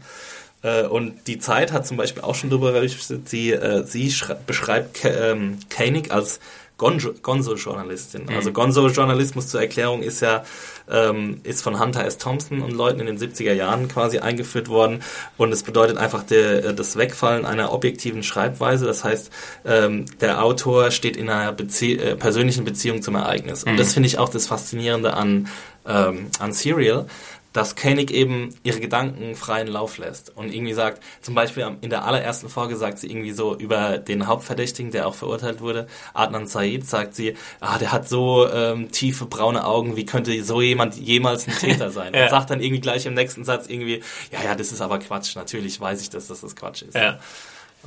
Äh, 0.63 0.83
und 0.83 1.27
die 1.27 1.39
Zeit 1.39 1.71
hat 1.71 1.87
zum 1.87 1.97
Beispiel 1.97 2.23
auch 2.23 2.35
schon 2.35 2.49
darüber 2.49 2.71
berichtet, 2.71 3.29
sie, 3.29 3.51
äh, 3.51 3.83
sie 3.83 4.13
beschreibt 4.45 4.95
Ke 4.95 5.09
ähm, 5.09 5.59
Koenig 5.75 6.11
als 6.11 6.39
Gonzo-Journalistin. 6.77 8.25
Mhm. 8.25 8.35
Also 8.35 8.51
Gonzo-Journalismus 8.51 9.47
zur 9.47 9.61
Erklärung 9.61 10.01
ist 10.01 10.21
ja 10.21 10.43
ähm, 10.89 11.39
ist 11.43 11.61
von 11.61 11.79
Hunter 11.79 12.05
S. 12.05 12.17
Thompson 12.17 12.61
und 12.61 12.71
Leuten 12.71 12.99
in 12.99 13.05
den 13.05 13.17
70er 13.17 13.53
Jahren 13.53 13.87
quasi 13.87 14.19
eingeführt 14.19 14.67
worden 14.67 15.01
und 15.37 15.51
es 15.53 15.63
bedeutet 15.63 15.97
einfach 15.97 16.23
der, 16.23 16.65
äh, 16.65 16.73
das 16.73 16.97
Wegfallen 16.97 17.45
einer 17.45 17.71
objektiven 17.71 18.23
Schreibweise. 18.23 18.85
Das 18.85 19.03
heißt, 19.03 19.31
ähm, 19.65 20.05
der 20.19 20.43
Autor 20.43 20.91
steht 20.91 21.17
in 21.17 21.29
einer 21.29 21.51
Bezie 21.51 21.97
äh, 21.97 22.15
persönlichen 22.15 22.65
Beziehung 22.65 23.01
zum 23.01 23.15
Ereignis. 23.15 23.65
Mhm. 23.65 23.71
Und 23.71 23.79
das 23.79 23.93
finde 23.93 24.07
ich 24.07 24.17
auch 24.17 24.29
das 24.29 24.47
Faszinierende 24.47 25.13
an, 25.13 25.47
ähm, 25.87 26.27
an 26.39 26.51
Serial, 26.51 27.05
dass 27.53 27.75
Koenig 27.75 28.11
eben 28.11 28.55
ihre 28.63 28.79
Gedanken 28.79 29.35
freien 29.35 29.67
Lauf 29.67 29.97
lässt 29.97 30.35
und 30.35 30.53
irgendwie 30.53 30.73
sagt, 30.73 31.03
zum 31.21 31.35
Beispiel 31.35 31.77
in 31.81 31.89
der 31.89 32.05
allerersten 32.05 32.49
Folge 32.49 32.75
sagt 32.75 32.99
sie 32.99 33.09
irgendwie 33.09 33.31
so 33.31 33.55
über 33.55 33.97
den 33.97 34.27
Hauptverdächtigen, 34.27 34.91
der 34.91 35.07
auch 35.07 35.15
verurteilt 35.15 35.61
wurde, 35.61 35.87
Adnan 36.13 36.47
Said, 36.47 36.87
sagt 36.87 37.15
sie, 37.15 37.35
ah, 37.59 37.77
der 37.77 37.91
hat 37.91 38.07
so 38.07 38.49
ähm, 38.49 38.91
tiefe 38.91 39.25
braune 39.25 39.65
Augen, 39.65 39.95
wie 39.95 40.05
könnte 40.05 40.43
so 40.43 40.61
jemand 40.61 40.95
jemals 40.95 41.47
ein 41.47 41.55
Täter 41.55 41.91
sein? 41.91 42.13
ja. 42.13 42.23
Und 42.23 42.29
sagt 42.29 42.49
dann 42.49 42.61
irgendwie 42.61 42.81
gleich 42.81 43.05
im 43.05 43.13
nächsten 43.13 43.43
Satz 43.43 43.67
irgendwie, 43.67 44.01
ja, 44.31 44.43
ja, 44.43 44.55
das 44.55 44.71
ist 44.71 44.81
aber 44.81 44.99
Quatsch, 44.99 45.35
natürlich 45.35 45.79
weiß 45.79 46.01
ich, 46.01 46.09
dass 46.09 46.27
das 46.27 46.41
das 46.41 46.55
Quatsch 46.55 46.83
ist. 46.83 46.95
Ja. 46.95 47.19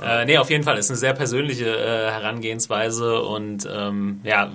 Äh, 0.01 0.25
nee, 0.25 0.37
auf 0.37 0.49
jeden 0.49 0.63
Fall 0.63 0.77
ist 0.77 0.89
eine 0.89 0.97
sehr 0.97 1.13
persönliche 1.13 1.65
äh, 1.65 2.11
Herangehensweise 2.11 3.21
und 3.21 3.67
ähm, 3.71 4.19
ja, 4.23 4.51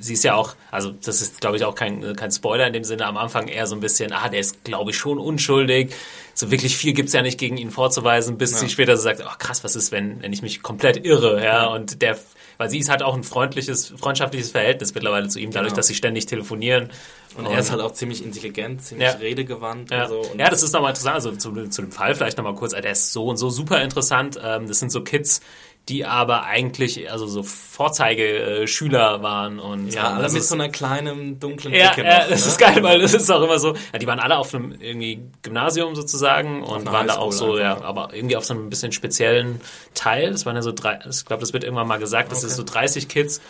sie 0.00 0.14
ist 0.14 0.24
ja 0.24 0.34
auch, 0.34 0.54
also 0.70 0.90
das 0.90 1.22
ist, 1.22 1.40
glaube 1.40 1.56
ich, 1.56 1.64
auch 1.64 1.74
kein, 1.74 2.14
kein 2.16 2.30
Spoiler 2.30 2.66
in 2.66 2.72
dem 2.72 2.84
Sinne, 2.84 3.06
am 3.06 3.16
Anfang 3.16 3.48
eher 3.48 3.66
so 3.66 3.74
ein 3.74 3.80
bisschen, 3.80 4.12
ah, 4.12 4.28
der 4.28 4.40
ist, 4.40 4.64
glaube 4.64 4.90
ich, 4.90 4.96
schon 4.96 5.18
unschuldig. 5.18 5.94
So 6.34 6.50
wirklich 6.50 6.76
viel 6.76 6.92
gibt's 6.92 7.12
ja 7.12 7.22
nicht 7.22 7.38
gegen 7.38 7.56
ihn 7.56 7.70
vorzuweisen, 7.70 8.38
bis 8.38 8.52
ja. 8.52 8.58
sie 8.58 8.68
später 8.68 8.96
so 8.96 9.02
sagt, 9.02 9.22
ach 9.22 9.34
oh, 9.34 9.38
krass, 9.38 9.64
was 9.64 9.76
ist, 9.76 9.92
wenn, 9.92 10.22
wenn 10.22 10.32
ich 10.32 10.42
mich 10.42 10.62
komplett 10.62 11.04
irre, 11.04 11.42
ja, 11.42 11.66
und 11.66 12.00
der, 12.00 12.16
weil 12.58 12.68
sie 12.68 12.78
ist 12.78 12.90
halt 12.90 13.02
auch 13.02 13.14
ein 13.14 13.24
freundliches, 13.24 13.94
freundschaftliches 13.96 14.50
Verhältnis 14.50 14.94
mittlerweile 14.94 15.28
zu 15.28 15.38
ihm, 15.38 15.50
dadurch, 15.50 15.70
genau. 15.70 15.76
dass 15.76 15.86
sie 15.86 15.94
ständig 15.94 16.26
telefonieren. 16.26 16.90
Und, 17.36 17.46
und 17.46 17.52
er 17.52 17.60
ist 17.60 17.70
halt 17.70 17.80
auch 17.80 17.92
ziemlich 17.92 18.24
intelligent, 18.24 18.82
ziemlich 18.82 19.08
ja. 19.08 19.14
redegewandt 19.14 19.90
ja. 19.90 20.04
und 20.04 20.08
so. 20.08 20.20
Und 20.32 20.40
ja, 20.40 20.50
das 20.50 20.62
ist 20.62 20.72
nochmal 20.72 20.90
interessant, 20.90 21.14
also 21.14 21.32
zu, 21.32 21.68
zu 21.68 21.82
dem 21.82 21.92
Fall 21.92 22.14
vielleicht 22.14 22.36
nochmal 22.36 22.54
kurz, 22.54 22.72
der 22.72 22.90
ist 22.90 23.12
so 23.12 23.26
und 23.26 23.36
so 23.36 23.48
super 23.48 23.80
interessant. 23.82 24.38
Ähm, 24.42 24.66
das 24.66 24.80
sind 24.80 24.90
so 24.90 25.02
Kids, 25.02 25.40
die 25.88 26.04
aber 26.04 26.44
eigentlich 26.44 27.10
also 27.10 27.26
so 27.26 27.42
Vorzeigeschüler 27.42 29.22
waren 29.22 29.58
und 29.58 29.88
ja, 29.88 30.14
alle 30.14 30.30
mit 30.30 30.44
so 30.44 30.54
einer 30.54 30.68
kleinen 30.68 31.40
dunklen 31.40 31.72
ja, 31.72 31.90
Dicke 31.90 32.06
ja, 32.06 32.20
noch, 32.20 32.28
das 32.28 32.42
ne? 32.42 32.48
ist 32.48 32.58
geil, 32.58 32.82
weil 32.82 33.00
das 33.00 33.14
ist 33.14 33.30
auch 33.30 33.42
immer 33.42 33.58
so, 33.58 33.74
ja, 33.92 33.98
die 33.98 34.06
waren 34.06 34.20
alle 34.20 34.36
auf 34.36 34.54
einem 34.54 34.72
irgendwie 34.80 35.20
Gymnasium 35.42 35.94
sozusagen 35.94 36.62
und 36.62 36.86
waren 36.86 37.06
da 37.06 37.16
auch 37.16 37.32
so, 37.32 37.58
ja, 37.58 37.80
aber 37.82 38.10
irgendwie 38.12 38.36
auf 38.36 38.44
so 38.44 38.54
einem 38.54 38.68
bisschen 38.68 38.92
speziellen 38.92 39.60
Teil. 39.94 40.30
Das 40.32 40.44
waren 40.44 40.56
ja 40.56 40.62
so 40.62 40.72
drei, 40.72 40.98
ich 41.08 41.24
glaube, 41.24 41.40
das 41.40 41.52
wird 41.52 41.64
irgendwann 41.64 41.88
mal 41.88 41.98
gesagt, 41.98 42.32
das 42.32 42.38
okay. 42.38 42.48
ist 42.48 42.56
so 42.56 42.64
30 42.64 43.08
Kids 43.08 43.40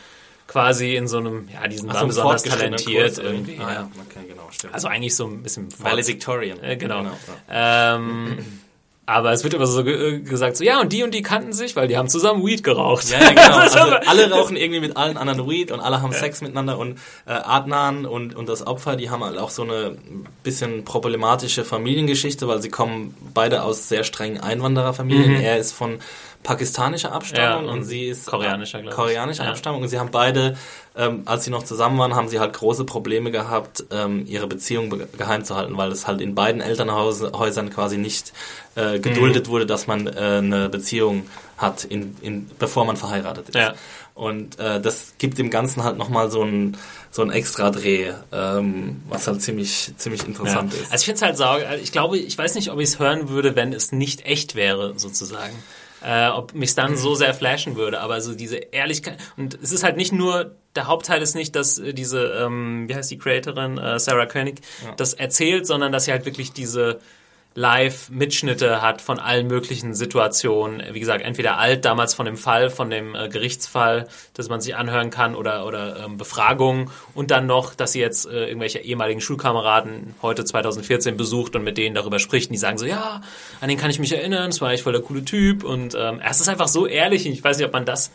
quasi 0.46 0.96
in 0.96 1.09
so 1.09 1.18
einem, 1.18 1.48
ja, 1.53 1.66
die 1.68 1.77
sind 1.77 1.90
Ach, 1.90 2.05
besonders 2.05 2.42
talentiert 2.42 3.14
Kurs 3.14 3.18
irgendwie. 3.18 3.59
Ah, 3.61 3.72
ja. 3.72 3.90
Okay, 4.09 4.27
genau, 4.29 4.48
stimmt. 4.51 4.74
Also 4.74 4.88
eigentlich 4.88 5.14
so 5.14 5.27
ein 5.27 5.42
bisschen 5.42 5.68
Valedictorian. 5.79 6.62
Äh, 6.62 6.77
genau. 6.77 7.03
genau 7.03 7.16
ja. 7.48 7.96
ähm, 7.96 8.38
Aber 9.08 9.32
es 9.32 9.42
wird 9.42 9.54
immer 9.54 9.66
so 9.66 9.84
ge 9.84 10.20
gesagt, 10.20 10.58
so 10.58 10.64
ja, 10.64 10.82
und 10.82 10.92
die 10.92 11.02
und 11.02 11.14
die 11.14 11.22
kannten 11.22 11.54
sich, 11.54 11.74
weil 11.76 11.88
die 11.88 11.96
haben 11.96 12.10
zusammen 12.10 12.44
Weed 12.44 12.62
geraucht. 12.62 13.08
Ja, 13.08 13.18
ja 13.18 13.30
genau. 13.30 13.58
Also 13.68 13.78
alle 13.78 14.30
rauchen 14.30 14.54
irgendwie 14.54 14.80
mit 14.80 14.98
allen 14.98 15.16
anderen 15.16 15.48
Weed 15.48 15.72
und 15.72 15.80
alle 15.80 16.02
haben 16.02 16.12
ja. 16.12 16.18
Sex 16.18 16.42
miteinander 16.42 16.78
und 16.78 16.98
äh, 17.24 17.30
Adnan 17.30 18.04
und, 18.04 18.36
und 18.36 18.50
das 18.50 18.66
Opfer, 18.66 18.96
die 18.96 19.08
haben 19.08 19.24
halt 19.24 19.38
auch 19.38 19.48
so 19.48 19.62
eine 19.62 19.96
bisschen 20.42 20.84
problematische 20.84 21.64
Familiengeschichte, 21.64 22.46
weil 22.48 22.60
sie 22.60 22.68
kommen 22.68 23.14
beide 23.32 23.62
aus 23.62 23.88
sehr 23.88 24.04
strengen 24.04 24.40
Einwandererfamilien. 24.40 25.38
Mhm. 25.38 25.40
Er 25.40 25.56
ist 25.56 25.72
von 25.72 26.00
pakistanischer 26.42 27.12
Abstammung 27.12 27.66
ja, 27.66 27.72
und, 27.72 27.79
und, 27.81 27.85
sie 27.85 28.07
ist 28.07 28.27
koreanischer, 28.27 28.83
koreanischer 28.85 29.44
ja. 29.44 29.51
Abstammung 29.51 29.83
und 29.83 29.88
sie 29.88 29.98
haben 29.98 30.11
beide, 30.11 30.57
ähm, 30.96 31.22
als 31.27 31.44
sie 31.44 31.51
noch 31.51 31.62
zusammen 31.62 31.98
waren, 31.98 32.14
haben 32.14 32.29
sie 32.29 32.40
halt 32.40 32.55
große 32.55 32.85
Probleme 32.85 33.31
gehabt, 33.31 33.85
ähm, 33.90 34.24
ihre 34.27 34.46
Beziehung 34.46 35.03
geheim 35.16 35.44
zu 35.44 35.57
halten, 35.57 35.77
weil 35.77 35.90
es 35.92 36.07
halt 36.07 36.20
in 36.20 36.35
beiden 36.35 36.61
Elternhäusern 36.61 37.70
quasi 37.70 37.98
nicht 37.98 38.33
äh, 38.77 38.98
geduldet 38.98 39.46
mhm. 39.46 39.51
wurde, 39.51 39.66
dass 39.66 39.87
man 39.87 40.07
äh, 40.07 40.11
eine 40.11 40.68
Beziehung 40.68 41.27
hat, 41.59 41.85
in, 41.85 42.16
in, 42.22 42.51
bevor 42.59 42.85
man 42.85 42.96
verheiratet 42.96 43.48
ist. 43.48 43.55
Ja. 43.55 43.74
Und 44.14 44.59
äh, 44.59 44.81
das 44.81 45.14
gibt 45.18 45.38
dem 45.38 45.51
Ganzen 45.51 45.85
halt 45.85 45.96
nochmal 45.96 46.31
so 46.31 46.42
ein 46.42 46.77
so 47.11 47.22
ein 47.22 47.31
extra 47.31 47.70
Dreh, 47.70 48.12
ähm, 48.33 49.03
was 49.09 49.27
halt 49.27 49.40
ziemlich 49.42 49.92
ziemlich 49.96 50.27
interessant 50.27 50.72
ja. 50.72 50.81
ist. 50.81 50.92
Also 50.92 51.03
ich 51.03 51.05
finde 51.05 51.16
es 51.16 51.22
halt 51.22 51.37
sauer. 51.37 51.61
Ich 51.81 51.92
glaube, 51.92 52.18
ich 52.18 52.37
weiß 52.37 52.55
nicht, 52.57 52.70
ob 52.70 52.81
ich 52.81 52.88
es 52.88 52.98
hören 52.98 53.29
würde, 53.29 53.55
wenn 53.55 53.72
es 53.72 53.92
nicht 53.92 54.27
echt 54.27 54.57
wäre, 54.57 54.94
sozusagen 54.98 55.55
äh, 56.04 56.28
ob 56.28 56.54
mich 56.54 56.74
dann 56.74 56.96
so 56.96 57.14
sehr 57.14 57.34
flashen 57.34 57.76
würde. 57.76 58.00
Aber 58.00 58.20
so 58.20 58.34
diese 58.34 58.56
Ehrlichkeit 58.56 59.18
und 59.37 59.58
es 59.62 59.72
ist 59.72 59.82
halt 59.84 59.96
nicht 59.96 60.12
nur 60.12 60.56
der 60.76 60.87
Hauptteil 60.87 61.20
ist 61.22 61.34
nicht, 61.34 61.56
dass 61.56 61.78
äh, 61.78 61.92
diese 61.92 62.24
ähm, 62.44 62.88
wie 62.88 62.94
heißt 62.94 63.11
die 63.11 63.18
Creatorin 63.18 63.78
äh, 63.78 63.98
Sarah 63.98 64.26
Koenig 64.26 64.61
ja. 64.84 64.94
das 64.94 65.14
erzählt, 65.14 65.66
sondern 65.66 65.92
dass 65.92 66.04
sie 66.04 66.12
halt 66.12 66.24
wirklich 66.24 66.52
diese 66.52 67.00
Live-Mitschnitte 67.58 68.80
hat 68.82 69.02
von 69.02 69.18
allen 69.18 69.48
möglichen 69.48 69.92
Situationen. 69.92 70.94
Wie 70.94 71.00
gesagt, 71.00 71.24
entweder 71.24 71.58
alt, 71.58 71.84
damals 71.84 72.14
von 72.14 72.24
dem 72.24 72.36
Fall, 72.36 72.70
von 72.70 72.88
dem 72.88 73.16
äh, 73.16 73.28
Gerichtsfall, 73.28 74.06
dass 74.34 74.48
man 74.48 74.60
sich 74.60 74.76
anhören 74.76 75.10
kann 75.10 75.34
oder, 75.34 75.66
oder 75.66 76.04
ähm, 76.04 76.16
Befragungen 76.18 76.90
und 77.14 77.32
dann 77.32 77.46
noch, 77.46 77.74
dass 77.74 77.92
sie 77.92 78.00
jetzt 78.00 78.26
äh, 78.26 78.46
irgendwelche 78.46 78.78
ehemaligen 78.78 79.20
Schulkameraden 79.20 80.14
heute 80.22 80.44
2014 80.44 81.16
besucht 81.16 81.56
und 81.56 81.64
mit 81.64 81.76
denen 81.78 81.96
darüber 81.96 82.20
spricht. 82.20 82.48
Und 82.48 82.52
die 82.52 82.58
sagen 82.58 82.78
so, 82.78 82.86
ja, 82.86 83.22
an 83.60 83.68
den 83.68 83.76
kann 83.76 83.90
ich 83.90 83.98
mich 83.98 84.12
erinnern, 84.12 84.50
es 84.50 84.60
war 84.60 84.70
echt 84.70 84.84
voll 84.84 84.92
der 84.92 85.02
coole 85.02 85.24
Typ. 85.24 85.64
Und 85.64 85.96
ähm, 85.98 86.20
es 86.24 86.40
ist 86.40 86.48
einfach 86.48 86.68
so 86.68 86.86
ehrlich. 86.86 87.26
Ich 87.26 87.42
weiß 87.42 87.58
nicht, 87.58 87.66
ob 87.66 87.72
man 87.72 87.84
das 87.84 88.12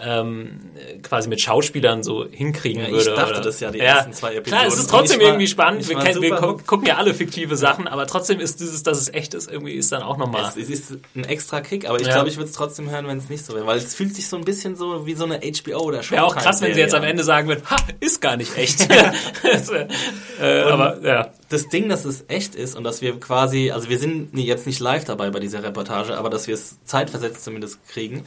ähm, 0.00 0.60
quasi 1.02 1.28
mit 1.28 1.40
Schauspielern 1.40 2.02
so 2.02 2.26
hinkriegen 2.28 2.82
ja, 2.82 2.90
würde. 2.90 3.10
Ich 3.10 3.16
dachte 3.16 3.34
oder, 3.34 3.40
das 3.42 3.60
ja 3.60 3.70
die 3.70 3.78
ja, 3.78 3.84
ersten 3.84 4.12
zwei 4.12 4.34
Episoden. 4.34 4.58
Klar, 4.58 4.66
es 4.66 4.78
ist 4.78 4.90
trotzdem 4.90 5.20
war, 5.20 5.28
irgendwie 5.28 5.46
spannend. 5.46 5.88
Wir, 5.88 5.96
kennen, 5.98 6.20
wir 6.20 6.34
gu 6.34 6.56
gucken 6.66 6.86
ja 6.86 6.96
alle 6.96 7.14
fiktive 7.14 7.56
Sachen, 7.56 7.86
aber 7.86 8.06
trotzdem 8.06 8.40
ist 8.40 8.58
dieses, 8.60 8.82
dass 8.82 8.98
es 9.00 9.14
echt 9.14 9.34
ist, 9.34 9.48
irgendwie 9.50 9.74
ist 9.74 9.92
dann 9.92 10.02
auch 10.02 10.16
nochmal. 10.16 10.48
Es, 10.48 10.56
es 10.56 10.68
ist 10.68 10.98
ein 11.14 11.24
extra 11.24 11.60
Kick, 11.60 11.88
aber 11.88 12.00
ich 12.00 12.08
ja. 12.08 12.14
glaube, 12.14 12.28
ich 12.28 12.36
würde 12.36 12.50
es 12.50 12.56
trotzdem 12.56 12.90
hören, 12.90 13.06
wenn 13.06 13.18
es 13.18 13.28
nicht 13.28 13.46
so 13.46 13.54
wäre, 13.54 13.66
weil 13.66 13.78
es 13.78 13.94
fühlt 13.94 14.14
sich 14.16 14.28
so 14.28 14.36
ein 14.36 14.44
bisschen 14.44 14.74
so 14.74 15.06
wie 15.06 15.14
so 15.14 15.24
eine 15.24 15.40
HBO 15.40 15.78
oder 15.78 16.02
Show. 16.02 16.16
Wäre 16.16 16.24
auch 16.24 16.36
krass, 16.36 16.60
wenn 16.60 16.74
sie 16.74 16.80
jetzt 16.80 16.94
am 16.94 17.04
Ende 17.04 17.22
sagen 17.22 17.46
würden, 17.46 17.62
ha, 17.70 17.76
ist 18.00 18.20
gar 18.20 18.36
nicht 18.36 18.56
echt. 18.56 18.88
äh, 20.40 20.60
aber 20.62 20.98
ja. 21.02 21.30
Das 21.50 21.68
Ding, 21.68 21.88
dass 21.88 22.04
es 22.04 22.24
echt 22.26 22.56
ist 22.56 22.74
und 22.74 22.82
dass 22.82 23.00
wir 23.00 23.20
quasi, 23.20 23.70
also 23.70 23.88
wir 23.88 23.98
sind 23.98 24.36
jetzt 24.36 24.66
nicht 24.66 24.80
live 24.80 25.04
dabei 25.04 25.30
bei 25.30 25.38
dieser 25.38 25.62
Reportage, 25.62 26.16
aber 26.16 26.30
dass 26.30 26.48
wir 26.48 26.54
es 26.54 26.82
zeitversetzt 26.84 27.44
zumindest 27.44 27.86
kriegen. 27.86 28.24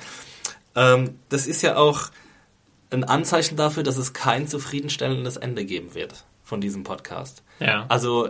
Ähm, 0.78 1.16
das 1.28 1.48
ist 1.48 1.62
ja 1.64 1.76
auch 1.76 2.12
ein 2.92 3.04
Anzeichen 3.04 3.58
dafür, 3.58 3.84
dass 3.84 3.98
es 3.98 4.14
kein 4.14 4.48
zufriedenstellendes 4.48 5.36
Ende 5.36 5.66
geben 5.66 5.94
wird 5.94 6.24
von 6.44 6.62
diesem 6.62 6.84
Podcast. 6.84 7.44
Ja. 7.60 7.86
Also 7.90 8.30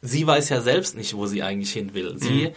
sie 0.00 0.26
weiß 0.26 0.48
ja 0.48 0.60
selbst 0.60 0.96
nicht, 0.96 1.14
wo 1.14 1.26
sie 1.26 1.42
eigentlich 1.42 1.72
hin 1.72 1.92
will. 1.92 2.14
Sie 2.16 2.48
mhm. 2.48 2.52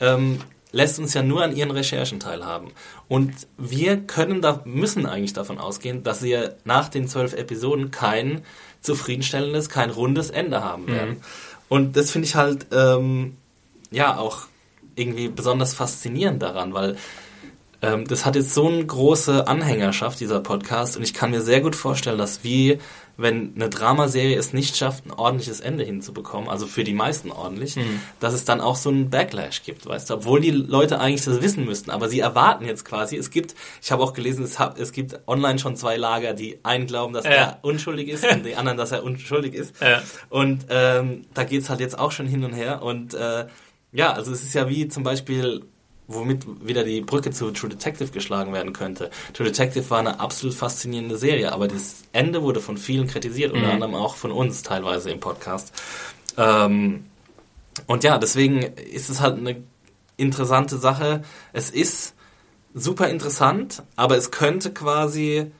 ähm, 0.00 0.38
lässt 0.72 0.98
uns 0.98 1.14
ja 1.14 1.22
nur 1.22 1.42
an 1.42 1.54
ihren 1.54 1.72
Recherchen 1.72 2.20
teilhaben. 2.20 2.70
Und 3.08 3.34
wir 3.58 3.98
können 3.98 4.40
da, 4.40 4.62
müssen 4.64 5.04
eigentlich 5.04 5.32
davon 5.32 5.58
ausgehen, 5.58 6.02
dass 6.02 6.22
wir 6.22 6.56
nach 6.64 6.88
den 6.88 7.08
zwölf 7.08 7.34
Episoden 7.34 7.90
kein 7.90 8.42
zufriedenstellendes, 8.80 9.68
kein 9.68 9.90
rundes 9.90 10.30
Ende 10.30 10.62
haben 10.62 10.86
werden. 10.86 11.10
Mhm. 11.10 11.22
Und 11.68 11.96
das 11.96 12.10
finde 12.10 12.26
ich 12.26 12.36
halt, 12.36 12.68
ähm, 12.72 13.36
ja, 13.90 14.16
auch 14.16 14.42
irgendwie 14.94 15.28
besonders 15.28 15.74
faszinierend 15.74 16.42
daran, 16.42 16.72
weil 16.72 16.96
ähm, 17.82 18.06
das 18.06 18.26
hat 18.26 18.36
jetzt 18.36 18.54
so 18.54 18.68
eine 18.68 18.84
große 18.84 19.46
Anhängerschaft, 19.48 20.20
dieser 20.20 20.40
Podcast, 20.40 20.96
und 20.96 21.02
ich 21.02 21.14
kann 21.14 21.30
mir 21.30 21.40
sehr 21.40 21.60
gut 21.60 21.74
vorstellen, 21.74 22.18
dass 22.18 22.44
wie, 22.44 22.78
wenn 23.16 23.54
eine 23.54 23.70
Dramaserie 23.70 24.36
es 24.36 24.52
nicht 24.52 24.76
schafft, 24.76 25.06
ein 25.06 25.12
ordentliches 25.12 25.60
Ende 25.60 25.84
hinzubekommen, 25.84 26.50
also 26.50 26.66
für 26.66 26.84
die 26.84 26.92
meisten 26.92 27.30
ordentlich, 27.30 27.76
mhm. 27.76 28.00
dass 28.18 28.34
es 28.34 28.44
dann 28.44 28.60
auch 28.60 28.76
so 28.76 28.90
einen 28.90 29.08
Backlash 29.08 29.62
gibt, 29.62 29.86
weißt 29.86 30.10
du, 30.10 30.14
obwohl 30.14 30.40
die 30.40 30.50
Leute 30.50 31.00
eigentlich 31.00 31.24
das 31.24 31.40
wissen 31.40 31.64
müssten, 31.64 31.90
aber 31.90 32.08
sie 32.08 32.20
erwarten 32.20 32.66
jetzt 32.66 32.84
quasi, 32.84 33.16
es 33.16 33.30
gibt, 33.30 33.54
ich 33.82 33.90
habe 33.92 34.02
auch 34.02 34.12
gelesen, 34.12 34.44
es, 34.44 34.58
hab, 34.58 34.78
es 34.78 34.92
gibt 34.92 35.18
online 35.26 35.58
schon 35.58 35.76
zwei 35.76 35.96
Lager, 35.96 36.34
die 36.34 36.58
einen 36.62 36.86
glauben, 36.86 37.14
dass 37.14 37.24
ja. 37.24 37.30
er 37.30 37.58
unschuldig 37.62 38.08
ist 38.08 38.26
und 38.30 38.44
die 38.44 38.56
anderen, 38.56 38.76
dass 38.76 38.92
er 38.92 39.02
unschuldig 39.04 39.54
ist. 39.54 39.80
Ja. 39.80 40.02
Und 40.28 40.66
ähm, 40.68 41.22
da 41.32 41.44
geht's 41.44 41.70
halt 41.70 41.80
jetzt 41.80 41.98
auch 41.98 42.12
schon 42.12 42.26
hin 42.26 42.44
und 42.44 42.52
her 42.52 42.82
und 42.82 43.14
äh, 43.14 43.46
ja, 43.92 44.12
also 44.12 44.32
es 44.32 44.42
ist 44.42 44.54
ja 44.54 44.68
wie 44.68 44.86
zum 44.86 45.02
Beispiel 45.02 45.64
womit 46.12 46.66
wieder 46.66 46.84
die 46.84 47.00
Brücke 47.00 47.30
zu 47.30 47.50
True 47.50 47.70
Detective 47.70 48.10
geschlagen 48.10 48.52
werden 48.52 48.72
könnte. 48.72 49.10
True 49.32 49.46
Detective 49.46 49.88
war 49.90 50.00
eine 50.00 50.20
absolut 50.20 50.54
faszinierende 50.54 51.16
Serie, 51.16 51.52
aber 51.52 51.68
das 51.68 52.02
Ende 52.12 52.42
wurde 52.42 52.60
von 52.60 52.76
vielen 52.76 53.06
kritisiert, 53.06 53.52
unter 53.52 53.66
mhm. 53.66 53.72
anderem 53.72 53.94
auch 53.94 54.16
von 54.16 54.32
uns 54.32 54.62
teilweise 54.62 55.10
im 55.10 55.20
Podcast. 55.20 55.72
Ähm, 56.36 57.04
und 57.86 58.04
ja, 58.04 58.18
deswegen 58.18 58.62
ist 58.62 59.08
es 59.08 59.20
halt 59.20 59.38
eine 59.38 59.62
interessante 60.16 60.76
Sache. 60.76 61.22
Es 61.52 61.70
ist 61.70 62.14
super 62.74 63.08
interessant, 63.08 63.82
aber 63.96 64.16
es 64.16 64.30
könnte 64.30 64.72
quasi 64.72 65.50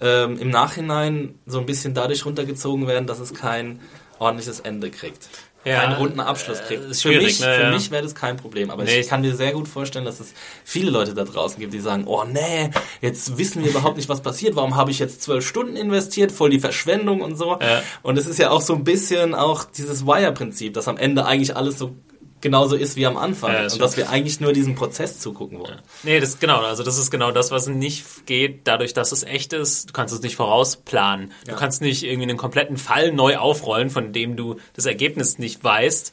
ähm, 0.00 0.38
im 0.38 0.50
Nachhinein 0.50 1.38
so 1.46 1.58
ein 1.58 1.66
bisschen 1.66 1.94
dadurch 1.94 2.24
runtergezogen 2.24 2.86
werden, 2.86 3.06
dass 3.06 3.18
es 3.18 3.34
kein 3.34 3.80
ordentliches 4.18 4.60
Ende 4.60 4.90
kriegt 4.90 5.28
ja, 5.66 5.80
keinen 5.80 5.94
runden 5.94 6.20
Abschluss 6.20 6.62
kriegt. 6.62 6.90
Äh, 6.90 6.94
für 6.94 7.20
mich, 7.20 7.40
ne, 7.40 7.62
ja. 7.62 7.70
mich 7.70 7.90
wäre 7.90 8.02
das 8.02 8.14
kein 8.14 8.36
Problem. 8.36 8.70
Aber 8.70 8.84
nee. 8.84 9.00
ich 9.00 9.08
kann 9.08 9.20
mir 9.20 9.34
sehr 9.34 9.52
gut 9.52 9.68
vorstellen, 9.68 10.04
dass 10.04 10.20
es 10.20 10.32
viele 10.64 10.90
Leute 10.90 11.14
da 11.14 11.24
draußen 11.24 11.58
gibt, 11.58 11.74
die 11.74 11.80
sagen, 11.80 12.04
oh 12.06 12.24
nee, 12.24 12.70
jetzt 13.00 13.36
wissen 13.36 13.64
wir 13.64 13.70
überhaupt 13.70 13.96
nicht, 13.96 14.08
was 14.08 14.22
passiert. 14.22 14.56
Warum 14.56 14.76
habe 14.76 14.90
ich 14.90 14.98
jetzt 14.98 15.22
zwölf 15.22 15.46
Stunden 15.46 15.76
investiert? 15.76 16.32
Voll 16.32 16.50
die 16.50 16.60
Verschwendung 16.60 17.20
und 17.20 17.36
so. 17.36 17.58
Ja. 17.60 17.82
Und 18.02 18.16
es 18.16 18.26
ist 18.26 18.38
ja 18.38 18.50
auch 18.50 18.60
so 18.60 18.74
ein 18.74 18.84
bisschen 18.84 19.34
auch 19.34 19.64
dieses 19.64 20.06
Wire-Prinzip, 20.06 20.74
dass 20.74 20.88
am 20.88 20.96
Ende 20.96 21.26
eigentlich 21.26 21.56
alles 21.56 21.78
so 21.78 21.94
genauso 22.40 22.76
ist 22.76 22.96
wie 22.96 23.06
am 23.06 23.16
Anfang 23.16 23.52
ja, 23.52 23.62
das 23.64 23.74
und 23.74 23.80
dass 23.80 23.96
wir 23.96 24.10
eigentlich 24.10 24.40
nur 24.40 24.52
diesem 24.52 24.74
Prozess 24.74 25.20
zugucken 25.20 25.58
wollen. 25.58 25.76
Ja. 25.76 25.82
Nee, 26.02 26.20
das 26.20 26.38
genau, 26.38 26.60
also 26.60 26.82
das 26.82 26.98
ist 26.98 27.10
genau 27.10 27.30
das, 27.30 27.50
was 27.50 27.66
nicht 27.66 28.26
geht, 28.26 28.60
dadurch, 28.64 28.94
dass 28.94 29.12
es 29.12 29.22
echt 29.22 29.52
ist. 29.52 29.88
Du 29.88 29.92
kannst 29.92 30.14
es 30.14 30.20
nicht 30.20 30.36
vorausplanen. 30.36 31.32
Ja. 31.46 31.54
Du 31.54 31.58
kannst 31.58 31.80
nicht 31.80 32.02
irgendwie 32.02 32.28
einen 32.28 32.36
kompletten 32.36 32.76
Fall 32.76 33.12
neu 33.12 33.38
aufrollen, 33.38 33.90
von 33.90 34.12
dem 34.12 34.36
du 34.36 34.56
das 34.74 34.86
Ergebnis 34.86 35.38
nicht 35.38 35.62
weißt. 35.62 36.12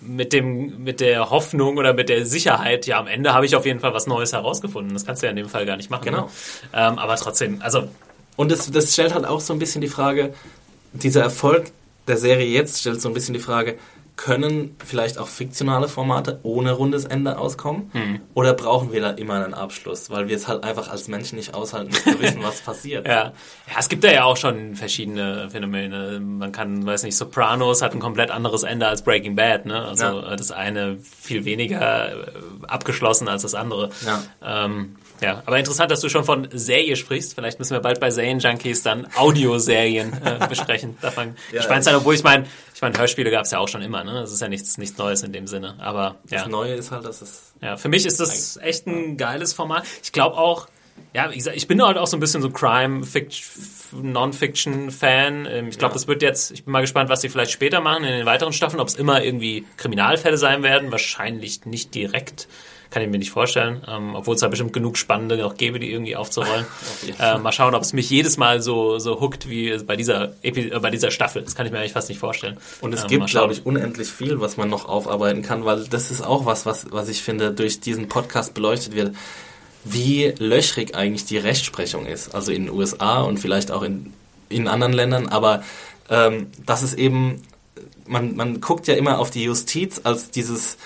Mit 0.00 0.32
dem, 0.32 0.84
mit 0.84 1.00
der 1.00 1.30
Hoffnung 1.30 1.76
oder 1.76 1.92
mit 1.92 2.08
der 2.08 2.24
Sicherheit, 2.24 2.86
ja, 2.86 3.00
am 3.00 3.08
Ende 3.08 3.34
habe 3.34 3.46
ich 3.46 3.56
auf 3.56 3.66
jeden 3.66 3.80
Fall 3.80 3.92
was 3.92 4.06
Neues 4.06 4.32
herausgefunden. 4.32 4.94
Das 4.94 5.04
kannst 5.04 5.22
du 5.22 5.26
ja 5.26 5.30
in 5.30 5.36
dem 5.36 5.48
Fall 5.48 5.66
gar 5.66 5.76
nicht 5.76 5.90
machen. 5.90 6.04
Genau. 6.04 6.22
Ne? 6.22 6.30
Ähm, 6.72 6.98
aber 6.98 7.16
trotzdem, 7.16 7.60
also. 7.62 7.88
Und 8.36 8.52
das, 8.52 8.70
das 8.70 8.92
stellt 8.92 9.12
halt 9.12 9.24
auch 9.24 9.40
so 9.40 9.52
ein 9.52 9.58
bisschen 9.58 9.80
die 9.80 9.88
Frage, 9.88 10.32
dieser 10.92 11.22
Erfolg 11.22 11.72
der 12.08 12.16
Serie 12.16 12.46
jetzt 12.46 12.80
stellt 12.80 13.00
so 13.00 13.08
ein 13.08 13.14
bisschen 13.14 13.34
die 13.34 13.40
Frage, 13.40 13.78
können 14.18 14.76
vielleicht 14.84 15.16
auch 15.16 15.28
fiktionale 15.28 15.88
Formate 15.88 16.40
ohne 16.42 16.72
rundes 16.72 17.04
Ende 17.04 17.38
auskommen? 17.38 17.88
Hm. 17.92 18.20
Oder 18.34 18.52
brauchen 18.52 18.92
wir 18.92 19.00
da 19.00 19.10
immer 19.10 19.42
einen 19.42 19.54
Abschluss? 19.54 20.10
Weil 20.10 20.28
wir 20.28 20.36
es 20.36 20.48
halt 20.48 20.64
einfach 20.64 20.90
als 20.90 21.06
Menschen 21.06 21.36
nicht 21.36 21.54
aushalten, 21.54 21.92
nicht 21.92 22.02
zu 22.02 22.20
wissen, 22.20 22.42
was 22.42 22.60
passiert. 22.60 23.06
ja. 23.06 23.14
ja, 23.14 23.32
es 23.78 23.88
gibt 23.88 24.02
da 24.02 24.10
ja 24.10 24.24
auch 24.24 24.36
schon 24.36 24.74
verschiedene 24.74 25.48
Phänomene. 25.48 26.20
Man 26.20 26.50
kann, 26.50 26.84
weiß 26.84 27.04
nicht, 27.04 27.16
Sopranos 27.16 27.80
hat 27.80 27.94
ein 27.94 28.00
komplett 28.00 28.30
anderes 28.32 28.64
Ende 28.64 28.88
als 28.88 29.02
Breaking 29.02 29.36
Bad. 29.36 29.66
Ne? 29.66 29.80
Also 29.80 30.04
ja. 30.04 30.36
das 30.36 30.50
eine 30.50 30.98
viel 30.98 31.44
weniger 31.44 32.12
äh, 32.12 32.26
abgeschlossen 32.66 33.28
als 33.28 33.42
das 33.42 33.54
andere. 33.54 33.90
Ja. 34.04 34.64
Ähm, 34.64 34.96
ja, 35.20 35.42
aber 35.46 35.58
interessant, 35.58 35.90
dass 35.90 36.00
du 36.00 36.08
schon 36.08 36.24
von 36.24 36.48
Serie 36.52 36.96
sprichst. 36.96 37.34
Vielleicht 37.34 37.58
müssen 37.58 37.72
wir 37.72 37.80
bald 37.80 38.00
bei 38.00 38.10
Serienjunkies 38.10 38.82
dann 38.82 39.06
Audioserien 39.16 40.12
äh, 40.24 40.46
besprechen. 40.48 40.96
Davon 41.00 41.34
ja, 41.50 41.58
gespannt 41.58 41.84
sein, 41.84 41.94
obwohl 41.94 42.14
ich 42.14 42.22
meine, 42.22 42.46
ich 42.78 42.82
meine, 42.82 42.96
Hörspiele 42.96 43.32
gab 43.32 43.44
es 43.44 43.50
ja 43.50 43.58
auch 43.58 43.66
schon 43.66 43.82
immer, 43.82 44.04
ne? 44.04 44.12
Das 44.12 44.32
ist 44.32 44.40
ja 44.40 44.46
nichts, 44.46 44.78
nichts 44.78 44.96
Neues 44.98 45.24
in 45.24 45.32
dem 45.32 45.48
Sinne. 45.48 45.74
Aber 45.80 46.14
ja. 46.30 46.42
Das 46.42 46.46
Neue 46.46 46.74
ist 46.74 46.92
halt, 46.92 47.04
dass 47.04 47.22
es. 47.22 47.52
Ja, 47.60 47.76
für 47.76 47.88
mich 47.88 48.06
ist 48.06 48.20
das 48.20 48.56
echt 48.56 48.86
ein 48.86 49.16
geiles 49.16 49.52
Format. 49.52 49.84
Ich 50.04 50.12
glaube 50.12 50.36
auch, 50.36 50.68
ja, 51.12 51.28
ich, 51.28 51.44
ich 51.44 51.66
bin 51.66 51.84
halt 51.84 51.98
auch 51.98 52.06
so 52.06 52.16
ein 52.16 52.20
bisschen 52.20 52.40
so 52.40 52.50
Crime, 52.50 53.04
Non-Fiction-Fan. 54.00 55.46
Ähm, 55.50 55.68
ich 55.70 55.78
glaube, 55.78 55.90
ja. 55.90 55.94
das 55.94 56.06
wird 56.06 56.22
jetzt, 56.22 56.52
ich 56.52 56.66
bin 56.66 56.70
mal 56.70 56.80
gespannt, 56.82 57.10
was 57.10 57.20
sie 57.20 57.28
vielleicht 57.28 57.50
später 57.50 57.80
machen 57.80 58.04
in 58.04 58.12
den 58.12 58.26
weiteren 58.26 58.52
Staffeln, 58.52 58.78
ob 58.78 58.86
es 58.86 58.94
immer 58.94 59.24
irgendwie 59.24 59.66
Kriminalfälle 59.76 60.38
sein 60.38 60.62
werden. 60.62 60.92
Wahrscheinlich 60.92 61.66
nicht 61.66 61.96
direkt 61.96 62.46
kann 62.90 63.02
ich 63.02 63.08
mir 63.08 63.18
nicht 63.18 63.30
vorstellen. 63.30 63.82
Ähm, 63.86 64.14
Obwohl 64.14 64.34
es 64.34 64.40
da 64.40 64.48
bestimmt 64.48 64.72
genug 64.72 64.96
spannende 64.96 65.36
noch 65.36 65.56
gäbe, 65.56 65.78
die 65.78 65.90
irgendwie 65.90 66.16
aufzurollen. 66.16 66.66
äh, 67.20 67.38
mal 67.38 67.52
schauen, 67.52 67.74
ob 67.74 67.82
es 67.82 67.92
mich 67.92 68.08
jedes 68.10 68.36
Mal 68.36 68.62
so, 68.62 68.98
so 68.98 69.20
hookt 69.20 69.48
wie 69.48 69.76
bei 69.78 69.96
dieser, 69.96 70.32
Epi 70.42 70.70
äh, 70.70 70.78
bei 70.78 70.90
dieser 70.90 71.10
Staffel. 71.10 71.42
Das 71.42 71.54
kann 71.54 71.66
ich 71.66 71.72
mir 71.72 71.78
eigentlich 71.78 71.92
fast 71.92 72.08
nicht 72.08 72.18
vorstellen. 72.18 72.56
Und 72.80 72.92
es 72.94 73.02
ähm, 73.02 73.08
gibt, 73.08 73.26
glaube 73.26 73.52
ich, 73.52 73.66
unendlich 73.66 74.08
viel, 74.08 74.40
was 74.40 74.56
man 74.56 74.70
noch 74.70 74.88
aufarbeiten 74.88 75.42
kann, 75.42 75.64
weil 75.64 75.84
das 75.84 76.10
ist 76.10 76.22
auch 76.22 76.46
was, 76.46 76.66
was, 76.66 76.86
was 76.90 77.08
ich 77.08 77.22
finde, 77.22 77.52
durch 77.52 77.80
diesen 77.80 78.08
Podcast 78.08 78.54
beleuchtet 78.54 78.94
wird 78.94 79.14
wie 79.84 80.34
löchrig 80.38 80.94
eigentlich 80.94 81.24
die 81.24 81.38
Rechtsprechung 81.38 82.06
ist. 82.06 82.34
Also 82.34 82.52
in 82.52 82.66
den 82.66 82.74
USA 82.74 83.22
und 83.22 83.38
vielleicht 83.38 83.70
auch 83.70 83.82
in, 83.82 84.12
in 84.48 84.68
anderen 84.68 84.92
Ländern, 84.92 85.28
aber 85.28 85.62
ähm, 86.10 86.48
das 86.64 86.82
ist 86.82 86.94
eben, 86.94 87.42
man, 88.06 88.36
man 88.36 88.60
guckt 88.60 88.86
ja 88.86 88.94
immer 88.94 89.18
auf 89.18 89.30
die 89.30 89.44
Justiz 89.44 90.00
als 90.04 90.30
dieses 90.30 90.78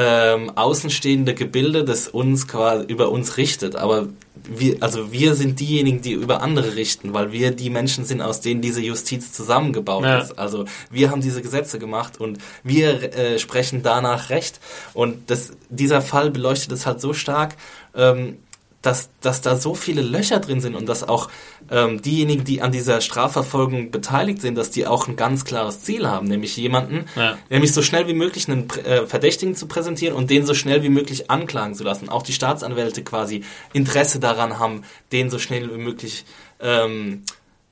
ähm, 0.00 0.52
außenstehende 0.56 1.34
Gebilde, 1.34 1.84
das 1.84 2.06
uns 2.06 2.46
quasi 2.46 2.84
über 2.86 3.10
uns 3.10 3.36
richtet. 3.36 3.74
Aber 3.74 4.06
wir, 4.48 4.76
also 4.80 5.10
wir 5.10 5.34
sind 5.34 5.58
diejenigen, 5.58 6.00
die 6.02 6.12
über 6.12 6.40
andere 6.40 6.76
richten, 6.76 7.14
weil 7.14 7.32
wir 7.32 7.50
die 7.50 7.68
Menschen 7.68 8.04
sind, 8.04 8.22
aus 8.22 8.40
denen 8.40 8.60
diese 8.60 8.80
Justiz 8.80 9.32
zusammengebaut 9.32 10.04
ja. 10.04 10.20
ist. 10.20 10.38
Also 10.38 10.66
wir 10.88 11.10
haben 11.10 11.20
diese 11.20 11.42
Gesetze 11.42 11.80
gemacht 11.80 12.20
und 12.20 12.38
wir 12.62 13.12
äh, 13.12 13.40
sprechen 13.40 13.82
danach 13.82 14.30
Recht. 14.30 14.60
Und 14.94 15.30
das, 15.30 15.50
dieser 15.68 16.00
Fall 16.00 16.30
beleuchtet 16.30 16.70
es 16.70 16.86
halt 16.86 17.00
so 17.00 17.12
stark. 17.12 17.56
Ähm, 17.96 18.36
dass, 18.82 19.10
dass 19.20 19.40
da 19.40 19.56
so 19.56 19.74
viele 19.74 20.02
Löcher 20.02 20.38
drin 20.38 20.60
sind 20.60 20.76
und 20.76 20.88
dass 20.88 21.08
auch 21.08 21.28
ähm, 21.70 22.00
diejenigen, 22.00 22.44
die 22.44 22.62
an 22.62 22.70
dieser 22.70 23.00
Strafverfolgung 23.00 23.90
beteiligt 23.90 24.40
sind, 24.40 24.56
dass 24.56 24.70
die 24.70 24.86
auch 24.86 25.08
ein 25.08 25.16
ganz 25.16 25.44
klares 25.44 25.82
Ziel 25.82 26.06
haben, 26.06 26.28
nämlich 26.28 26.56
jemanden, 26.56 27.06
ja. 27.16 27.36
nämlich 27.50 27.72
so 27.72 27.82
schnell 27.82 28.06
wie 28.06 28.14
möglich 28.14 28.48
einen 28.48 28.70
äh, 28.84 29.06
Verdächtigen 29.06 29.56
zu 29.56 29.66
präsentieren 29.66 30.14
und 30.14 30.30
den 30.30 30.46
so 30.46 30.54
schnell 30.54 30.82
wie 30.82 30.90
möglich 30.90 31.30
anklagen 31.30 31.74
zu 31.74 31.82
lassen. 31.82 32.08
Auch 32.08 32.22
die 32.22 32.32
Staatsanwälte 32.32 33.02
quasi 33.02 33.42
Interesse 33.72 34.20
daran 34.20 34.60
haben, 34.60 34.82
den 35.10 35.28
so 35.28 35.40
schnell 35.40 35.72
wie 35.74 35.78
möglich 35.78 36.24
ähm, 36.60 37.24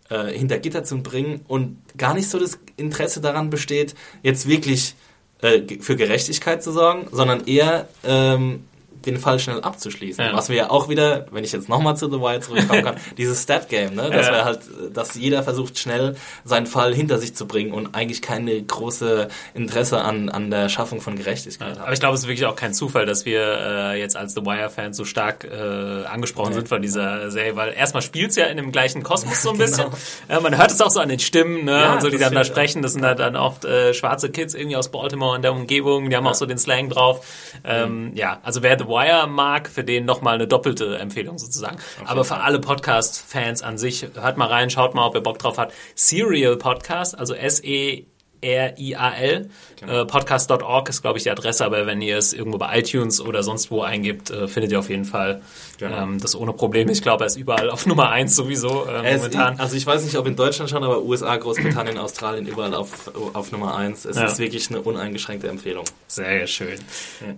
äh, 0.08 0.32
hinter 0.32 0.58
Gitter 0.58 0.82
zu 0.82 0.98
bringen 1.02 1.42
und 1.46 1.78
gar 1.96 2.14
nicht 2.14 2.28
so 2.28 2.38
das 2.38 2.58
Interesse 2.76 3.20
daran 3.20 3.48
besteht, 3.48 3.94
jetzt 4.22 4.48
wirklich 4.48 4.94
äh, 5.40 5.62
für 5.80 5.96
Gerechtigkeit 5.96 6.62
zu 6.62 6.72
sorgen, 6.72 7.06
sondern 7.12 7.46
eher 7.46 7.88
ähm, 8.04 8.64
den 9.04 9.18
Fall 9.18 9.38
schnell 9.38 9.60
abzuschließen. 9.60 10.24
Ja. 10.24 10.32
Was 10.32 10.48
wir 10.48 10.56
ja 10.56 10.70
auch 10.70 10.88
wieder, 10.88 11.26
wenn 11.30 11.44
ich 11.44 11.52
jetzt 11.52 11.68
nochmal 11.68 11.96
zu 11.96 12.10
The 12.10 12.20
Wire 12.20 12.40
zurückkommen 12.40 12.84
kann, 12.84 12.96
dieses 13.18 13.42
Stat-Game, 13.42 13.94
ne? 13.94 14.10
dass 14.10 14.26
ja. 14.26 14.44
halt, 14.44 14.60
dass 14.92 15.14
jeder 15.14 15.42
versucht 15.42 15.78
schnell 15.78 16.16
seinen 16.44 16.66
Fall 16.66 16.94
hinter 16.94 17.18
sich 17.18 17.34
zu 17.34 17.46
bringen 17.46 17.72
und 17.72 17.94
eigentlich 17.94 18.22
keine 18.22 18.60
große 18.62 19.28
Interesse 19.54 20.00
an, 20.00 20.28
an 20.28 20.50
der 20.50 20.68
Schaffung 20.68 21.00
von 21.00 21.16
Gerechtigkeit 21.16 21.68
ja. 21.68 21.74
hat. 21.76 21.82
Aber 21.82 21.92
ich 21.92 22.00
glaube, 22.00 22.14
es 22.14 22.22
ist 22.22 22.28
wirklich 22.28 22.46
auch 22.46 22.56
kein 22.56 22.74
Zufall, 22.74 23.06
dass 23.06 23.24
wir 23.24 23.40
äh, 23.42 24.00
jetzt 24.00 24.16
als 24.16 24.34
The 24.34 24.42
Wire-Fans 24.42 24.96
so 24.96 25.04
stark 25.04 25.44
äh, 25.44 26.06
angesprochen 26.06 26.52
sind 26.52 26.68
von 26.68 26.82
dieser 26.82 27.30
Serie, 27.30 27.56
weil 27.56 27.72
erstmal 27.72 28.02
spielt 28.02 28.30
es 28.30 28.36
ja 28.36 28.46
in 28.46 28.56
dem 28.56 28.72
gleichen 28.72 29.02
Kosmos 29.02 29.42
so 29.42 29.50
ein 29.50 29.58
bisschen. 29.58 29.90
genau. 30.26 30.38
äh, 30.38 30.40
man 30.40 30.56
hört 30.56 30.70
es 30.70 30.80
auch 30.80 30.90
so 30.90 31.00
an 31.00 31.08
den 31.08 31.18
Stimmen, 31.18 31.64
ne? 31.64 31.92
und 31.92 32.02
so, 32.02 32.10
die 32.10 32.18
dann 32.18 32.34
da 32.34 32.44
sprechen. 32.44 32.82
Das 32.82 32.92
sind 32.92 33.04
halt 33.04 33.18
dann 33.18 33.36
oft 33.36 33.64
äh, 33.64 33.94
schwarze 33.94 34.30
Kids 34.30 34.54
irgendwie 34.54 34.76
aus 34.76 34.90
Baltimore 34.90 35.34
und 35.34 35.42
der 35.42 35.52
Umgebung, 35.52 36.10
die 36.10 36.16
haben 36.16 36.26
auch 36.26 36.34
so 36.34 36.46
den 36.46 36.58
Slang 36.58 36.88
drauf. 36.88 37.26
Ähm, 37.64 38.10
mhm. 38.10 38.16
Ja, 38.16 38.38
also 38.42 38.62
wer 38.62 38.78
The 38.78 38.86
Wire 38.86 38.95
mag, 39.26 39.68
für 39.68 39.84
den 39.84 40.04
nochmal 40.04 40.34
eine 40.34 40.46
doppelte 40.46 40.98
Empfehlung 40.98 41.38
sozusagen. 41.38 41.76
Okay. 41.98 42.06
Aber 42.08 42.24
für 42.24 42.36
alle 42.36 42.60
Podcast-Fans 42.60 43.62
an 43.62 43.78
sich, 43.78 44.06
hört 44.14 44.36
mal 44.36 44.48
rein, 44.48 44.70
schaut 44.70 44.94
mal, 44.94 45.06
ob 45.06 45.14
ihr 45.14 45.20
Bock 45.20 45.38
drauf 45.38 45.58
habt. 45.58 45.72
Serial 45.94 46.56
Podcast, 46.56 47.18
also 47.18 47.34
S-E 47.34 48.06
R-I-A-L. 48.40 49.48
Genau. 49.80 50.02
Äh, 50.02 50.04
Podcast.org 50.06 50.88
ist, 50.88 51.02
glaube 51.02 51.18
ich, 51.18 51.24
die 51.24 51.30
Adresse, 51.30 51.64
aber 51.64 51.86
wenn 51.86 52.00
ihr 52.00 52.18
es 52.18 52.32
irgendwo 52.32 52.58
bei 52.58 52.78
iTunes 52.78 53.20
oder 53.20 53.42
sonst 53.42 53.70
wo 53.70 53.82
eingibt, 53.82 54.30
äh, 54.30 54.48
findet 54.48 54.72
ihr 54.72 54.78
auf 54.78 54.88
jeden 54.88 55.04
Fall 55.04 55.42
genau. 55.78 56.02
ähm, 56.02 56.20
das 56.20 56.34
ohne 56.34 56.52
Probleme. 56.52 56.92
Ich 56.92 57.02
glaube, 57.02 57.24
er 57.24 57.28
ist 57.28 57.36
überall 57.36 57.70
auf 57.70 57.86
Nummer 57.86 58.10
1 58.10 58.34
sowieso 58.34 58.86
äh, 58.86 59.16
momentan. 59.16 59.54
Ist, 59.54 59.60
also 59.60 59.76
ich 59.76 59.86
weiß 59.86 60.04
nicht, 60.04 60.16
ob 60.16 60.26
in 60.26 60.36
Deutschland 60.36 60.70
schon, 60.70 60.82
aber 60.82 61.02
USA, 61.02 61.36
Großbritannien, 61.36 61.98
Australien 61.98 62.46
überall 62.46 62.74
auf, 62.74 63.10
auf 63.34 63.52
Nummer 63.52 63.76
1. 63.76 64.04
Es 64.04 64.16
ja. 64.16 64.24
ist 64.24 64.38
wirklich 64.38 64.70
eine 64.70 64.80
uneingeschränkte 64.80 65.48
Empfehlung. 65.48 65.84
Sehr 66.06 66.46
schön. 66.46 66.78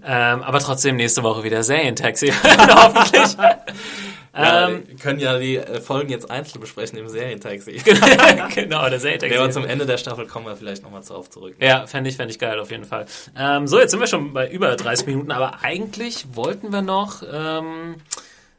Ja. 0.03 0.35
Ähm, 0.35 0.43
aber 0.43 0.61
trotzdem 0.61 0.97
nächste 0.97 1.23
Woche 1.23 1.43
wieder 1.45 1.63
Serientaxi. 1.63 2.33
Hoffentlich. 2.43 3.37
Ja, 4.39 4.69
ähm, 4.69 4.85
wir 4.87 4.97
können 4.97 5.19
ja 5.19 5.39
die 5.39 5.57
äh, 5.57 5.81
Folgen 5.81 6.11
jetzt 6.11 6.31
einzeln 6.31 6.61
besprechen 6.61 6.97
im 6.99 7.09
Serientaxi. 7.09 7.73
genau, 8.55 8.89
der 8.89 9.01
Serientaxi. 9.01 9.37
Aber 9.37 9.51
zum 9.51 9.65
Ende 9.65 9.85
der 9.85 9.99
Staffel 9.99 10.27
kommen 10.27 10.47
wir 10.47 10.57
vielleicht 10.57 10.85
nochmal 10.85 11.03
drauf 11.03 11.29
zurück. 11.29 11.57
Ja, 11.61 11.87
fände 11.87 12.09
ich, 12.09 12.17
fände 12.17 12.31
ich 12.31 12.39
geil 12.39 12.59
auf 12.61 12.71
jeden 12.71 12.85
Fall. 12.85 13.07
Ähm, 13.37 13.67
so, 13.67 13.81
jetzt 13.81 13.91
sind 13.91 14.01
wir 14.01 14.07
schon 14.07 14.33
bei 14.33 14.49
über 14.49 14.75
30 14.77 15.07
Minuten, 15.07 15.33
aber 15.33 15.63
eigentlich 15.63 16.25
wollten 16.35 16.73
wir 16.73 16.83
noch 16.83 17.23
ähm, 17.23 17.97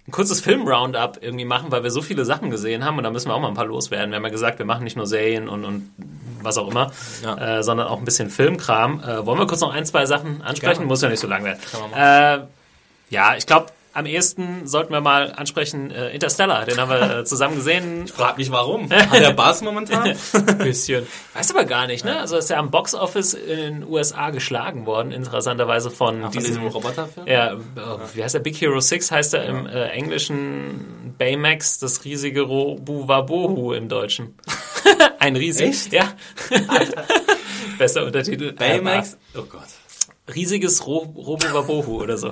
ein 0.07 0.11
kurzes 0.11 0.41
Film-Roundup 0.41 1.19
irgendwie 1.21 1.45
machen, 1.45 1.71
weil 1.71 1.83
wir 1.83 1.91
so 1.91 2.01
viele 2.01 2.25
Sachen 2.25 2.49
gesehen 2.49 2.83
haben 2.83 2.97
und 2.97 3.03
da 3.03 3.11
müssen 3.11 3.29
wir 3.29 3.35
auch 3.35 3.39
mal 3.39 3.47
ein 3.47 3.53
paar 3.53 3.65
loswerden. 3.65 4.11
Wir 4.11 4.17
haben 4.17 4.23
ja 4.23 4.31
gesagt, 4.31 4.59
wir 4.59 4.65
machen 4.65 4.83
nicht 4.83 4.97
nur 4.97 5.07
Serien 5.07 5.47
und, 5.47 5.63
und 5.63 5.91
was 6.41 6.57
auch 6.57 6.69
immer, 6.69 6.91
ja. 7.23 7.59
äh, 7.59 7.63
sondern 7.63 7.87
auch 7.87 7.99
ein 7.99 8.05
bisschen 8.05 8.29
Filmkram. 8.29 9.01
Äh, 9.01 9.25
wollen 9.25 9.39
wir 9.39 9.47
kurz 9.47 9.61
noch 9.61 9.73
ein, 9.73 9.85
zwei 9.85 10.05
Sachen 10.05 10.41
ansprechen? 10.41 10.85
Muss 10.85 11.01
ja 11.01 11.09
nicht 11.09 11.19
so 11.19 11.27
lang 11.27 11.43
werden. 11.43 11.59
Äh, 11.95 12.39
ja, 13.11 13.35
ich 13.37 13.45
glaube, 13.45 13.67
am 13.99 14.05
ehesten 14.05 14.65
sollten 14.65 14.93
wir 14.93 15.01
mal 15.01 15.33
ansprechen 15.33 15.91
äh, 15.91 16.09
Interstellar, 16.11 16.65
den 16.65 16.77
haben 16.77 16.89
wir 16.89 17.19
äh, 17.19 17.25
zusammen 17.25 17.55
gesehen. 17.55 18.05
Ich 18.05 18.13
frage 18.13 18.37
mich 18.37 18.49
warum. 18.49 18.89
Hat 18.89 19.19
der 19.19 19.33
Bass 19.33 19.61
momentan? 19.61 20.15
Ein 20.33 20.57
bisschen. 20.57 21.05
Weiß 21.33 21.51
aber 21.51 21.65
gar 21.65 21.85
nicht, 21.85 22.05
ne? 22.05 22.17
Also 22.19 22.37
ist 22.37 22.49
ja 22.49 22.57
am 22.57 22.71
Boxoffice 22.71 23.33
in 23.33 23.57
den 23.57 23.83
USA 23.83 24.29
geschlagen 24.29 24.85
worden, 24.85 25.11
interessanterweise 25.11 25.91
von 25.91 26.23
Ach, 26.23 26.31
diesem 26.31 26.65
Roboterfilm. 26.67 27.27
Ja, 27.27 27.53
äh, 27.53 27.57
wie 28.13 28.23
heißt 28.23 28.35
der? 28.35 28.39
Big 28.39 28.59
Hero 28.59 28.79
6 28.79 29.11
heißt 29.11 29.33
er 29.33 29.43
ja. 29.43 29.49
im 29.49 29.67
äh, 29.67 29.89
englischen 29.89 31.15
Baymax, 31.17 31.79
das 31.79 32.05
riesige 32.05 32.41
Robu 32.41 33.73
im 33.73 33.89
Deutschen. 33.89 34.35
Ein 35.19 35.35
riesig. 35.35 35.69
Echt? 35.69 35.93
Ja. 35.93 36.13
Bester 37.77 38.05
Untertitel. 38.05 38.53
Baymax? 38.53 39.17
Oh 39.35 39.43
Gott. 39.43 39.67
Riesiges 40.33 40.87
Ro 40.87 40.99
Robo 41.17 41.45
Wabohu 41.51 42.01
oder 42.01 42.17
so. 42.17 42.31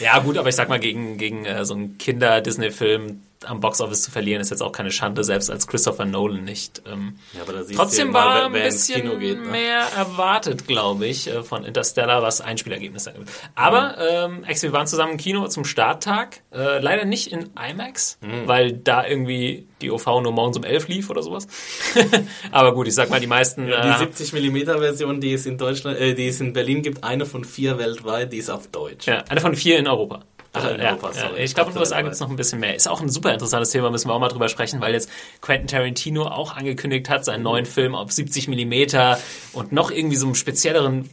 Ja, 0.00 0.18
gut, 0.20 0.38
aber 0.38 0.48
ich 0.48 0.54
sag 0.54 0.68
mal, 0.68 0.78
gegen, 0.78 1.18
gegen 1.18 1.44
äh, 1.44 1.64
so 1.64 1.74
einen 1.74 1.98
Kinder-Disney-Film 1.98 3.22
am 3.46 3.60
Boxoffice 3.60 4.02
zu 4.02 4.10
verlieren, 4.10 4.40
ist 4.40 4.50
jetzt 4.50 4.62
auch 4.62 4.72
keine 4.72 4.90
Schande, 4.90 5.24
selbst 5.24 5.50
als 5.50 5.66
Christopher 5.66 6.04
Nolan 6.04 6.44
nicht. 6.44 6.82
Ähm, 6.86 7.18
ja, 7.34 7.42
aber 7.42 7.52
da 7.52 7.62
trotzdem 7.74 8.12
war 8.12 8.46
ein 8.46 8.52
bisschen 8.52 9.18
geht, 9.18 9.40
ne? 9.40 9.50
mehr 9.50 9.80
erwartet, 9.96 10.66
glaube 10.66 11.06
ich, 11.06 11.28
äh, 11.28 11.42
von 11.42 11.64
Interstellar, 11.64 12.22
was 12.22 12.40
Einspielergebnisse 12.40 13.14
angeht. 13.14 13.28
Aber 13.54 13.96
ähm, 13.98 14.44
wir 14.46 14.72
waren 14.72 14.86
zusammen 14.86 15.12
im 15.12 15.18
Kino 15.18 15.46
zum 15.48 15.64
Starttag, 15.64 16.40
äh, 16.52 16.80
leider 16.80 17.04
nicht 17.04 17.32
in 17.32 17.50
IMAX, 17.56 18.18
mhm. 18.20 18.46
weil 18.46 18.72
da 18.72 19.06
irgendwie 19.06 19.66
die 19.80 19.90
OV 19.90 20.06
nur 20.22 20.32
morgens 20.32 20.56
um 20.56 20.64
11 20.64 20.88
lief 20.88 21.10
oder 21.10 21.22
sowas. 21.22 21.46
aber 22.50 22.74
gut, 22.74 22.88
ich 22.88 22.94
sag 22.94 23.10
mal, 23.10 23.20
die 23.20 23.26
meisten... 23.26 23.68
Ja, 23.68 23.98
die 23.98 23.98
70 23.98 24.32
mm 24.32 24.78
Version, 24.78 25.20
die 25.20 25.32
es 25.32 25.46
in 25.46 25.58
Deutschland, 25.58 25.98
äh, 25.98 26.14
die 26.14 26.28
es 26.28 26.40
in 26.40 26.52
Berlin 26.52 26.82
gibt, 26.82 27.04
eine 27.04 27.26
von 27.26 27.44
vier 27.44 27.78
weltweit, 27.78 28.32
die 28.32 28.38
ist 28.38 28.50
auf 28.50 28.66
Deutsch. 28.68 29.06
Ja, 29.06 29.24
eine 29.28 29.40
von 29.40 29.54
vier 29.54 29.78
in 29.78 29.86
Europa. 29.86 30.24
Also, 30.62 30.82
ja, 30.82 30.90
Europa, 30.90 31.12
ja, 31.14 31.36
ich 31.36 31.54
glaube, 31.54 31.70
in 31.70 31.74
den 31.74 31.80
USA 31.80 32.02
gibt 32.02 32.14
es 32.14 32.20
noch 32.20 32.30
ein 32.30 32.36
bisschen 32.36 32.60
mehr. 32.60 32.74
Ist 32.74 32.88
auch 32.88 33.00
ein 33.00 33.08
super 33.08 33.32
interessantes 33.32 33.70
Thema, 33.70 33.90
müssen 33.90 34.08
wir 34.08 34.14
auch 34.14 34.20
mal 34.20 34.28
drüber 34.28 34.48
sprechen, 34.48 34.80
weil 34.80 34.92
jetzt 34.92 35.10
Quentin 35.40 35.68
Tarantino 35.68 36.26
auch 36.26 36.56
angekündigt 36.56 37.08
hat, 37.08 37.24
seinen 37.24 37.42
neuen 37.42 37.66
Film 37.66 37.94
auf 37.94 38.12
70 38.12 38.48
Millimeter 38.48 39.18
und 39.52 39.72
noch 39.72 39.90
irgendwie 39.90 40.16
so 40.16 40.26
einen 40.26 40.34
spezielleren 40.34 41.10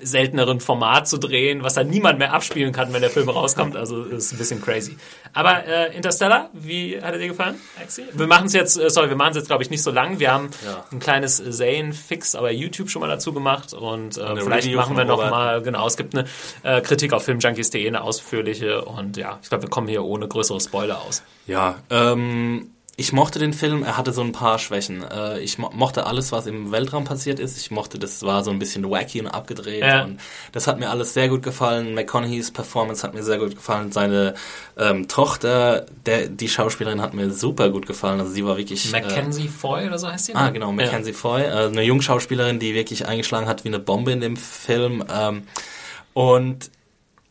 selteneren 0.00 0.60
Format 0.60 1.08
zu 1.08 1.18
drehen, 1.18 1.62
was 1.62 1.74
dann 1.74 1.88
niemand 1.88 2.18
mehr 2.18 2.32
abspielen 2.32 2.72
kann, 2.72 2.92
wenn 2.92 3.00
der 3.00 3.10
Film 3.10 3.28
rauskommt. 3.28 3.76
Also 3.76 4.02
ist 4.04 4.32
ein 4.32 4.38
bisschen 4.38 4.60
crazy. 4.60 4.96
Aber 5.32 5.64
äh, 5.64 5.96
Interstellar, 5.96 6.50
wie 6.52 7.00
hat 7.00 7.12
er 7.12 7.18
dir 7.18 7.28
gefallen, 7.28 7.56
Axi? 7.80 8.04
Wir 8.12 8.26
machen 8.26 8.46
es 8.46 8.52
jetzt, 8.52 8.78
äh, 8.78 8.90
sorry, 8.90 9.08
wir 9.08 9.16
machen 9.16 9.30
es 9.30 9.36
jetzt 9.36 9.46
glaube 9.46 9.62
ich 9.62 9.70
nicht 9.70 9.82
so 9.82 9.90
lang. 9.90 10.18
Wir 10.18 10.32
haben 10.32 10.50
ja. 10.64 10.84
ein 10.90 10.98
kleines 10.98 11.36
Zane-Fix, 11.36 12.34
aber 12.34 12.50
YouTube 12.50 12.90
schon 12.90 13.00
mal 13.00 13.08
dazu 13.08 13.32
gemacht 13.32 13.72
und 13.72 14.16
äh, 14.16 14.36
vielleicht 14.36 14.66
Review 14.66 14.78
machen 14.78 14.96
wir 14.96 15.04
noch 15.04 15.18
mal, 15.18 15.62
genau, 15.62 15.86
es 15.86 15.96
gibt 15.96 16.16
eine 16.16 16.26
äh, 16.62 16.80
Kritik 16.80 17.12
auf 17.12 17.24
filmjunkies.de, 17.24 17.86
eine 17.86 18.02
ausführliche 18.02 18.84
und 18.84 19.16
ja, 19.16 19.38
ich 19.42 19.48
glaube, 19.48 19.64
wir 19.64 19.70
kommen 19.70 19.88
hier 19.88 20.04
ohne 20.04 20.28
größere 20.28 20.60
Spoiler 20.60 21.02
aus. 21.02 21.22
Ja, 21.46 21.76
ähm, 21.90 22.70
ich 23.00 23.12
mochte 23.12 23.38
den 23.38 23.52
Film, 23.52 23.84
er 23.84 23.96
hatte 23.96 24.12
so 24.12 24.22
ein 24.22 24.32
paar 24.32 24.58
Schwächen. 24.58 25.04
Äh, 25.08 25.38
ich 25.38 25.56
mochte 25.56 26.04
alles, 26.04 26.32
was 26.32 26.48
im 26.48 26.72
Weltraum 26.72 27.04
passiert 27.04 27.38
ist. 27.38 27.56
Ich 27.56 27.70
mochte, 27.70 27.96
das 27.96 28.24
war 28.24 28.42
so 28.42 28.50
ein 28.50 28.58
bisschen 28.58 28.90
wacky 28.90 29.20
und 29.20 29.28
abgedreht. 29.28 29.82
Ja. 29.82 30.02
Und 30.02 30.18
das 30.50 30.66
hat 30.66 30.80
mir 30.80 30.90
alles 30.90 31.14
sehr 31.14 31.28
gut 31.28 31.44
gefallen. 31.44 31.94
McConaughey's 31.94 32.50
Performance 32.50 33.04
hat 33.04 33.14
mir 33.14 33.22
sehr 33.22 33.38
gut 33.38 33.54
gefallen. 33.54 33.92
Seine 33.92 34.34
ähm, 34.76 35.06
Tochter, 35.06 35.86
der, 36.06 36.26
die 36.26 36.48
Schauspielerin 36.48 37.00
hat 37.00 37.14
mir 37.14 37.30
super 37.30 37.70
gut 37.70 37.86
gefallen. 37.86 38.18
Also 38.18 38.32
sie 38.32 38.44
war 38.44 38.56
wirklich... 38.56 38.90
Mackenzie 38.90 39.46
äh, 39.46 39.48
Foy 39.48 39.86
oder 39.86 40.00
so 40.00 40.08
heißt 40.08 40.26
sie? 40.26 40.32
Ne? 40.32 40.40
Ah, 40.40 40.50
genau, 40.50 40.72
Mackenzie 40.72 41.12
ja. 41.12 41.16
Foy. 41.16 41.42
Äh, 41.42 41.68
eine 41.68 41.82
Jungschauspielerin, 41.82 42.58
die 42.58 42.74
wirklich 42.74 43.06
eingeschlagen 43.06 43.46
hat 43.46 43.62
wie 43.62 43.68
eine 43.68 43.78
Bombe 43.78 44.10
in 44.10 44.20
dem 44.20 44.36
Film. 44.36 45.04
Ähm, 45.08 45.44
und 46.14 46.68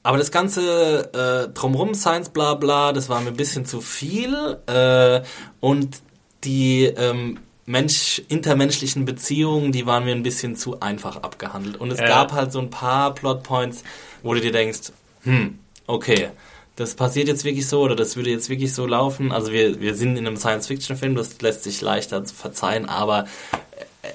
aber 0.08 0.18
das 0.18 0.32
ganze 0.32 1.12
äh, 1.12 1.54
drumrum 1.54 1.94
Science 1.94 2.30
bla 2.30 2.54
bla, 2.54 2.94
das 2.94 3.10
war 3.10 3.20
mir 3.20 3.28
ein 3.28 3.36
bisschen 3.36 3.66
zu 3.66 3.82
viel. 3.82 4.58
Äh, 4.66 5.22
und 5.60 6.02
die 6.46 6.86
ähm, 6.86 7.40
Mensch, 7.66 8.22
intermenschlichen 8.30 9.04
Beziehungen, 9.04 9.74
die 9.74 9.86
waren 9.86 10.06
mir 10.06 10.14
ein 10.14 10.24
bisschen 10.24 10.56
zu 10.56 10.80
einfach 10.80 11.18
abgehandelt. 11.18 11.76
Und 11.76 11.92
es 11.92 12.00
ja. 12.00 12.08
gab 12.08 12.32
halt 12.32 12.54
so 12.54 12.60
ein 12.60 12.70
paar 12.70 13.16
Plotpoints, 13.16 13.84
wo 14.24 14.34
du 14.34 14.40
dir 14.40 14.54
denkst, 14.54 14.94
hm, 15.24 15.60
okay, 15.88 16.30
das 16.78 16.96
passiert 16.96 17.28
jetzt 17.28 17.44
wirklich 17.44 17.68
so 17.68 17.82
oder 17.82 17.98
das 17.98 18.16
würde 18.16 18.30
jetzt 18.30 18.48
wirklich 18.48 18.74
so 18.74 18.86
laufen. 18.86 19.34
Also 19.34 19.52
wir, 19.52 19.82
wir 19.82 19.94
sind 19.94 20.16
in 20.16 20.26
einem 20.26 20.38
Science-Fiction-Film, 20.38 21.16
das 21.16 21.42
lässt 21.42 21.64
sich 21.64 21.82
leichter 21.82 22.24
verzeihen, 22.24 22.88
aber 22.88 23.26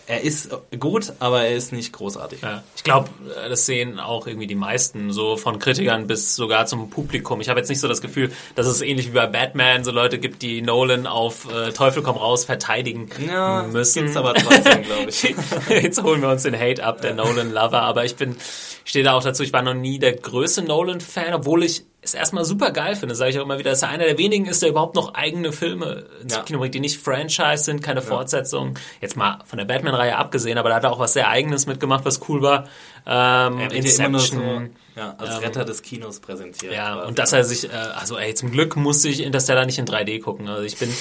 er 0.06 0.22
ist 0.22 0.50
gut, 0.78 1.12
aber 1.18 1.44
er 1.44 1.56
ist 1.56 1.72
nicht 1.72 1.92
großartig. 1.92 2.42
Ja, 2.42 2.62
ich 2.76 2.84
glaube, 2.84 3.08
das 3.48 3.66
sehen 3.66 4.00
auch 4.00 4.26
irgendwie 4.26 4.46
die 4.46 4.54
meisten, 4.54 5.12
so 5.12 5.36
von 5.36 5.58
Kritikern 5.58 6.06
bis 6.06 6.36
sogar 6.36 6.66
zum 6.66 6.90
Publikum. 6.90 7.40
Ich 7.40 7.48
habe 7.48 7.60
jetzt 7.60 7.68
nicht 7.68 7.80
so 7.80 7.88
das 7.88 8.00
Gefühl, 8.00 8.32
dass 8.54 8.66
es 8.66 8.80
ähnlich 8.80 9.08
wie 9.08 9.14
bei 9.14 9.26
Batman 9.26 9.84
so 9.84 9.90
Leute 9.90 10.18
gibt, 10.18 10.42
die 10.42 10.62
Nolan 10.62 11.06
auf 11.06 11.52
äh, 11.52 11.72
Teufel 11.72 12.02
komm 12.02 12.16
raus 12.16 12.44
verteidigen 12.44 13.08
ja, 13.26 13.62
müssen. 13.64 14.04
Gibt's 14.04 14.16
aber 14.16 14.34
trotzdem, 14.34 14.82
glaube 14.82 15.08
ich. 15.08 15.22
jetzt 15.68 16.02
holen 16.02 16.20
wir 16.22 16.28
uns 16.28 16.42
den 16.42 16.58
Hate 16.58 16.84
ab, 16.84 17.00
der 17.00 17.14
Nolan-Lover, 17.14 17.82
aber 17.82 18.04
ich 18.04 18.16
bin, 18.16 18.36
stehe 18.84 19.04
da 19.04 19.14
auch 19.14 19.22
dazu, 19.22 19.42
ich 19.42 19.52
war 19.52 19.62
noch 19.62 19.74
nie 19.74 19.98
der 19.98 20.14
größte 20.14 20.62
Nolan-Fan, 20.62 21.34
obwohl 21.34 21.64
ich 21.64 21.84
es 22.04 22.14
erstmal 22.14 22.44
super 22.44 22.72
geil 22.72 22.96
finde, 22.96 23.14
sage 23.14 23.30
ich 23.30 23.38
auch 23.38 23.44
immer 23.44 23.58
wieder, 23.58 23.70
dass 23.70 23.82
er 23.82 23.88
einer 23.88 24.04
der 24.04 24.18
wenigen 24.18 24.46
ist, 24.46 24.60
der 24.60 24.70
überhaupt 24.70 24.96
noch 24.96 25.14
eigene 25.14 25.52
Filme 25.52 26.04
ins 26.20 26.34
ja. 26.34 26.42
Kino 26.42 26.58
bringt, 26.58 26.74
die 26.74 26.80
nicht 26.80 27.00
Franchise 27.00 27.58
sind, 27.58 27.80
keine 27.80 28.00
ja. 28.00 28.06
Fortsetzung. 28.06 28.76
Jetzt 29.00 29.16
mal 29.16 29.38
von 29.46 29.56
der 29.56 29.64
Batman-Reihe 29.64 30.16
abgesehen, 30.16 30.58
aber 30.58 30.68
da 30.68 30.76
hat 30.76 30.84
er 30.84 30.92
auch 30.92 30.98
was 30.98 31.12
sehr 31.12 31.28
Eigenes 31.28 31.66
mitgemacht, 31.66 32.04
was 32.04 32.28
cool 32.28 32.42
war. 32.42 32.64
Ähm, 33.06 33.60
er 33.60 33.72
Inception. 33.72 34.70
So, 34.94 35.00
ja, 35.00 35.14
als 35.16 35.36
ähm, 35.36 35.38
Retter 35.38 35.64
des 35.64 35.82
Kinos 35.82 36.18
präsentiert. 36.18 36.72
Ja, 36.74 37.02
und 37.04 37.20
dass 37.20 37.32
er 37.32 37.44
sich, 37.44 37.70
äh, 37.70 37.72
also 37.72 38.18
ey, 38.18 38.34
zum 38.34 38.50
Glück 38.50 38.74
musste 38.76 39.08
ich 39.08 39.22
Interstellar 39.22 39.64
nicht 39.64 39.78
in 39.78 39.86
3D 39.86 40.20
gucken. 40.20 40.48
Also 40.48 40.64
ich 40.64 40.78
bin 40.78 40.92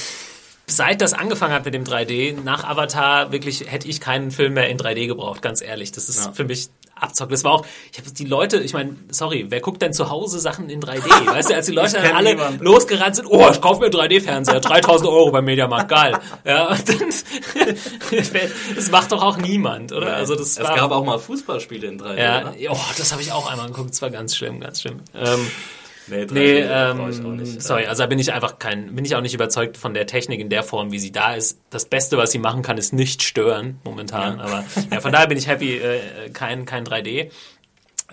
seit 0.68 1.02
das 1.02 1.14
angefangen 1.14 1.54
hat 1.54 1.66
mit 1.66 1.74
dem 1.74 1.84
3D, 1.84 2.42
nach 2.44 2.64
Avatar, 2.64 3.32
wirklich 3.32 3.72
hätte 3.72 3.88
ich 3.88 4.00
keinen 4.00 4.32
Film 4.32 4.54
mehr 4.54 4.70
in 4.70 4.78
3D 4.78 5.08
gebraucht, 5.08 5.42
ganz 5.42 5.62
ehrlich. 5.62 5.92
Das 5.92 6.10
ist 6.10 6.26
ja. 6.26 6.32
für 6.32 6.46
mich 6.46 6.70
abzockt. 7.02 7.32
Das 7.32 7.44
war 7.44 7.52
auch, 7.54 7.66
ich 7.92 7.98
habe 8.00 8.12
die 8.12 8.26
Leute, 8.26 8.60
ich 8.62 8.74
meine, 8.74 8.96
sorry, 9.10 9.46
wer 9.50 9.60
guckt 9.60 9.82
denn 9.82 9.94
zu 9.94 10.10
Hause 10.10 10.40
Sachen 10.40 10.70
in 10.70 10.82
3D? 10.82 11.26
Weißt 11.26 11.50
du, 11.50 11.56
als 11.56 11.66
die 11.66 11.72
Leute 11.72 11.94
dann 11.94 12.16
alle 12.16 12.36
niemand. 12.36 12.62
losgerannt 12.62 13.16
sind, 13.16 13.28
oh, 13.28 13.50
ich 13.52 13.62
kaufe 13.62 13.82
mir 13.82 13.90
3D-Fernseher, 13.90 14.60
3000 14.60 15.10
Euro 15.10 15.32
beim 15.32 15.46
Mediamarkt, 15.46 15.90
geil. 15.90 16.18
Ja, 16.46 16.76
dann, 16.86 17.14
das 18.76 18.92
macht 18.92 19.12
doch 19.12 19.24
auch 19.24 19.38
niemand, 19.38 19.92
oder? 19.92 20.16
Also 20.16 20.36
das 20.36 20.58
es 20.58 20.64
war, 20.64 20.76
gab 20.76 20.92
auch 20.92 21.04
mal 21.04 21.20
Fußballspiele 21.20 21.88
in 21.88 22.00
3D. 22.00 22.18
Ja, 22.18 22.54
oh, 22.70 22.78
das 22.98 23.12
habe 23.12 23.22
ich 23.22 23.32
auch 23.32 23.50
einmal 23.50 23.68
geguckt, 23.68 23.92
das 23.92 24.02
war 24.02 24.10
ganz 24.10 24.36
schlimm, 24.36 24.60
ganz 24.60 24.82
schlimm. 24.82 25.00
Ähm, 25.16 25.48
Nee, 26.08 26.26
nee 26.32 26.60
ähm, 26.60 27.46
sorry, 27.60 27.86
also 27.86 28.04
da 28.04 28.08
bin 28.08 28.20
ich 28.20 28.34
einfach 28.34 28.60
kein, 28.60 28.96
bin 28.96 29.06
ich 29.06 29.16
auch 29.16 29.22
nicht 29.22 29.34
überzeugt 29.34 29.78
von 29.78 29.94
der 29.94 30.08
Technik 30.08 30.40
in 30.40 30.50
der 30.50 30.64
Form, 30.64 30.92
wie 30.92 31.00
sie 31.00 31.12
da 31.12 31.36
ist. 31.36 31.60
Das 31.70 31.86
Beste, 31.86 32.18
was 32.18 32.32
sie 32.32 32.40
machen 32.40 32.62
kann, 32.62 32.78
ist 32.78 32.94
nicht 32.94 33.24
stören 33.24 33.80
momentan. 33.84 34.38
Ja. 34.38 34.44
Aber 34.44 34.66
ja, 34.92 35.00
von 35.00 35.12
daher 35.12 35.28
bin 35.28 35.38
ich 35.38 35.48
happy, 35.48 35.78
äh, 35.78 36.30
kein, 36.34 36.66
kein 36.66 36.86
3D. 36.86 37.30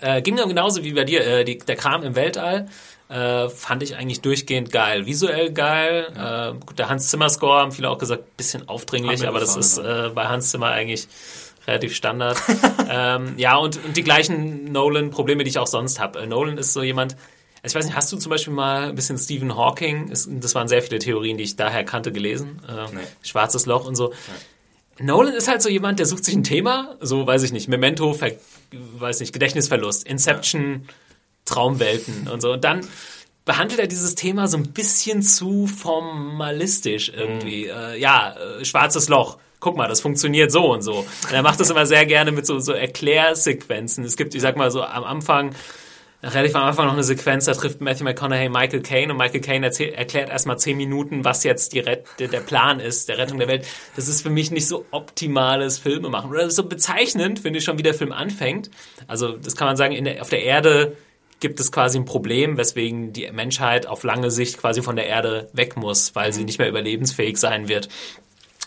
Äh, 0.01 0.21
ging 0.21 0.37
dann 0.37 0.47
genauso 0.47 0.83
wie 0.83 0.93
bei 0.93 1.03
dir, 1.03 1.25
äh, 1.25 1.43
die, 1.43 1.57
der 1.57 1.75
Kram 1.75 2.03
im 2.03 2.15
Weltall. 2.15 2.67
Äh, 3.09 3.49
fand 3.49 3.81
ich 3.81 3.95
eigentlich 3.95 4.21
durchgehend 4.21 4.71
geil. 4.71 5.07
Visuell 5.07 5.51
geil. 5.51 6.13
Ja. 6.15 6.49
Äh, 6.49 6.53
gut, 6.53 6.77
der 6.77 6.89
Hans 6.89 7.09
Zimmer 7.09 7.29
Score 7.29 7.59
haben 7.59 7.71
viele 7.71 7.89
auch 7.89 7.97
gesagt, 7.97 8.37
bisschen 8.37 8.69
aufdringlich, 8.69 9.27
aber 9.27 9.39
das 9.39 9.55
ist 9.55 9.79
äh, 9.79 10.11
bei 10.13 10.27
Hans 10.27 10.51
Zimmer 10.51 10.67
eigentlich 10.67 11.07
relativ 11.65 11.95
Standard. 11.95 12.37
ähm, 12.89 13.33
ja, 13.37 13.55
und, 13.55 13.83
und 13.83 13.97
die 13.97 14.03
gleichen 14.03 14.71
Nolan-Probleme, 14.71 15.43
die 15.43 15.49
ich 15.49 15.57
auch 15.57 15.67
sonst 15.67 15.99
habe. 15.99 16.19
Äh, 16.19 16.27
Nolan 16.27 16.59
ist 16.59 16.73
so 16.73 16.83
jemand, 16.83 17.15
also 17.61 17.73
ich 17.73 17.75
weiß 17.75 17.85
nicht, 17.85 17.95
hast 17.95 18.11
du 18.11 18.17
zum 18.17 18.29
Beispiel 18.29 18.53
mal 18.53 18.89
ein 18.89 18.95
bisschen 18.95 19.17
Stephen 19.17 19.55
Hawking, 19.55 20.09
das 20.09 20.55
waren 20.55 20.67
sehr 20.67 20.81
viele 20.81 20.99
Theorien, 20.99 21.37
die 21.37 21.43
ich 21.43 21.55
daher 21.55 21.83
kannte, 21.83 22.11
gelesen, 22.11 22.61
äh, 22.67 22.93
nee. 22.93 23.01
Schwarzes 23.21 23.65
Loch 23.65 23.85
und 23.85 23.95
so. 23.95 24.09
Nee. 24.09 25.05
Nolan 25.05 25.33
ist 25.33 25.47
halt 25.47 25.61
so 25.61 25.69
jemand, 25.69 25.99
der 25.99 26.05
sucht 26.05 26.25
sich 26.25 26.35
ein 26.35 26.43
Thema, 26.43 26.97
so 26.99 27.25
weiß 27.25 27.43
ich 27.43 27.53
nicht, 27.53 27.67
Memento, 27.67 28.13
Ver 28.13 28.31
weiß 28.71 29.21
nicht, 29.21 29.33
Gedächtnisverlust, 29.33 30.05
Inception, 30.05 30.83
ja. 30.85 30.93
Traumwelten 31.45 32.27
und 32.27 32.41
so. 32.41 32.53
Und 32.53 32.63
dann 32.63 32.81
behandelt 33.45 33.79
er 33.79 33.87
dieses 33.87 34.15
Thema 34.15 34.47
so 34.47 34.57
ein 34.57 34.71
bisschen 34.73 35.23
zu 35.23 35.65
formalistisch 35.65 37.11
irgendwie. 37.15 37.65
Mhm. 37.65 37.71
Äh, 37.71 37.97
ja, 37.97 38.35
äh, 38.35 38.65
schwarzes 38.65 39.09
Loch. 39.09 39.37
Guck 39.59 39.75
mal, 39.75 39.87
das 39.87 40.01
funktioniert 40.01 40.51
so 40.51 40.71
und 40.71 40.83
so. 40.83 40.99
Und 40.99 41.31
er 41.31 41.41
macht 41.41 41.59
das 41.59 41.69
immer 41.71 41.85
sehr 41.85 42.05
gerne 42.05 42.31
mit 42.31 42.45
so, 42.45 42.59
so 42.59 42.73
Erklärsequenzen. 42.73 44.03
Es 44.03 44.17
gibt, 44.17 44.35
ich 44.35 44.41
sag 44.41 44.55
mal 44.55 44.69
so, 44.69 44.83
am 44.83 45.03
Anfang 45.03 45.55
relativ 46.21 46.55
am 46.55 46.63
Anfang 46.63 46.85
noch 46.85 46.93
eine 46.93 47.03
Sequenz, 47.03 47.45
da 47.45 47.53
trifft 47.53 47.79
Matthew 47.79 48.03
McConaughey 48.03 48.49
Michael 48.49 48.81
Caine 48.81 49.13
und 49.13 49.17
Michael 49.17 49.39
Caine 49.39 49.67
erklärt 49.67 50.29
erstmal 50.29 50.59
zehn 50.59 50.75
Minuten, 50.75 51.23
was 51.23 51.43
jetzt 51.43 51.73
die 51.73 51.79
Ret 51.79 52.05
der 52.19 52.39
Plan 52.41 52.79
ist, 52.79 53.07
der 53.07 53.17
Rettung 53.17 53.39
der 53.39 53.47
Welt. 53.47 53.65
Das 53.95 54.07
ist 54.07 54.21
für 54.21 54.29
mich 54.29 54.51
nicht 54.51 54.67
so 54.67 54.85
optimales 54.91 55.79
Filme 55.79 56.09
machen. 56.09 56.29
Oder 56.29 56.49
so 56.49 56.63
bezeichnend, 56.63 57.39
finde 57.39 57.59
ich 57.59 57.65
schon, 57.65 57.77
wie 57.77 57.83
der 57.83 57.93
Film 57.93 58.11
anfängt. 58.11 58.69
Also, 59.07 59.37
das 59.37 59.55
kann 59.55 59.67
man 59.67 59.77
sagen, 59.77 60.03
der, 60.03 60.21
auf 60.21 60.29
der 60.29 60.43
Erde 60.43 60.97
gibt 61.39 61.59
es 61.61 61.71
quasi 61.71 61.97
ein 61.97 62.05
Problem, 62.05 62.57
weswegen 62.57 63.13
die 63.13 63.31
Menschheit 63.31 63.87
auf 63.87 64.03
lange 64.03 64.29
Sicht 64.29 64.57
quasi 64.57 64.81
von 64.81 64.97
der 64.97 65.05
Erde 65.05 65.49
weg 65.53 65.77
muss, 65.77 66.15
weil 66.15 66.33
sie 66.33 66.43
nicht 66.43 66.59
mehr 66.59 66.67
überlebensfähig 66.67 67.37
sein 67.37 67.69
wird. 67.69 67.87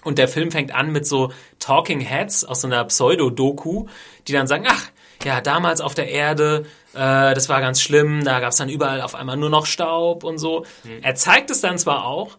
Und 0.04 0.18
der 0.18 0.26
Film 0.26 0.50
fängt 0.50 0.74
an 0.74 0.90
mit 0.90 1.06
so 1.06 1.32
Talking 1.58 2.00
Heads 2.00 2.44
aus 2.44 2.62
so 2.62 2.66
einer 2.66 2.84
Pseudo-Doku, 2.84 3.86
die 4.26 4.32
dann 4.32 4.46
sagen, 4.46 4.64
ach, 4.66 4.88
ja, 5.24 5.40
damals 5.40 5.80
auf 5.80 5.94
der 5.94 6.08
Erde, 6.08 6.64
äh, 6.94 7.34
das 7.34 7.48
war 7.48 7.60
ganz 7.60 7.80
schlimm, 7.80 8.24
da 8.24 8.40
gab 8.40 8.50
es 8.50 8.56
dann 8.56 8.68
überall 8.68 9.00
auf 9.00 9.14
einmal 9.14 9.36
nur 9.36 9.50
noch 9.50 9.66
Staub 9.66 10.24
und 10.24 10.38
so. 10.38 10.64
Mhm. 10.84 11.02
Er 11.02 11.14
zeigt 11.14 11.50
es 11.50 11.60
dann 11.60 11.78
zwar 11.78 12.06
auch, 12.06 12.38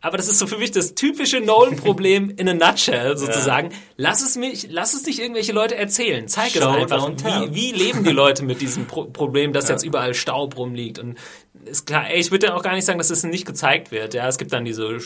aber 0.00 0.16
das 0.16 0.28
ist 0.28 0.38
so 0.38 0.46
für 0.46 0.58
mich 0.58 0.70
das 0.70 0.94
typische 0.94 1.40
Nolan-Problem 1.40 2.30
in 2.36 2.48
a 2.48 2.54
nutshell 2.54 3.16
sozusagen. 3.16 3.70
Ja. 3.70 3.76
Lass 3.96 4.22
es 4.22 4.36
mich, 4.36 4.68
lass 4.70 4.94
es 4.94 5.04
nicht 5.06 5.18
irgendwelche 5.18 5.52
Leute 5.52 5.76
erzählen. 5.76 6.28
Zeig 6.28 6.52
Show 6.52 6.58
es 6.58 6.92
einfach. 6.92 7.10
Wie, 7.50 7.54
wie 7.54 7.72
leben 7.72 8.04
die 8.04 8.12
Leute 8.12 8.44
mit 8.44 8.60
diesem 8.60 8.86
Pro 8.88 9.06
Problem, 9.06 9.52
dass 9.52 9.68
ja. 9.68 9.74
jetzt 9.74 9.82
überall 9.82 10.14
Staub 10.14 10.56
rumliegt? 10.56 11.00
Und 11.00 11.18
ist 11.64 11.86
klar, 11.86 12.08
ey, 12.08 12.20
ich 12.20 12.30
würde 12.30 12.48
ja 12.48 12.54
auch 12.54 12.62
gar 12.62 12.74
nicht 12.74 12.84
sagen, 12.84 12.98
dass 12.98 13.10
es 13.10 13.24
nicht 13.24 13.44
gezeigt 13.44 13.90
wird. 13.90 14.14
Ja, 14.14 14.28
es 14.28 14.38
gibt 14.38 14.52
dann 14.52 14.64
diese 14.64 14.98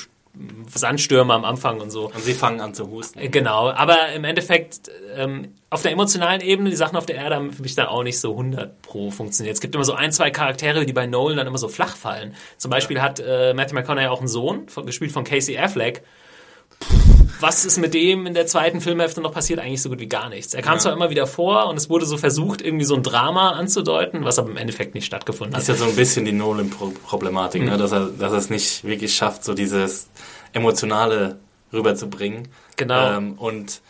Sandstürme 0.75 1.33
am 1.33 1.45
Anfang 1.45 1.81
und 1.81 1.91
so. 1.91 2.07
Und 2.07 2.23
sie 2.23 2.35
fangen 2.35 2.61
an 2.61 2.75
zu 2.75 2.91
husten. 2.91 3.19
Genau, 3.31 3.71
aber 3.71 4.13
im 4.13 4.25
Endeffekt 4.25 4.91
ähm, 5.17 5.55
auf 5.73 5.81
der 5.81 5.93
emotionalen 5.93 6.43
Ebene, 6.43 6.69
die 6.69 6.77
Sachen 6.77 6.97
auf 6.97 7.07
der 7.07 7.17
Erde 7.17 7.37
haben 7.37 7.51
für 7.51 7.63
mich 7.63 7.75
dann 7.75 7.87
auch 7.87 8.03
nicht 8.03 8.21
so 8.21 8.33
100 8.33 8.83
pro 8.83 9.11
funktioniert. 9.11 9.55
Es 9.55 9.61
gibt 9.63 9.75
immer 9.75 9.85
so 9.85 9.95
ein, 9.95 10.13
zwei 10.13 10.31
Charaktere, 10.31 10.85
die 10.85 10.93
bei 10.93 11.07
Nolan 11.07 11.39
dann 11.39 11.47
immer 11.47 11.57
so 11.57 11.69
flach 11.69 11.97
fallen. 11.97 12.35
Zum 12.59 12.71
Beispiel 12.71 13.01
hat 13.01 13.21
äh, 13.21 13.55
Matthew 13.55 13.77
McConaughey 13.77 14.09
auch 14.09 14.19
einen 14.19 14.29
Sohn, 14.29 14.69
von, 14.69 14.85
gespielt 14.85 15.13
von 15.13 15.25
Casey 15.25 15.57
Affleck. 15.57 16.03
was 17.41 17.65
ist 17.65 17.79
mit 17.79 17.95
dem 17.95 18.27
in 18.27 18.35
der 18.35 18.47
zweiten 18.47 18.83
Filmhälfte 18.83 19.23
noch 19.23 19.33
passiert? 19.33 19.61
Eigentlich 19.61 19.81
so 19.81 19.89
gut 19.89 19.99
wie 19.99 20.09
gar 20.09 20.29
nichts. 20.29 20.53
Er 20.53 20.61
kam 20.61 20.75
ja. 20.75 20.81
zwar 20.81 20.93
immer 20.93 21.09
wieder 21.09 21.27
vor 21.27 21.69
und 21.69 21.79
es 21.79 21.89
wurde 21.89 22.05
so 22.05 22.19
versucht, 22.19 22.61
irgendwie 22.61 22.85
so 22.85 22.95
ein 22.95 23.03
Drama 23.03 23.53
anzudeuten, 23.53 24.27
was 24.27 24.39
aber 24.39 24.51
im 24.51 24.59
Endeffekt 24.59 24.95
nicht 24.95 25.07
stattgefunden 25.07 25.57
hat. 25.57 25.63
Das 25.63 25.71
ist 25.71 25.81
ja 25.81 25.87
so 25.87 25.91
ein 25.91 25.97
bisschen 25.97 26.27
die 26.27 26.33
Nolan-Problematik, 26.33 27.63
mhm. 27.63 27.69
ne? 27.69 27.79
dass, 27.79 27.93
er, 27.93 28.09
dass 28.09 28.33
er 28.33 28.39
es 28.39 28.51
nicht 28.51 28.85
wirklich 28.85 29.15
schafft, 29.15 29.43
so 29.43 29.55
dieses 29.55 30.11
Emotionale 30.53 31.39
rüberzubringen. 31.73 32.49
Genau. 32.77 33.17
Ähm, 33.17 33.39
und 33.39 33.81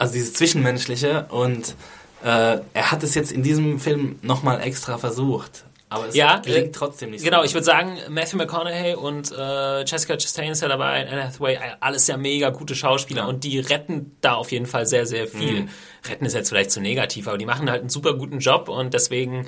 also 0.00 0.14
dieses 0.14 0.32
Zwischenmenschliche 0.32 1.26
und 1.28 1.74
äh, 2.22 2.58
er 2.72 2.90
hat 2.90 3.02
es 3.02 3.14
jetzt 3.14 3.32
in 3.32 3.42
diesem 3.42 3.78
Film 3.78 4.18
nochmal 4.22 4.60
extra 4.62 4.98
versucht. 4.98 5.64
Aber 5.90 6.06
es 6.06 6.14
ja, 6.14 6.38
gelingt 6.38 6.68
äh, 6.68 6.72
trotzdem 6.72 7.10
nicht. 7.10 7.24
Genau, 7.24 7.40
so 7.40 7.44
ich 7.44 7.52
würde 7.52 7.64
sagen, 7.64 7.98
Matthew 8.08 8.36
McConaughey 8.36 8.94
und 8.94 9.32
äh, 9.32 9.82
Jessica 9.84 10.16
Chastain 10.16 10.52
ist 10.52 10.62
ja 10.62 10.68
dabei, 10.68 11.06
Anne 11.06 11.26
Hathaway, 11.26 11.58
alles 11.80 12.06
ja 12.06 12.16
mega 12.16 12.50
gute 12.50 12.76
Schauspieler 12.76 13.22
ja. 13.22 13.26
und 13.28 13.42
die 13.44 13.58
retten 13.58 14.16
da 14.20 14.34
auf 14.34 14.52
jeden 14.52 14.66
Fall 14.66 14.86
sehr, 14.86 15.04
sehr 15.04 15.26
viel. 15.26 15.62
Mhm. 15.62 15.68
Retten 16.08 16.24
ist 16.24 16.34
jetzt 16.34 16.48
vielleicht 16.48 16.70
zu 16.70 16.80
negativ, 16.80 17.26
aber 17.26 17.38
die 17.38 17.46
machen 17.46 17.68
halt 17.68 17.80
einen 17.80 17.90
super 17.90 18.14
guten 18.14 18.38
Job 18.38 18.68
und 18.68 18.94
deswegen 18.94 19.46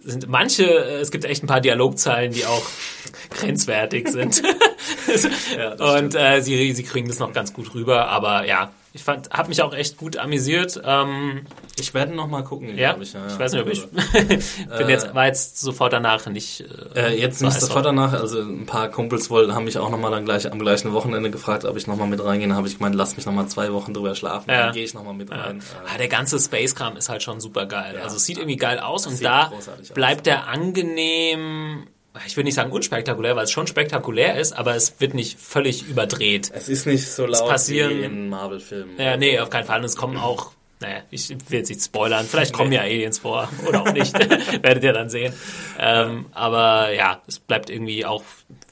sind 0.00 0.28
manche, 0.28 0.64
äh, 0.64 1.00
es 1.00 1.10
gibt 1.10 1.24
echt 1.24 1.42
ein 1.42 1.46
paar 1.46 1.60
Dialogzeilen, 1.60 2.32
die 2.32 2.44
auch 2.44 2.66
grenzwertig 3.30 4.08
sind. 4.08 4.42
ja, 5.56 5.96
und 5.96 6.14
äh, 6.14 6.40
sie, 6.40 6.72
sie 6.72 6.82
kriegen 6.82 7.08
das 7.08 7.18
noch 7.18 7.32
ganz 7.32 7.52
gut 7.52 7.74
rüber, 7.74 8.08
aber 8.08 8.46
ja, 8.46 8.70
ich 8.96 9.04
fand, 9.04 9.28
habe 9.30 9.50
mich 9.50 9.60
auch 9.60 9.74
echt 9.74 9.98
gut 9.98 10.16
amüsiert. 10.16 10.80
Ähm, 10.82 11.42
ich 11.78 11.92
werde 11.92 12.14
noch 12.14 12.28
mal 12.28 12.42
gucken, 12.42 12.78
ja? 12.78 12.96
ich. 12.98 13.12
Ja, 13.12 13.26
ich 13.26 13.38
weiß 13.38 13.52
nicht, 13.52 13.62
ob 13.62 13.68
ich 13.68 13.86
bin 14.78 14.88
jetzt, 14.88 15.14
war 15.14 15.26
jetzt 15.26 15.60
sofort 15.60 15.92
danach 15.92 16.26
nicht. 16.28 16.64
Äh, 16.94 17.12
äh 17.12 17.20
jetzt 17.20 17.42
nicht 17.42 17.60
sofort 17.60 17.84
danach. 17.84 18.14
Also 18.14 18.40
ein 18.40 18.64
paar 18.64 18.88
Kumpels 18.88 19.28
wollten, 19.28 19.54
haben 19.54 19.64
mich 19.64 19.76
auch 19.76 19.90
noch 19.90 19.98
mal 19.98 20.10
dann 20.10 20.24
gleich 20.24 20.50
am 20.50 20.58
gleichen 20.58 20.94
Wochenende 20.94 21.30
gefragt, 21.30 21.66
ob 21.66 21.76
ich 21.76 21.86
noch 21.86 21.96
mal 21.96 22.06
mit 22.06 22.24
reingehe. 22.24 22.54
Habe 22.54 22.68
ich 22.68 22.78
gemeint, 22.78 22.94
lass 22.94 23.16
mich 23.18 23.26
noch 23.26 23.34
mal 23.34 23.46
zwei 23.48 23.70
Wochen 23.74 23.92
drüber 23.92 24.14
schlafen, 24.14 24.50
ja. 24.50 24.64
dann 24.64 24.72
gehe 24.72 24.84
ich 24.84 24.94
noch 24.94 25.04
mal 25.04 25.12
mit 25.12 25.30
rein. 25.30 25.58
Ja. 25.58 25.94
Ah, 25.94 25.98
der 25.98 26.08
ganze 26.08 26.40
Space-Kram 26.40 26.96
ist 26.96 27.10
halt 27.10 27.22
schon 27.22 27.38
super 27.38 27.66
geil. 27.66 28.00
also 28.02 28.16
es 28.16 28.24
sieht 28.24 28.38
irgendwie 28.38 28.56
geil 28.56 28.78
aus 28.78 29.06
und 29.06 29.22
da 29.22 29.52
bleibt 29.92 30.20
aus. 30.20 30.24
der 30.24 30.48
angenehm 30.48 31.86
ich 32.26 32.36
würde 32.36 32.46
nicht 32.46 32.54
sagen 32.54 32.70
unspektakulär, 32.70 33.36
weil 33.36 33.44
es 33.44 33.50
schon 33.50 33.66
spektakulär 33.66 34.38
ist, 34.38 34.52
aber 34.52 34.74
es 34.74 35.00
wird 35.00 35.14
nicht 35.14 35.38
völlig 35.38 35.86
überdreht. 35.88 36.50
Es 36.54 36.68
ist 36.68 36.86
nicht 36.86 37.10
so 37.10 37.26
laut 37.26 37.48
passieren, 37.48 37.98
wie 37.98 38.04
in 38.04 38.28
Marvel-Filmen. 38.28 38.98
Ja, 38.98 39.16
nee, 39.16 39.38
auf 39.38 39.50
keinen 39.50 39.64
Fall. 39.64 39.80
Und 39.80 39.84
es 39.84 39.96
kommen 39.96 40.16
auch 40.16 40.52
naja, 40.80 41.02
ich 41.10 41.30
will 41.30 41.58
jetzt 41.58 41.70
nicht 41.70 41.82
spoilern, 41.82 42.26
vielleicht 42.26 42.52
kommen 42.52 42.70
ja 42.70 42.82
Aliens 42.82 43.18
vor 43.18 43.48
oder 43.66 43.82
auch 43.82 43.92
nicht, 43.92 44.12
werdet 44.62 44.84
ihr 44.84 44.92
dann 44.92 45.08
sehen. 45.08 45.32
Ähm, 45.78 46.26
aber 46.32 46.92
ja, 46.92 47.22
es 47.26 47.38
bleibt 47.38 47.70
irgendwie 47.70 48.04
auch 48.04 48.22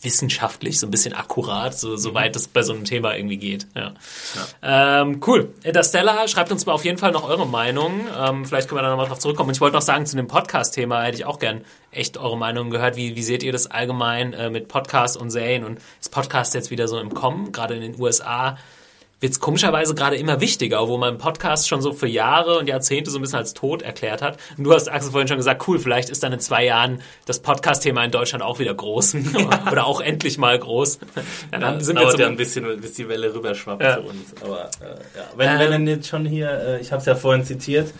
wissenschaftlich 0.03 0.79
so 0.79 0.87
ein 0.87 0.91
bisschen 0.91 1.15
akkurat, 1.15 1.77
so, 1.77 1.97
soweit 1.97 2.35
mhm. 2.35 2.41
es 2.41 2.49
bei 2.49 2.63
so 2.63 2.75
einem 2.75 2.85
Thema 2.85 3.17
irgendwie 3.17 3.39
geht. 3.39 3.67
Ja. 3.75 3.95
ja. 4.63 5.01
Ähm, 5.01 5.21
cool. 5.27 5.55
Interstellar, 5.63 6.29
schreibt 6.29 6.53
uns 6.53 6.67
mal 6.67 6.73
auf 6.73 6.85
jeden 6.85 6.99
Fall 6.99 7.11
noch 7.11 7.27
eure 7.27 7.47
Meinung. 7.47 8.07
Ähm, 8.17 8.45
vielleicht 8.45 8.69
können 8.69 8.79
wir 8.79 8.83
da 8.83 8.91
nochmal 8.91 9.09
drauf 9.09 9.19
zurückkommen. 9.19 9.49
Und 9.49 9.55
ich 9.55 9.61
wollte 9.61 9.77
noch 9.77 9.83
sagen, 9.83 10.05
zu 10.05 10.17
dem 10.17 10.29
Podcast-Thema 10.29 11.03
hätte 11.03 11.17
ich 11.17 11.25
auch 11.25 11.39
gern 11.39 11.63
echt 11.91 12.19
eure 12.19 12.37
Meinung 12.37 12.71
gehört. 12.71 12.97
Wie, 12.97 13.17
wie 13.17 13.23
seht 13.23 13.43
ihr 13.43 13.53
das 13.53 13.67
allgemein 13.67 14.35
äh, 14.35 14.51
mit 14.51 14.69
Podcast 14.69 15.17
und 15.17 15.31
Serien? 15.31 15.65
Und 15.65 15.81
ist 16.01 16.13
Podcast 16.13 16.55
jetzt 16.55 16.71
wieder 16.71 16.87
so 16.87 16.99
im 16.99 17.15
Kommen, 17.15 17.53
gerade 17.53 17.75
in 17.75 17.81
den 17.81 17.99
USA? 17.99 18.59
Wird 19.25 19.33
es 19.33 19.41
komischerweise 19.41 19.95
gerade 19.95 20.16
immer 20.16 20.43
wichtiger, 20.43 20.87
wo 20.87 20.99
man 20.99 21.16
Podcast 21.16 21.66
schon 21.66 21.81
so 21.81 21.95
für 21.95 22.07
Jahre 22.07 22.59
und 22.59 22.68
Jahrzehnte 22.68 23.11
so 23.11 23.18
ein 23.18 23.22
bisschen 23.22 23.39
als 23.39 23.55
tot 23.55 23.81
erklärt 23.81 24.20
hat. 24.20 24.37
Und 24.59 24.64
du 24.64 24.75
hast, 24.75 24.87
Axel, 24.87 25.12
vorhin 25.12 25.29
schon 25.29 25.39
gesagt, 25.39 25.66
cool, 25.66 25.79
vielleicht 25.79 26.11
ist 26.11 26.22
dann 26.22 26.35
in 26.35 26.41
zwei 26.41 26.62
Jahren 26.62 27.01
das 27.25 27.39
Podcast-Thema 27.41 28.05
in 28.05 28.11
Deutschland 28.11 28.45
auch 28.45 28.59
wieder 28.59 28.75
groß. 28.75 29.14
Oder 29.72 29.87
auch 29.87 30.03
endlich 30.03 30.37
mal 30.37 30.59
groß. 30.59 30.99
Ja, 31.51 31.59
dann 31.59 31.79
ja, 31.79 31.81
sind 31.81 31.99
wir 31.99 32.18
ja 32.18 32.27
ein 32.27 32.37
bisschen, 32.37 32.79
bis 32.83 32.93
die 32.93 33.09
Welle 33.09 33.35
rüberschwappt 33.35 33.83
ja. 33.83 33.97
zu 33.97 34.03
uns. 34.03 34.35
Aber 34.43 34.64
äh, 34.83 34.89
ja. 35.16 35.25
wenn, 35.37 35.49
ähm, 35.49 35.59
wenn 35.59 35.70
dann 35.70 35.87
jetzt 35.87 36.07
schon 36.07 36.27
hier, 36.27 36.51
äh, 36.51 36.81
ich 36.83 36.93
habe 36.93 37.01
es 37.01 37.07
ja 37.07 37.14
vorhin 37.14 37.45
zitiert, 37.45 37.95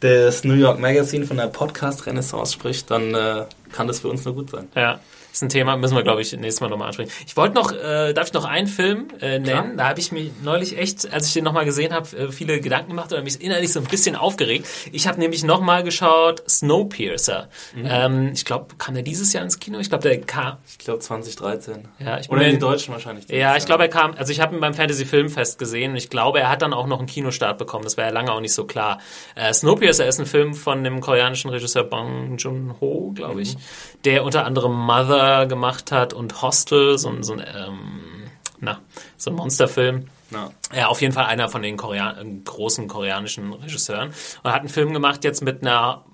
das 0.00 0.42
New 0.42 0.54
York 0.54 0.80
Magazine 0.80 1.26
von 1.26 1.36
der 1.36 1.48
Podcast-Renaissance 1.48 2.54
spricht, 2.54 2.90
dann 2.90 3.14
äh, 3.14 3.44
kann 3.72 3.88
das 3.88 4.00
für 4.00 4.08
uns 4.08 4.24
nur 4.24 4.34
gut 4.34 4.48
sein. 4.48 4.68
Ja. 4.74 5.00
Ist 5.32 5.42
ein 5.42 5.48
Thema, 5.48 5.76
müssen 5.76 5.96
wir, 5.96 6.02
glaube 6.02 6.20
ich, 6.20 6.32
nächstes 6.32 6.60
Mal 6.60 6.68
nochmal 6.68 6.88
ansprechen. 6.88 7.10
Ich 7.26 7.36
wollte 7.36 7.54
noch, 7.54 7.72
äh, 7.72 8.12
darf 8.12 8.28
ich 8.28 8.32
noch 8.34 8.44
einen 8.44 8.66
Film 8.66 9.08
äh, 9.20 9.38
nennen? 9.38 9.44
Klar. 9.44 9.66
Da 9.76 9.88
habe 9.88 10.00
ich 10.00 10.12
mich 10.12 10.30
neulich 10.42 10.76
echt, 10.76 11.10
als 11.12 11.26
ich 11.26 11.32
den 11.32 11.44
nochmal 11.44 11.64
gesehen 11.64 11.94
habe, 11.94 12.14
äh, 12.16 12.32
viele 12.32 12.60
Gedanken 12.60 12.90
gemacht 12.90 13.12
oder 13.12 13.22
mich 13.22 13.40
innerlich 13.40 13.72
so 13.72 13.80
ein 13.80 13.86
bisschen 13.86 14.14
aufgeregt. 14.14 14.66
Ich 14.92 15.08
habe 15.08 15.18
nämlich 15.18 15.42
nochmal 15.42 15.84
geschaut, 15.84 16.42
Snowpiercer. 16.48 17.48
Mhm. 17.74 17.86
Ähm, 17.86 18.30
ich 18.34 18.44
glaube, 18.44 18.74
kam 18.76 18.94
der 18.94 19.02
dieses 19.02 19.32
Jahr 19.32 19.42
ins 19.42 19.58
Kino? 19.58 19.78
Ich 19.78 19.88
glaube, 19.88 20.02
der 20.02 20.20
kam... 20.20 20.58
Ich 20.68 20.84
glaube 20.84 20.98
2013. 20.98 21.88
Ja, 21.98 22.18
ich 22.18 22.28
oder 22.28 22.42
in 22.42 22.52
die 22.52 22.58
Deutschen 22.58 22.92
wahrscheinlich. 22.92 23.28
Ja, 23.28 23.56
ich 23.56 23.64
glaube, 23.64 23.84
er 23.84 23.88
kam, 23.88 24.14
also 24.16 24.32
ich 24.32 24.40
habe 24.40 24.54
ihn 24.54 24.60
beim 24.60 24.74
Fantasy 24.74 25.06
Filmfest 25.06 25.58
gesehen 25.58 25.92
und 25.92 25.96
ich 25.96 26.10
glaube, 26.10 26.40
er 26.40 26.50
hat 26.50 26.60
dann 26.60 26.74
auch 26.74 26.86
noch 26.86 26.98
einen 26.98 27.08
Kinostart 27.08 27.56
bekommen. 27.56 27.84
Das 27.84 27.96
war 27.96 28.04
ja 28.04 28.10
lange 28.10 28.32
auch 28.32 28.40
nicht 28.40 28.54
so 28.54 28.64
klar. 28.64 28.98
Äh, 29.34 29.52
Snowpiercer 29.54 30.06
ist 30.06 30.20
ein 30.20 30.26
Film 30.26 30.52
von 30.52 30.84
dem 30.84 31.00
koreanischen 31.00 31.50
Regisseur 31.50 31.84
Bong 31.84 32.36
Joon-ho, 32.36 33.12
glaube 33.14 33.40
ich, 33.40 33.54
mhm. 33.54 33.60
der 34.04 34.24
unter 34.24 34.44
anderem 34.44 34.72
Mother 34.74 35.21
gemacht 35.46 35.92
hat 35.92 36.12
und 36.12 36.42
Hostel, 36.42 36.98
so, 36.98 37.22
so 37.22 37.34
ein, 37.34 37.40
ähm, 37.40 38.30
na, 38.60 38.80
so 39.16 39.30
ein 39.30 39.36
Monsterfilm. 39.36 40.06
Ja. 40.30 40.50
ja, 40.74 40.86
auf 40.86 41.02
jeden 41.02 41.12
Fall 41.12 41.26
einer 41.26 41.50
von 41.50 41.60
den 41.60 41.76
Korean 41.76 42.42
großen 42.44 42.88
koreanischen 42.88 43.52
Regisseuren. 43.52 44.14
Und 44.42 44.50
hat 44.50 44.60
einen 44.60 44.70
Film 44.70 44.94
gemacht 44.94 45.24
jetzt 45.24 45.42
mit 45.42 45.60
einer 45.60 46.04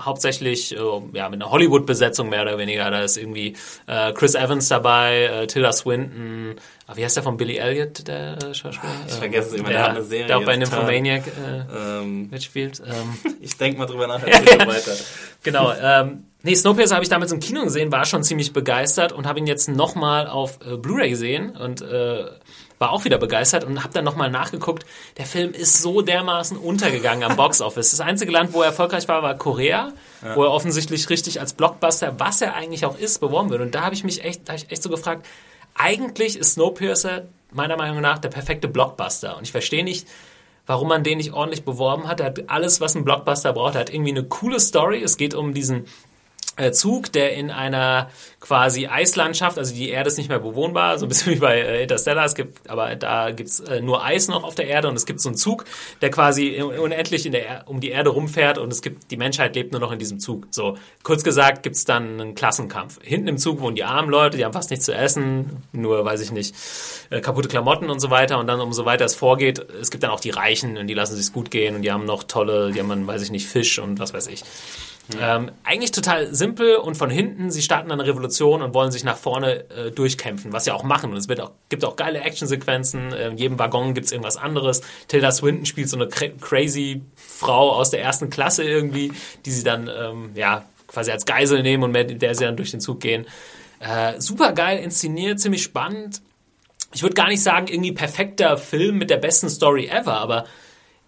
hauptsächlich 0.00 0.76
äh, 0.76 0.78
ja, 1.12 1.28
mit 1.28 1.42
einer 1.42 1.50
Hollywood-Besetzung 1.50 2.28
mehr 2.28 2.42
oder 2.42 2.58
weniger. 2.58 2.90
Da 2.90 3.02
ist 3.02 3.16
irgendwie 3.16 3.56
äh, 3.86 4.12
Chris 4.12 4.34
Evans 4.34 4.68
dabei, 4.68 5.24
äh, 5.24 5.46
Tilda 5.46 5.72
Swinton, 5.72 6.56
ah, 6.88 6.96
wie 6.96 7.04
heißt 7.04 7.16
der 7.16 7.22
von 7.22 7.36
Billy 7.36 7.56
Elliot, 7.56 8.08
der 8.08 8.36
äh, 8.42 8.54
Schauspieler? 8.54 8.92
Ich 9.06 9.14
vergesse 9.14 9.48
es 9.50 9.54
immer, 9.54 9.68
der, 9.68 9.78
der 9.78 9.82
hat 9.84 9.90
eine 9.90 10.04
Serie. 10.04 10.26
Der 10.26 10.38
auch 10.38 10.44
bei 10.44 10.56
Nymphomaniac 10.56 11.22
äh, 11.26 12.00
ähm, 12.00 12.28
mitspielt. 12.30 12.82
Ähm. 12.84 13.34
ich 13.40 13.56
denke 13.56 13.78
mal 13.78 13.86
drüber 13.86 14.06
nach, 14.06 14.22
weiter. 14.26 14.96
genau, 15.42 15.72
ähm, 15.80 16.24
Nee, 16.42 16.54
Snowpiercer 16.54 16.94
habe 16.94 17.02
ich 17.02 17.08
damals 17.08 17.32
im 17.32 17.40
Kino 17.40 17.64
gesehen, 17.64 17.90
war 17.90 18.04
schon 18.04 18.22
ziemlich 18.22 18.52
begeistert 18.52 19.12
und 19.12 19.26
habe 19.26 19.40
ihn 19.40 19.48
jetzt 19.48 19.68
nochmal 19.68 20.28
auf 20.28 20.60
äh, 20.64 20.76
Blu-ray 20.76 21.10
gesehen 21.10 21.56
und 21.56 21.82
äh, 21.82 22.26
war 22.78 22.92
auch 22.92 23.04
wieder 23.04 23.18
begeistert 23.18 23.64
und 23.64 23.82
habe 23.82 23.92
dann 23.92 24.04
nochmal 24.04 24.30
nachgeguckt. 24.30 24.86
Der 25.16 25.26
Film 25.26 25.52
ist 25.52 25.82
so 25.82 26.00
dermaßen 26.00 26.56
untergegangen 26.56 27.28
am 27.28 27.36
Boxoffice. 27.36 27.90
Das 27.90 28.00
einzige 28.00 28.30
Land, 28.30 28.52
wo 28.52 28.60
er 28.60 28.66
erfolgreich 28.66 29.08
war, 29.08 29.22
war 29.22 29.34
Korea, 29.34 29.92
ja. 30.22 30.36
wo 30.36 30.44
er 30.44 30.52
offensichtlich 30.52 31.10
richtig 31.10 31.40
als 31.40 31.54
Blockbuster, 31.54 32.14
was 32.18 32.40
er 32.40 32.54
eigentlich 32.54 32.86
auch 32.86 32.96
ist, 32.96 33.18
beworben 33.18 33.50
wird. 33.50 33.60
Und 33.60 33.74
da 33.74 33.82
habe 33.82 33.94
ich 33.96 34.04
mich 34.04 34.22
echt, 34.22 34.48
da 34.48 34.52
hab 34.52 34.60
ich 34.60 34.70
echt 34.70 34.82
so 34.82 34.90
gefragt, 34.90 35.26
eigentlich 35.78 36.36
ist 36.36 36.54
Snowpiercer 36.54 37.28
meiner 37.50 37.76
Meinung 37.76 38.00
nach 38.00 38.18
der 38.18 38.28
perfekte 38.28 38.68
Blockbuster. 38.68 39.36
Und 39.36 39.44
ich 39.44 39.52
verstehe 39.52 39.84
nicht, 39.84 40.06
warum 40.66 40.88
man 40.88 41.02
den 41.02 41.18
nicht 41.18 41.32
ordentlich 41.32 41.64
beworben 41.64 42.06
hat. 42.06 42.20
Er 42.20 42.26
hat 42.26 42.50
alles, 42.50 42.80
was 42.80 42.94
ein 42.94 43.04
Blockbuster 43.04 43.52
braucht. 43.52 43.74
Er 43.74 43.80
hat 43.80 43.90
irgendwie 43.90 44.10
eine 44.10 44.24
coole 44.24 44.60
Story. 44.60 45.02
Es 45.02 45.16
geht 45.16 45.34
um 45.34 45.54
diesen 45.54 45.86
Zug, 46.72 47.12
der 47.12 47.34
in 47.34 47.50
einer 47.50 48.10
quasi 48.40 48.86
Eislandschaft, 48.86 49.58
also 49.58 49.74
die 49.74 49.88
Erde 49.88 50.08
ist 50.08 50.18
nicht 50.18 50.28
mehr 50.28 50.38
bewohnbar, 50.38 50.98
so 50.98 51.06
ein 51.06 51.08
bisschen 51.08 51.32
wie 51.34 51.38
bei 51.38 51.58
äh, 51.58 51.82
Interstellar, 51.82 52.24
es 52.24 52.34
gibt, 52.34 52.68
aber 52.70 52.94
da 52.96 53.30
gibt's 53.30 53.60
äh, 53.60 53.80
nur 53.80 54.04
Eis 54.04 54.28
noch 54.28 54.44
auf 54.44 54.54
der 54.54 54.66
Erde 54.66 54.88
und 54.88 54.96
es 54.96 55.06
gibt 55.06 55.20
so 55.20 55.28
einen 55.28 55.36
Zug, 55.36 55.64
der 56.00 56.10
quasi 56.10 56.60
unendlich 56.60 57.26
in 57.26 57.32
der, 57.32 57.64
um 57.66 57.80
die 57.80 57.90
Erde 57.90 58.10
rumfährt 58.10 58.58
und 58.58 58.72
es 58.72 58.82
gibt, 58.82 59.10
die 59.10 59.16
Menschheit 59.16 59.54
lebt 59.54 59.72
nur 59.72 59.80
noch 59.80 59.92
in 59.92 59.98
diesem 59.98 60.20
Zug. 60.20 60.46
So, 60.50 60.76
kurz 61.02 61.24
gesagt 61.24 61.62
gibt's 61.62 61.84
dann 61.84 62.20
einen 62.20 62.34
Klassenkampf. 62.34 62.98
Hinten 63.02 63.28
im 63.28 63.38
Zug 63.38 63.60
wohnen 63.60 63.76
die 63.76 63.84
armen 63.84 64.10
Leute, 64.10 64.36
die 64.36 64.44
haben 64.44 64.52
fast 64.52 64.70
nichts 64.70 64.84
zu 64.84 64.94
essen, 64.94 65.62
nur, 65.72 66.04
weiß 66.04 66.20
ich 66.20 66.32
nicht, 66.32 66.54
äh, 67.10 67.20
kaputte 67.20 67.48
Klamotten 67.48 67.90
und 67.90 68.00
so 68.00 68.10
weiter 68.10 68.38
und 68.38 68.46
dann 68.46 68.60
umso 68.60 68.84
weiter 68.84 69.04
es 69.04 69.14
vorgeht, 69.14 69.58
es 69.80 69.90
gibt 69.90 70.04
dann 70.04 70.10
auch 70.10 70.20
die 70.20 70.30
Reichen 70.30 70.76
und 70.76 70.86
die 70.86 70.94
lassen 70.94 71.16
sich's 71.16 71.32
gut 71.32 71.50
gehen 71.50 71.76
und 71.76 71.82
die 71.82 71.92
haben 71.92 72.04
noch 72.04 72.24
tolle, 72.24 72.72
die 72.72 72.80
haben 72.80 72.88
dann, 72.88 73.06
weiß 73.06 73.22
ich 73.22 73.30
nicht, 73.30 73.46
Fisch 73.46 73.78
und 73.78 73.98
was 73.98 74.14
weiß 74.14 74.28
ich. 74.28 74.44
Ähm, 75.18 75.50
eigentlich 75.64 75.90
total 75.90 76.34
simpel 76.34 76.76
und 76.76 76.96
von 76.96 77.08
hinten, 77.08 77.50
sie 77.50 77.62
starten 77.62 77.90
eine 77.90 78.06
Revolution 78.06 78.60
und 78.60 78.74
wollen 78.74 78.92
sich 78.92 79.04
nach 79.04 79.16
vorne 79.16 79.64
äh, 79.70 79.90
durchkämpfen, 79.90 80.52
was 80.52 80.64
sie 80.64 80.70
auch 80.70 80.82
machen. 80.82 81.10
Und 81.10 81.16
es 81.16 81.28
wird 81.28 81.40
auch, 81.40 81.52
gibt 81.70 81.84
auch 81.84 81.96
geile 81.96 82.20
Actionsequenzen, 82.20 83.12
in 83.12 83.38
jedem 83.38 83.58
Waggon 83.58 83.94
gibt's 83.94 84.12
irgendwas 84.12 84.36
anderes. 84.36 84.82
Tilda 85.08 85.32
Swinton 85.32 85.64
spielt 85.64 85.88
so 85.88 85.96
eine 85.96 86.08
cra 86.08 86.26
crazy 86.40 87.02
Frau 87.16 87.72
aus 87.72 87.90
der 87.90 88.02
ersten 88.02 88.28
Klasse 88.28 88.64
irgendwie, 88.64 89.12
die 89.46 89.50
sie 89.50 89.64
dann 89.64 89.88
ähm, 89.88 90.30
ja 90.34 90.64
quasi 90.88 91.10
als 91.10 91.24
Geisel 91.24 91.62
nehmen 91.62 91.84
und 91.84 91.92
mit 91.92 92.20
der 92.20 92.34
sie 92.34 92.44
dann 92.44 92.56
durch 92.56 92.70
den 92.70 92.80
Zug 92.80 93.00
gehen. 93.00 93.26
Äh, 93.80 94.20
super 94.20 94.52
geil 94.52 94.78
inszeniert, 94.78 95.40
ziemlich 95.40 95.62
spannend. 95.62 96.20
Ich 96.92 97.02
würde 97.02 97.14
gar 97.14 97.28
nicht 97.28 97.42
sagen, 97.42 97.68
irgendwie 97.68 97.92
perfekter 97.92 98.56
Film 98.56 98.98
mit 98.98 99.10
der 99.10 99.18
besten 99.18 99.48
Story 99.48 99.86
ever, 99.86 100.14
aber 100.14 100.46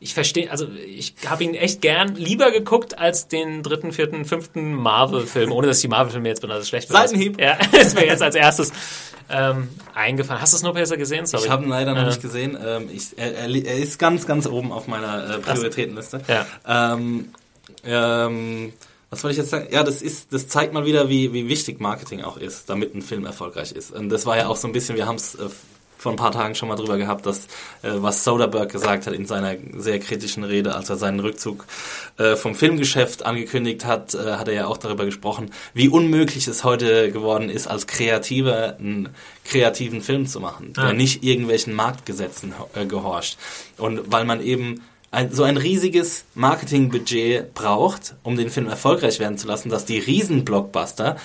ich 0.02 0.14
verstehe, 0.14 0.50
also 0.50 0.66
ich 0.86 1.14
habe 1.26 1.44
ihn 1.44 1.54
echt 1.54 1.82
gern 1.82 2.16
lieber 2.16 2.50
geguckt 2.50 2.98
als 2.98 3.28
den 3.28 3.62
dritten, 3.62 3.92
vierten, 3.92 4.24
fünften 4.24 4.72
Marvel-Film, 4.72 5.52
ohne 5.52 5.66
dass 5.66 5.80
die 5.80 5.88
Marvel-Filme 5.88 6.26
jetzt 6.26 6.40
besonders 6.40 6.68
schlecht 6.68 6.90
waren. 6.90 7.06
Seitenhieb. 7.06 7.38
Ja, 7.38 7.58
ist 7.78 7.94
mir 7.94 8.06
jetzt 8.06 8.22
als 8.22 8.34
erstes 8.34 8.72
ähm, 9.28 9.68
eingefallen. 9.94 10.40
Hast 10.40 10.54
du 10.54 10.56
Snowpiercer 10.56 10.96
gesehen? 10.96 11.26
Sorry. 11.26 11.44
Ich 11.44 11.50
habe 11.50 11.64
ihn 11.64 11.68
leider 11.68 11.94
noch 11.94 12.02
äh. 12.02 12.06
nicht 12.06 12.22
gesehen. 12.22 12.56
Ähm, 12.64 12.88
ich, 12.90 13.18
er, 13.18 13.34
er, 13.34 13.76
ist 13.76 13.98
ganz, 13.98 14.26
ganz 14.26 14.46
oben 14.46 14.72
auf 14.72 14.88
meiner 14.88 15.34
äh, 15.34 15.38
Prioritätenliste. 15.38 16.22
Ja. 16.26 16.46
Ähm, 16.94 17.28
ähm, 17.84 18.72
was 19.10 19.22
wollte 19.22 19.32
ich 19.32 19.38
jetzt 19.38 19.50
sagen? 19.50 19.68
Ja, 19.70 19.82
das 19.82 20.00
ist, 20.00 20.32
das 20.32 20.48
zeigt 20.48 20.72
mal 20.72 20.86
wieder, 20.86 21.10
wie, 21.10 21.34
wie 21.34 21.48
wichtig 21.48 21.78
Marketing 21.78 22.22
auch 22.22 22.38
ist, 22.38 22.70
damit 22.70 22.94
ein 22.94 23.02
Film 23.02 23.26
erfolgreich 23.26 23.72
ist. 23.72 23.90
Und 23.92 24.08
das 24.08 24.24
war 24.24 24.38
ja 24.38 24.46
auch 24.46 24.56
so 24.56 24.66
ein 24.66 24.72
bisschen, 24.72 24.96
wir 24.96 25.06
haben 25.06 25.16
es 25.16 25.34
äh, 25.34 25.48
vor 26.00 26.12
ein 26.12 26.16
paar 26.16 26.32
Tagen 26.32 26.54
schon 26.54 26.68
mal 26.68 26.76
drüber 26.76 26.96
gehabt, 26.96 27.26
dass 27.26 27.44
äh, 27.82 27.90
was 27.96 28.24
Soderbergh 28.24 28.72
gesagt 28.72 29.06
hat 29.06 29.12
in 29.12 29.26
seiner 29.26 29.56
sehr 29.76 29.98
kritischen 29.98 30.44
Rede, 30.44 30.74
als 30.74 30.88
er 30.88 30.96
seinen 30.96 31.20
Rückzug 31.20 31.66
äh, 32.16 32.36
vom 32.36 32.54
Filmgeschäft 32.54 33.26
angekündigt 33.26 33.84
hat, 33.84 34.14
äh, 34.14 34.36
hat 34.36 34.48
er 34.48 34.54
ja 34.54 34.66
auch 34.66 34.78
darüber 34.78 35.04
gesprochen, 35.04 35.50
wie 35.74 35.88
unmöglich 35.88 36.48
es 36.48 36.64
heute 36.64 37.12
geworden 37.12 37.50
ist, 37.50 37.66
als 37.66 37.86
Kreativer 37.86 38.76
einen 38.78 39.10
kreativen 39.44 40.00
Film 40.00 40.26
zu 40.26 40.40
machen, 40.40 40.72
der 40.72 40.94
nicht 40.94 41.22
irgendwelchen 41.22 41.74
Marktgesetzen 41.74 42.54
äh, 42.74 42.86
gehorcht. 42.86 43.36
Und 43.76 44.10
weil 44.10 44.24
man 44.24 44.42
eben 44.42 44.82
ein, 45.10 45.32
so 45.32 45.42
ein 45.42 45.56
riesiges 45.56 46.24
Marketingbudget 46.34 47.52
braucht, 47.52 48.14
um 48.22 48.36
den 48.36 48.48
Film 48.48 48.68
erfolgreich 48.68 49.18
werden 49.18 49.36
zu 49.36 49.48
lassen, 49.48 49.68
dass 49.68 49.84
die 49.84 49.98
Riesenblockbuster, 49.98 51.16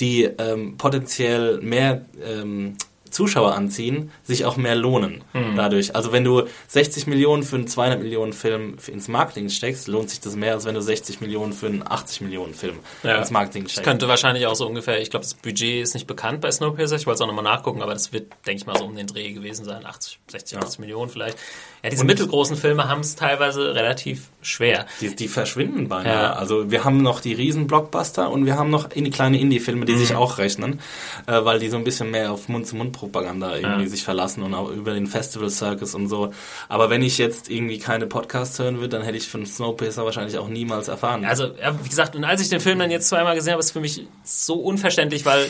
die 0.00 0.24
ähm, 0.24 0.76
potenziell 0.78 1.60
mehr 1.60 2.04
ähm, 2.24 2.76
Zuschauer 3.10 3.54
anziehen, 3.54 4.10
sich 4.22 4.44
auch 4.44 4.56
mehr 4.56 4.74
lohnen 4.74 5.24
mhm. 5.32 5.56
dadurch. 5.56 5.94
Also 5.94 6.12
wenn 6.12 6.24
du 6.24 6.44
60 6.68 7.06
Millionen 7.06 7.42
für 7.42 7.56
einen 7.56 7.66
200 7.66 8.00
Millionen 8.00 8.32
Film 8.32 8.76
ins 8.86 9.08
Marketing 9.08 9.48
steckst, 9.48 9.88
lohnt 9.88 10.10
sich 10.10 10.20
das 10.20 10.36
mehr, 10.36 10.54
als 10.54 10.64
wenn 10.64 10.74
du 10.74 10.82
60 10.82 11.20
Millionen 11.20 11.52
für 11.52 11.66
einen 11.66 11.86
80 11.86 12.22
Millionen 12.22 12.54
Film 12.54 12.78
ja. 13.02 13.16
ins 13.16 13.30
Marketing 13.30 13.62
steckst. 13.62 13.78
Das 13.78 13.84
könnte 13.84 14.08
wahrscheinlich 14.08 14.46
auch 14.46 14.54
so 14.54 14.66
ungefähr, 14.66 15.00
ich 15.00 15.10
glaube, 15.10 15.24
das 15.24 15.34
Budget 15.34 15.82
ist 15.82 15.94
nicht 15.94 16.06
bekannt 16.06 16.40
bei 16.40 16.50
Snowpiercer, 16.50 16.96
ich 16.96 17.06
wollte 17.06 17.16
es 17.16 17.20
auch 17.22 17.26
nochmal 17.26 17.44
nachgucken, 17.44 17.82
aber 17.82 17.92
das 17.92 18.12
wird, 18.12 18.32
denke 18.46 18.60
ich 18.60 18.66
mal, 18.66 18.76
so 18.78 18.84
um 18.84 18.94
den 18.94 19.06
Dreh 19.06 19.32
gewesen 19.32 19.64
sein, 19.64 19.84
80, 19.84 20.20
60, 20.28 20.58
80 20.58 20.78
Millionen 20.80 21.10
vielleicht. 21.10 21.38
Ja, 21.82 21.90
diese 21.90 22.02
Und 22.02 22.08
mittelgroßen 22.08 22.56
Filme 22.56 22.88
haben 22.88 23.00
es 23.00 23.16
teilweise 23.16 23.74
relativ 23.74 24.30
schwer. 24.42 24.86
Die, 25.00 25.14
die 25.14 25.28
verschwinden 25.28 25.88
beinahe. 25.88 26.12
Ja. 26.12 26.32
Also 26.32 26.70
wir 26.70 26.84
haben 26.84 27.02
noch 27.02 27.20
die 27.20 27.32
riesen 27.32 27.66
Blockbuster 27.66 28.30
und 28.30 28.46
wir 28.46 28.56
haben 28.56 28.70
noch 28.70 28.90
in 28.90 29.10
kleine 29.10 29.38
Indie-Filme, 29.38 29.84
die 29.84 29.94
mhm. 29.94 29.98
sich 29.98 30.14
auch 30.14 30.38
rechnen, 30.38 30.80
äh, 31.26 31.44
weil 31.44 31.58
die 31.58 31.68
so 31.68 31.76
ein 31.76 31.84
bisschen 31.84 32.10
mehr 32.10 32.32
auf 32.32 32.48
Mund-zu-Mund 32.48 32.92
Propaganda 33.06 33.54
irgendwie 33.54 33.84
ja. 33.84 33.88
sich 33.88 34.02
verlassen 34.02 34.42
und 34.42 34.54
auch 34.54 34.70
über 34.70 34.92
den 34.94 35.06
Festival 35.06 35.48
Circus 35.50 35.94
und 35.94 36.08
so. 36.08 36.32
Aber 36.68 36.90
wenn 36.90 37.02
ich 37.02 37.18
jetzt 37.18 37.50
irgendwie 37.50 37.78
keine 37.78 38.06
Podcasts 38.06 38.58
hören 38.58 38.76
würde, 38.76 38.96
dann 38.96 39.02
hätte 39.02 39.16
ich 39.16 39.28
von 39.28 39.46
Snowpiercer 39.46 40.04
wahrscheinlich 40.04 40.38
auch 40.38 40.48
niemals 40.48 40.88
erfahren. 40.88 41.24
Also, 41.24 41.50
wie 41.82 41.88
gesagt, 41.88 42.16
und 42.16 42.24
als 42.24 42.40
ich 42.40 42.48
den 42.48 42.60
Film 42.60 42.78
dann 42.78 42.90
jetzt 42.90 43.08
zweimal 43.08 43.34
gesehen 43.34 43.52
habe, 43.52 43.60
ist 43.60 43.70
für 43.70 43.80
mich 43.80 44.06
so 44.24 44.54
unverständlich, 44.54 45.24
weil 45.24 45.46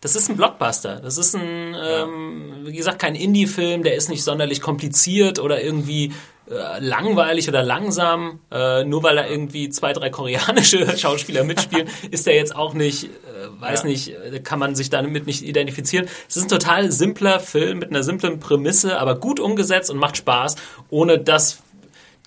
das 0.00 0.14
ist 0.14 0.28
ein 0.28 0.36
Blockbuster. 0.36 1.00
Das 1.00 1.18
ist 1.18 1.34
ein, 1.34 1.74
ähm, 1.74 2.52
wie 2.64 2.76
gesagt, 2.76 3.00
kein 3.00 3.14
Indie-Film, 3.14 3.82
der 3.82 3.96
ist 3.96 4.08
nicht 4.08 4.22
sonderlich 4.22 4.60
kompliziert 4.60 5.38
oder 5.40 5.62
irgendwie 5.62 6.12
äh, 6.50 6.78
langweilig 6.80 7.48
oder 7.48 7.62
langsam. 7.62 8.40
Äh, 8.50 8.84
nur 8.84 9.02
weil 9.02 9.16
da 9.16 9.26
irgendwie 9.26 9.68
zwei, 9.68 9.92
drei 9.92 10.10
koreanische 10.10 10.96
Schauspieler 10.98 11.44
mitspielen, 11.44 11.88
ist 12.10 12.26
der 12.26 12.34
jetzt 12.34 12.56
auch 12.56 12.74
nicht, 12.74 13.04
äh, 13.04 13.08
weiß 13.60 13.82
ja. 13.82 13.88
nicht, 13.88 14.08
äh, 14.08 14.40
kann 14.40 14.58
man 14.58 14.74
sich 14.74 14.90
damit 14.90 15.26
nicht 15.26 15.42
identifizieren. 15.42 16.08
Es 16.28 16.36
ist 16.36 16.44
ein 16.44 16.48
total 16.48 16.90
simpler 16.90 17.40
Film 17.40 17.78
mit 17.78 17.90
einer 17.90 18.02
simplen 18.02 18.40
Prämisse, 18.40 18.98
aber 18.98 19.16
gut 19.16 19.40
umgesetzt 19.40 19.90
und 19.90 19.98
macht 19.98 20.16
Spaß, 20.16 20.56
ohne 20.90 21.18
dass 21.18 21.62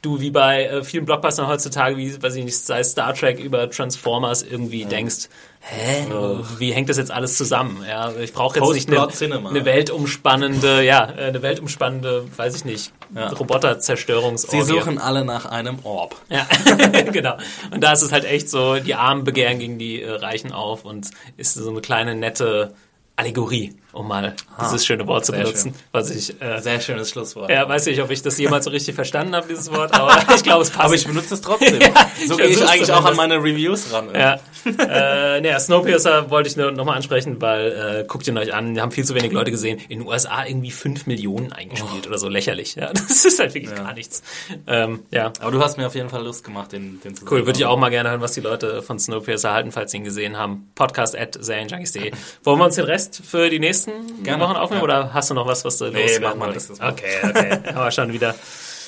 du 0.01 0.19
wie 0.19 0.31
bei 0.31 0.65
äh, 0.65 0.83
vielen 0.83 1.05
Blockbustern 1.05 1.47
heutzutage, 1.47 1.97
wie, 1.97 2.21
weiß 2.21 2.35
ich 2.35 2.45
nicht, 2.45 2.57
sei 2.57 2.83
Star 2.83 3.13
Trek 3.13 3.39
über 3.39 3.69
Transformers 3.69 4.41
irgendwie 4.43 4.81
ja. 4.81 4.87
denkst, 4.87 5.29
hä, 5.59 6.07
ja. 6.09 6.59
wie 6.59 6.71
hängt 6.71 6.89
das 6.89 6.97
jetzt 6.97 7.11
alles 7.11 7.37
zusammen? 7.37 7.85
Ja, 7.87 8.11
ich 8.15 8.33
brauche 8.33 8.59
jetzt 8.59 8.73
nicht 8.73 8.89
eine, 8.89 9.47
eine, 9.47 9.65
weltumspannende, 9.65 10.83
ja, 10.83 11.05
eine 11.05 11.41
weltumspannende, 11.41 12.25
weiß 12.35 12.55
ich 12.55 12.65
nicht, 12.65 12.91
ja. 13.15 13.29
Roboterzerstörungsorgie. 13.29 14.63
Sie 14.63 14.73
suchen 14.73 14.97
alle 14.97 15.23
nach 15.23 15.45
einem 15.45 15.79
Orb. 15.83 16.15
Ja, 16.29 16.47
genau. 17.11 17.37
Und 17.71 17.83
da 17.83 17.93
ist 17.93 18.01
es 18.01 18.11
halt 18.11 18.25
echt 18.25 18.49
so, 18.49 18.77
die 18.77 18.95
Armen 18.95 19.23
begehren 19.23 19.59
gegen 19.59 19.77
die 19.77 20.01
äh, 20.01 20.11
Reichen 20.11 20.51
auf 20.51 20.83
und 20.83 21.11
ist 21.37 21.53
so 21.53 21.69
eine 21.69 21.81
kleine 21.81 22.15
nette 22.15 22.73
Allegorie 23.15 23.75
um 23.93 24.07
mal 24.07 24.35
ah, 24.57 24.63
dieses 24.65 24.85
schöne 24.85 25.07
Wort 25.07 25.25
zu 25.25 25.31
benutzen, 25.31 25.73
schön. 25.73 25.81
was 25.91 26.09
ich 26.09 26.41
äh, 26.41 26.59
sehr 26.59 26.79
schönes 26.79 27.09
Schlusswort. 27.09 27.49
Ja, 27.49 27.67
weiß 27.67 27.85
nicht, 27.87 28.01
ob 28.01 28.09
ich 28.11 28.21
das 28.21 28.37
jemals 28.37 28.65
so 28.65 28.71
richtig 28.71 28.95
verstanden 28.95 29.35
habe, 29.35 29.47
dieses 29.47 29.71
Wort, 29.71 29.93
aber 29.93 30.17
ich 30.35 30.43
glaube, 30.43 30.63
es 30.63 30.69
passt. 30.69 30.85
Aber 30.85 30.95
ich 30.95 31.05
benutze 31.05 31.33
es 31.33 31.41
trotzdem. 31.41 31.81
ja, 31.81 32.11
so 32.27 32.37
gehe 32.37 32.47
ich 32.47 32.65
eigentlich 32.67 32.91
auch 32.91 33.05
an 33.05 33.15
meine 33.15 33.35
Reviews 33.35 33.91
ran. 33.91 34.09
Ja. 34.13 34.39
äh, 34.65 35.41
naja, 35.41 35.59
Snowpiercer 35.59 36.29
wollte 36.29 36.49
ich 36.49 36.55
nur 36.55 36.71
nochmal 36.71 36.95
ansprechen, 36.95 37.41
weil 37.41 38.01
äh, 38.01 38.05
guckt 38.07 38.27
ihn 38.27 38.37
euch 38.37 38.53
an, 38.53 38.79
haben 38.79 38.91
viel 38.91 39.05
zu 39.05 39.15
wenig 39.15 39.31
Leute 39.31 39.51
gesehen. 39.51 39.79
In 39.89 39.99
den 39.99 40.07
USA 40.07 40.45
irgendwie 40.45 40.71
5 40.71 41.07
Millionen 41.07 41.51
eingespielt 41.51 42.05
oh. 42.05 42.09
oder 42.09 42.17
so, 42.17 42.29
lächerlich. 42.29 42.75
Ja, 42.75 42.93
das 42.93 43.25
ist 43.25 43.39
halt 43.39 43.53
wirklich 43.53 43.75
ja. 43.75 43.83
gar 43.83 43.93
nichts. 43.93 44.21
Ähm, 44.67 44.99
ja. 45.11 45.33
Aber 45.39 45.51
du 45.51 45.61
hast 45.61 45.77
mir 45.77 45.87
auf 45.87 45.95
jeden 45.95 46.09
Fall 46.09 46.23
Lust 46.23 46.43
gemacht, 46.43 46.71
den, 46.71 47.01
den 47.01 47.15
zu 47.15 47.25
Cool, 47.29 47.45
würde 47.45 47.59
ich 47.59 47.65
auch 47.65 47.77
mal 47.77 47.89
gerne 47.89 48.09
hören, 48.09 48.21
was 48.21 48.33
die 48.33 48.41
Leute 48.41 48.81
von 48.81 48.99
Snowpiercer 48.99 49.51
halten, 49.51 49.71
falls 49.71 49.91
sie 49.91 49.97
ihn 49.97 50.03
gesehen 50.03 50.37
haben. 50.37 50.69
Podcast 50.75 51.17
at. 51.17 51.39
Wollen 51.41 52.59
wir 52.59 52.65
uns 52.65 52.75
den 52.75 52.85
Rest 52.85 53.21
für 53.25 53.49
die 53.49 53.59
nächsten 53.59 53.80
Gerne. 53.85 54.43
Wochen 54.43 54.55
aufnehmen 54.55 54.81
ja. 54.81 54.83
oder 54.83 55.13
hast 55.13 55.29
du 55.29 55.33
noch 55.33 55.47
was, 55.47 55.63
was 55.65 55.77
du 55.77 55.85
nee, 55.89 56.03
loswerden 56.03 56.39
wolltest? 56.39 56.71
Okay, 56.71 57.17
okay. 57.23 57.59
Aber 57.75 57.91
schon 57.91 58.11
wieder 58.11 58.35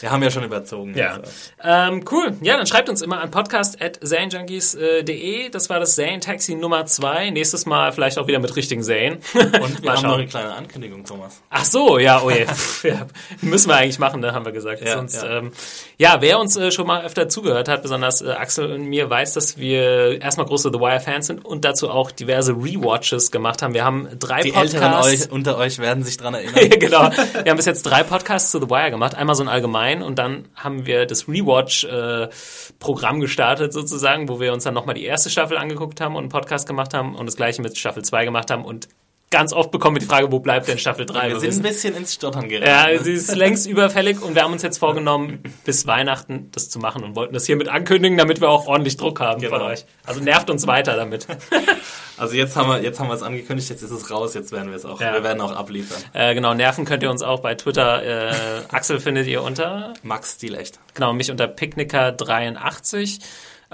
wir 0.01 0.11
haben 0.11 0.23
ja 0.23 0.31
schon 0.31 0.43
überzogen. 0.43 0.95
Ja. 0.95 1.19
Ähm, 1.63 2.03
cool. 2.11 2.35
Ja, 2.41 2.57
dann 2.57 2.67
schreibt 2.67 2.89
uns 2.89 3.01
immer 3.01 3.21
an 3.21 3.31
podcast.zanejunkies.de. 3.31 5.49
Das 5.49 5.69
war 5.69 5.79
das 5.79 5.95
Zane-Taxi 5.95 6.55
Nummer 6.55 6.85
zwei. 6.85 7.29
Nächstes 7.29 7.65
Mal 7.65 7.91
vielleicht 7.91 8.17
auch 8.17 8.27
wieder 8.27 8.39
mit 8.39 8.55
richtigen 8.55 8.83
Zane. 8.83 9.19
Und 9.33 9.43
wir 9.83 9.93
haben 9.93 10.03
noch 10.03 10.17
eine 10.17 10.27
kleine 10.27 10.53
Ankündigung, 10.53 11.05
Thomas. 11.05 11.41
Ach 11.49 11.65
so, 11.65 11.99
ja, 11.99 12.21
oh 12.21 12.29
je. 12.29 12.45
ja, 12.83 13.07
müssen 13.41 13.69
wir 13.69 13.75
eigentlich 13.75 13.99
machen, 13.99 14.21
da 14.21 14.33
haben 14.33 14.45
wir 14.45 14.51
gesagt. 14.51 14.81
Ja, 14.81 14.95
Sonst, 14.95 15.23
ja. 15.23 15.39
Ähm, 15.39 15.51
ja 15.97 16.21
wer 16.21 16.39
uns 16.39 16.55
äh, 16.55 16.71
schon 16.71 16.87
mal 16.87 17.03
öfter 17.03 17.29
zugehört 17.29 17.67
hat, 17.67 17.81
besonders 17.81 18.21
äh, 18.21 18.31
Axel 18.31 18.71
und 18.71 18.85
mir, 18.85 19.09
weiß, 19.09 19.33
dass 19.33 19.57
wir 19.57 20.21
erstmal 20.21 20.47
große 20.47 20.69
The 20.73 20.79
Wire-Fans 20.79 21.27
sind 21.27 21.45
und 21.45 21.65
dazu 21.65 21.89
auch 21.89 22.11
diverse 22.11 22.53
Rewatches 22.53 23.31
gemacht 23.31 23.61
haben. 23.61 23.73
Wir 23.73 23.85
haben 23.85 24.07
drei 24.19 24.41
Die 24.41 24.51
Podcasts. 24.51 24.73
Älteren 24.73 24.93
euch, 25.03 25.31
unter 25.31 25.57
euch 25.57 25.79
werden 25.79 26.03
sich 26.03 26.17
dran 26.17 26.33
erinnern. 26.33 26.79
genau. 26.79 27.11
Wir 27.11 27.49
haben 27.49 27.57
bis 27.57 27.65
jetzt 27.65 27.83
drei 27.83 28.03
Podcasts 28.03 28.51
zu 28.51 28.59
The 28.59 28.69
Wire 28.69 28.91
gemacht. 28.91 29.15
Einmal 29.15 29.35
so 29.35 29.43
ein 29.43 29.49
allgemein 29.49 29.92
rein 29.93 30.01
und 30.01 30.19
dann 30.19 30.45
haben 30.55 30.85
wir 30.85 31.05
das 31.05 31.27
Rewatch-Programm 31.27 33.17
äh, 33.17 33.19
gestartet 33.21 33.73
sozusagen, 33.73 34.29
wo 34.29 34.39
wir 34.39 34.53
uns 34.53 34.63
dann 34.63 34.73
nochmal 34.73 34.95
die 34.95 35.05
erste 35.05 35.29
Staffel 35.29 35.57
angeguckt 35.57 36.01
haben 36.01 36.15
und 36.15 36.23
einen 36.23 36.29
Podcast 36.29 36.67
gemacht 36.67 36.93
haben 36.93 37.15
und 37.15 37.25
das 37.25 37.35
gleiche 37.35 37.61
mit 37.61 37.77
Staffel 37.77 38.03
2 38.03 38.25
gemacht 38.25 38.51
haben 38.51 38.65
und 38.65 38.87
ganz 39.33 39.51
oft 39.51 39.71
bekommen 39.71 39.95
wir 39.95 39.99
die 39.99 40.05
Frage, 40.05 40.31
wo 40.31 40.39
bleibt 40.39 40.67
denn 40.67 40.77
Staffel 40.77 41.07
3? 41.07 41.29
Wir 41.29 41.39
sind 41.39 41.55
ein 41.55 41.61
bisschen 41.63 41.95
ins 41.95 42.13
Stottern 42.13 42.47
geraten. 42.49 42.69
Ja, 42.69 42.87
ne? 42.87 43.03
sie 43.03 43.13
ist 43.13 43.35
längst 43.35 43.65
überfällig 43.65 44.21
und 44.21 44.35
wir 44.35 44.43
haben 44.43 44.53
uns 44.53 44.61
jetzt 44.61 44.77
vorgenommen, 44.77 45.41
bis 45.65 45.87
Weihnachten 45.87 46.49
das 46.51 46.69
zu 46.69 46.77
machen 46.77 47.03
und 47.03 47.15
wollten 47.15 47.33
das 47.33 47.47
hiermit 47.47 47.67
ankündigen, 47.67 48.15
damit 48.15 48.41
wir 48.41 48.49
auch 48.49 48.67
ordentlich 48.67 48.95
Druck 48.95 49.19
haben 49.21 49.41
genau. 49.41 49.57
von 49.57 49.65
euch. 49.65 49.85
Also 50.05 50.21
nervt 50.21 50.51
uns 50.51 50.67
weiter 50.67 50.95
damit. 50.95 51.27
Also 52.15 52.35
jetzt 52.35 52.55
haben 52.55 52.69
wir 52.69 52.81
jetzt 52.83 52.99
haben 52.99 53.07
wir 53.07 53.15
es 53.15 53.23
angekündigt, 53.23 53.71
jetzt 53.71 53.81
ist 53.81 53.89
es 53.89 54.11
raus, 54.11 54.35
jetzt 54.35 54.51
werden 54.51 54.69
wir 54.69 54.75
es 54.75 54.85
auch, 54.85 55.01
ja. 55.01 55.13
wir 55.13 55.23
werden 55.23 55.41
auch 55.41 55.51
abliefern. 55.51 55.97
Äh, 56.13 56.35
genau, 56.35 56.53
nerven 56.53 56.85
könnt 56.85 57.01
ihr 57.01 57.09
uns 57.09 57.23
auch 57.23 57.39
bei 57.39 57.55
Twitter. 57.55 58.03
Äh, 58.03 58.33
Axel 58.69 58.99
findet 58.99 59.25
ihr 59.25 59.41
unter 59.41 59.95
Max 60.03 60.35
Stilecht. 60.35 60.79
Genau, 60.93 61.11
mich 61.13 61.31
unter 61.31 61.45
Picknicker83. 61.45 63.19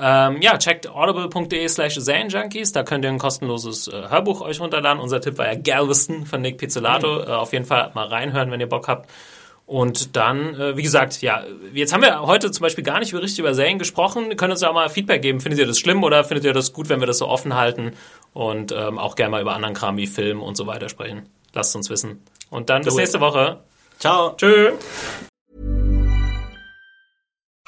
Ähm, 0.01 0.41
ja, 0.41 0.57
checkt 0.57 0.89
audible.de 0.89 1.67
slash 1.67 1.97
Junkies, 1.97 2.71
da 2.71 2.83
könnt 2.83 3.03
ihr 3.03 3.11
ein 3.11 3.17
kostenloses 3.17 3.87
äh, 3.87 4.09
Hörbuch 4.09 4.41
euch 4.41 4.59
runterladen. 4.61 5.01
Unser 5.01 5.19
Tipp 5.19 5.37
war 5.37 5.51
ja 5.51 5.59
Galveston 5.59 6.25
von 6.25 6.41
Nick 6.41 6.57
Pizzolatto. 6.57 7.15
Mhm. 7.15 7.27
Äh, 7.27 7.31
auf 7.31 7.53
jeden 7.53 7.65
Fall 7.65 7.91
mal 7.93 8.07
reinhören, 8.07 8.51
wenn 8.51 8.59
ihr 8.59 8.69
Bock 8.69 8.87
habt. 8.87 9.09
Und 9.65 10.15
dann, 10.15 10.55
äh, 10.55 10.77
wie 10.77 10.81
gesagt, 10.81 11.21
ja, 11.21 11.43
jetzt 11.73 11.93
haben 11.93 12.01
wir 12.01 12.21
heute 12.21 12.49
zum 12.49 12.63
Beispiel 12.63 12.83
gar 12.83 12.99
nicht 12.99 13.13
richtig 13.13 13.37
über 13.37 13.53
Serien 13.53 13.77
gesprochen. 13.77 14.35
Könnt 14.35 14.51
uns 14.51 14.63
auch 14.63 14.73
mal 14.73 14.89
Feedback 14.89 15.21
geben. 15.21 15.41
Findet 15.41 15.59
ihr 15.59 15.67
das 15.67 15.77
schlimm 15.77 16.03
oder 16.03 16.23
findet 16.23 16.45
ihr 16.45 16.53
das 16.53 16.73
gut, 16.73 16.89
wenn 16.89 17.01
wir 17.01 17.07
das 17.07 17.19
so 17.19 17.27
offen 17.27 17.53
halten? 17.55 17.91
Und 18.33 18.71
ähm, 18.71 18.97
auch 18.97 19.15
gerne 19.15 19.29
mal 19.29 19.41
über 19.41 19.53
anderen 19.53 19.75
Kram 19.75 19.97
wie 19.97 20.07
Film 20.07 20.41
und 20.41 20.57
so 20.57 20.65
weiter 20.65 20.89
sprechen. 20.89 21.29
Lasst 21.53 21.75
uns 21.75 21.89
wissen. 21.91 22.23
Und 22.49 22.71
dann 22.71 22.81
bis 22.81 22.95
nächste 22.95 23.19
Woche. 23.19 23.59
Ciao. 23.99 24.33
Tschö. 24.37 24.71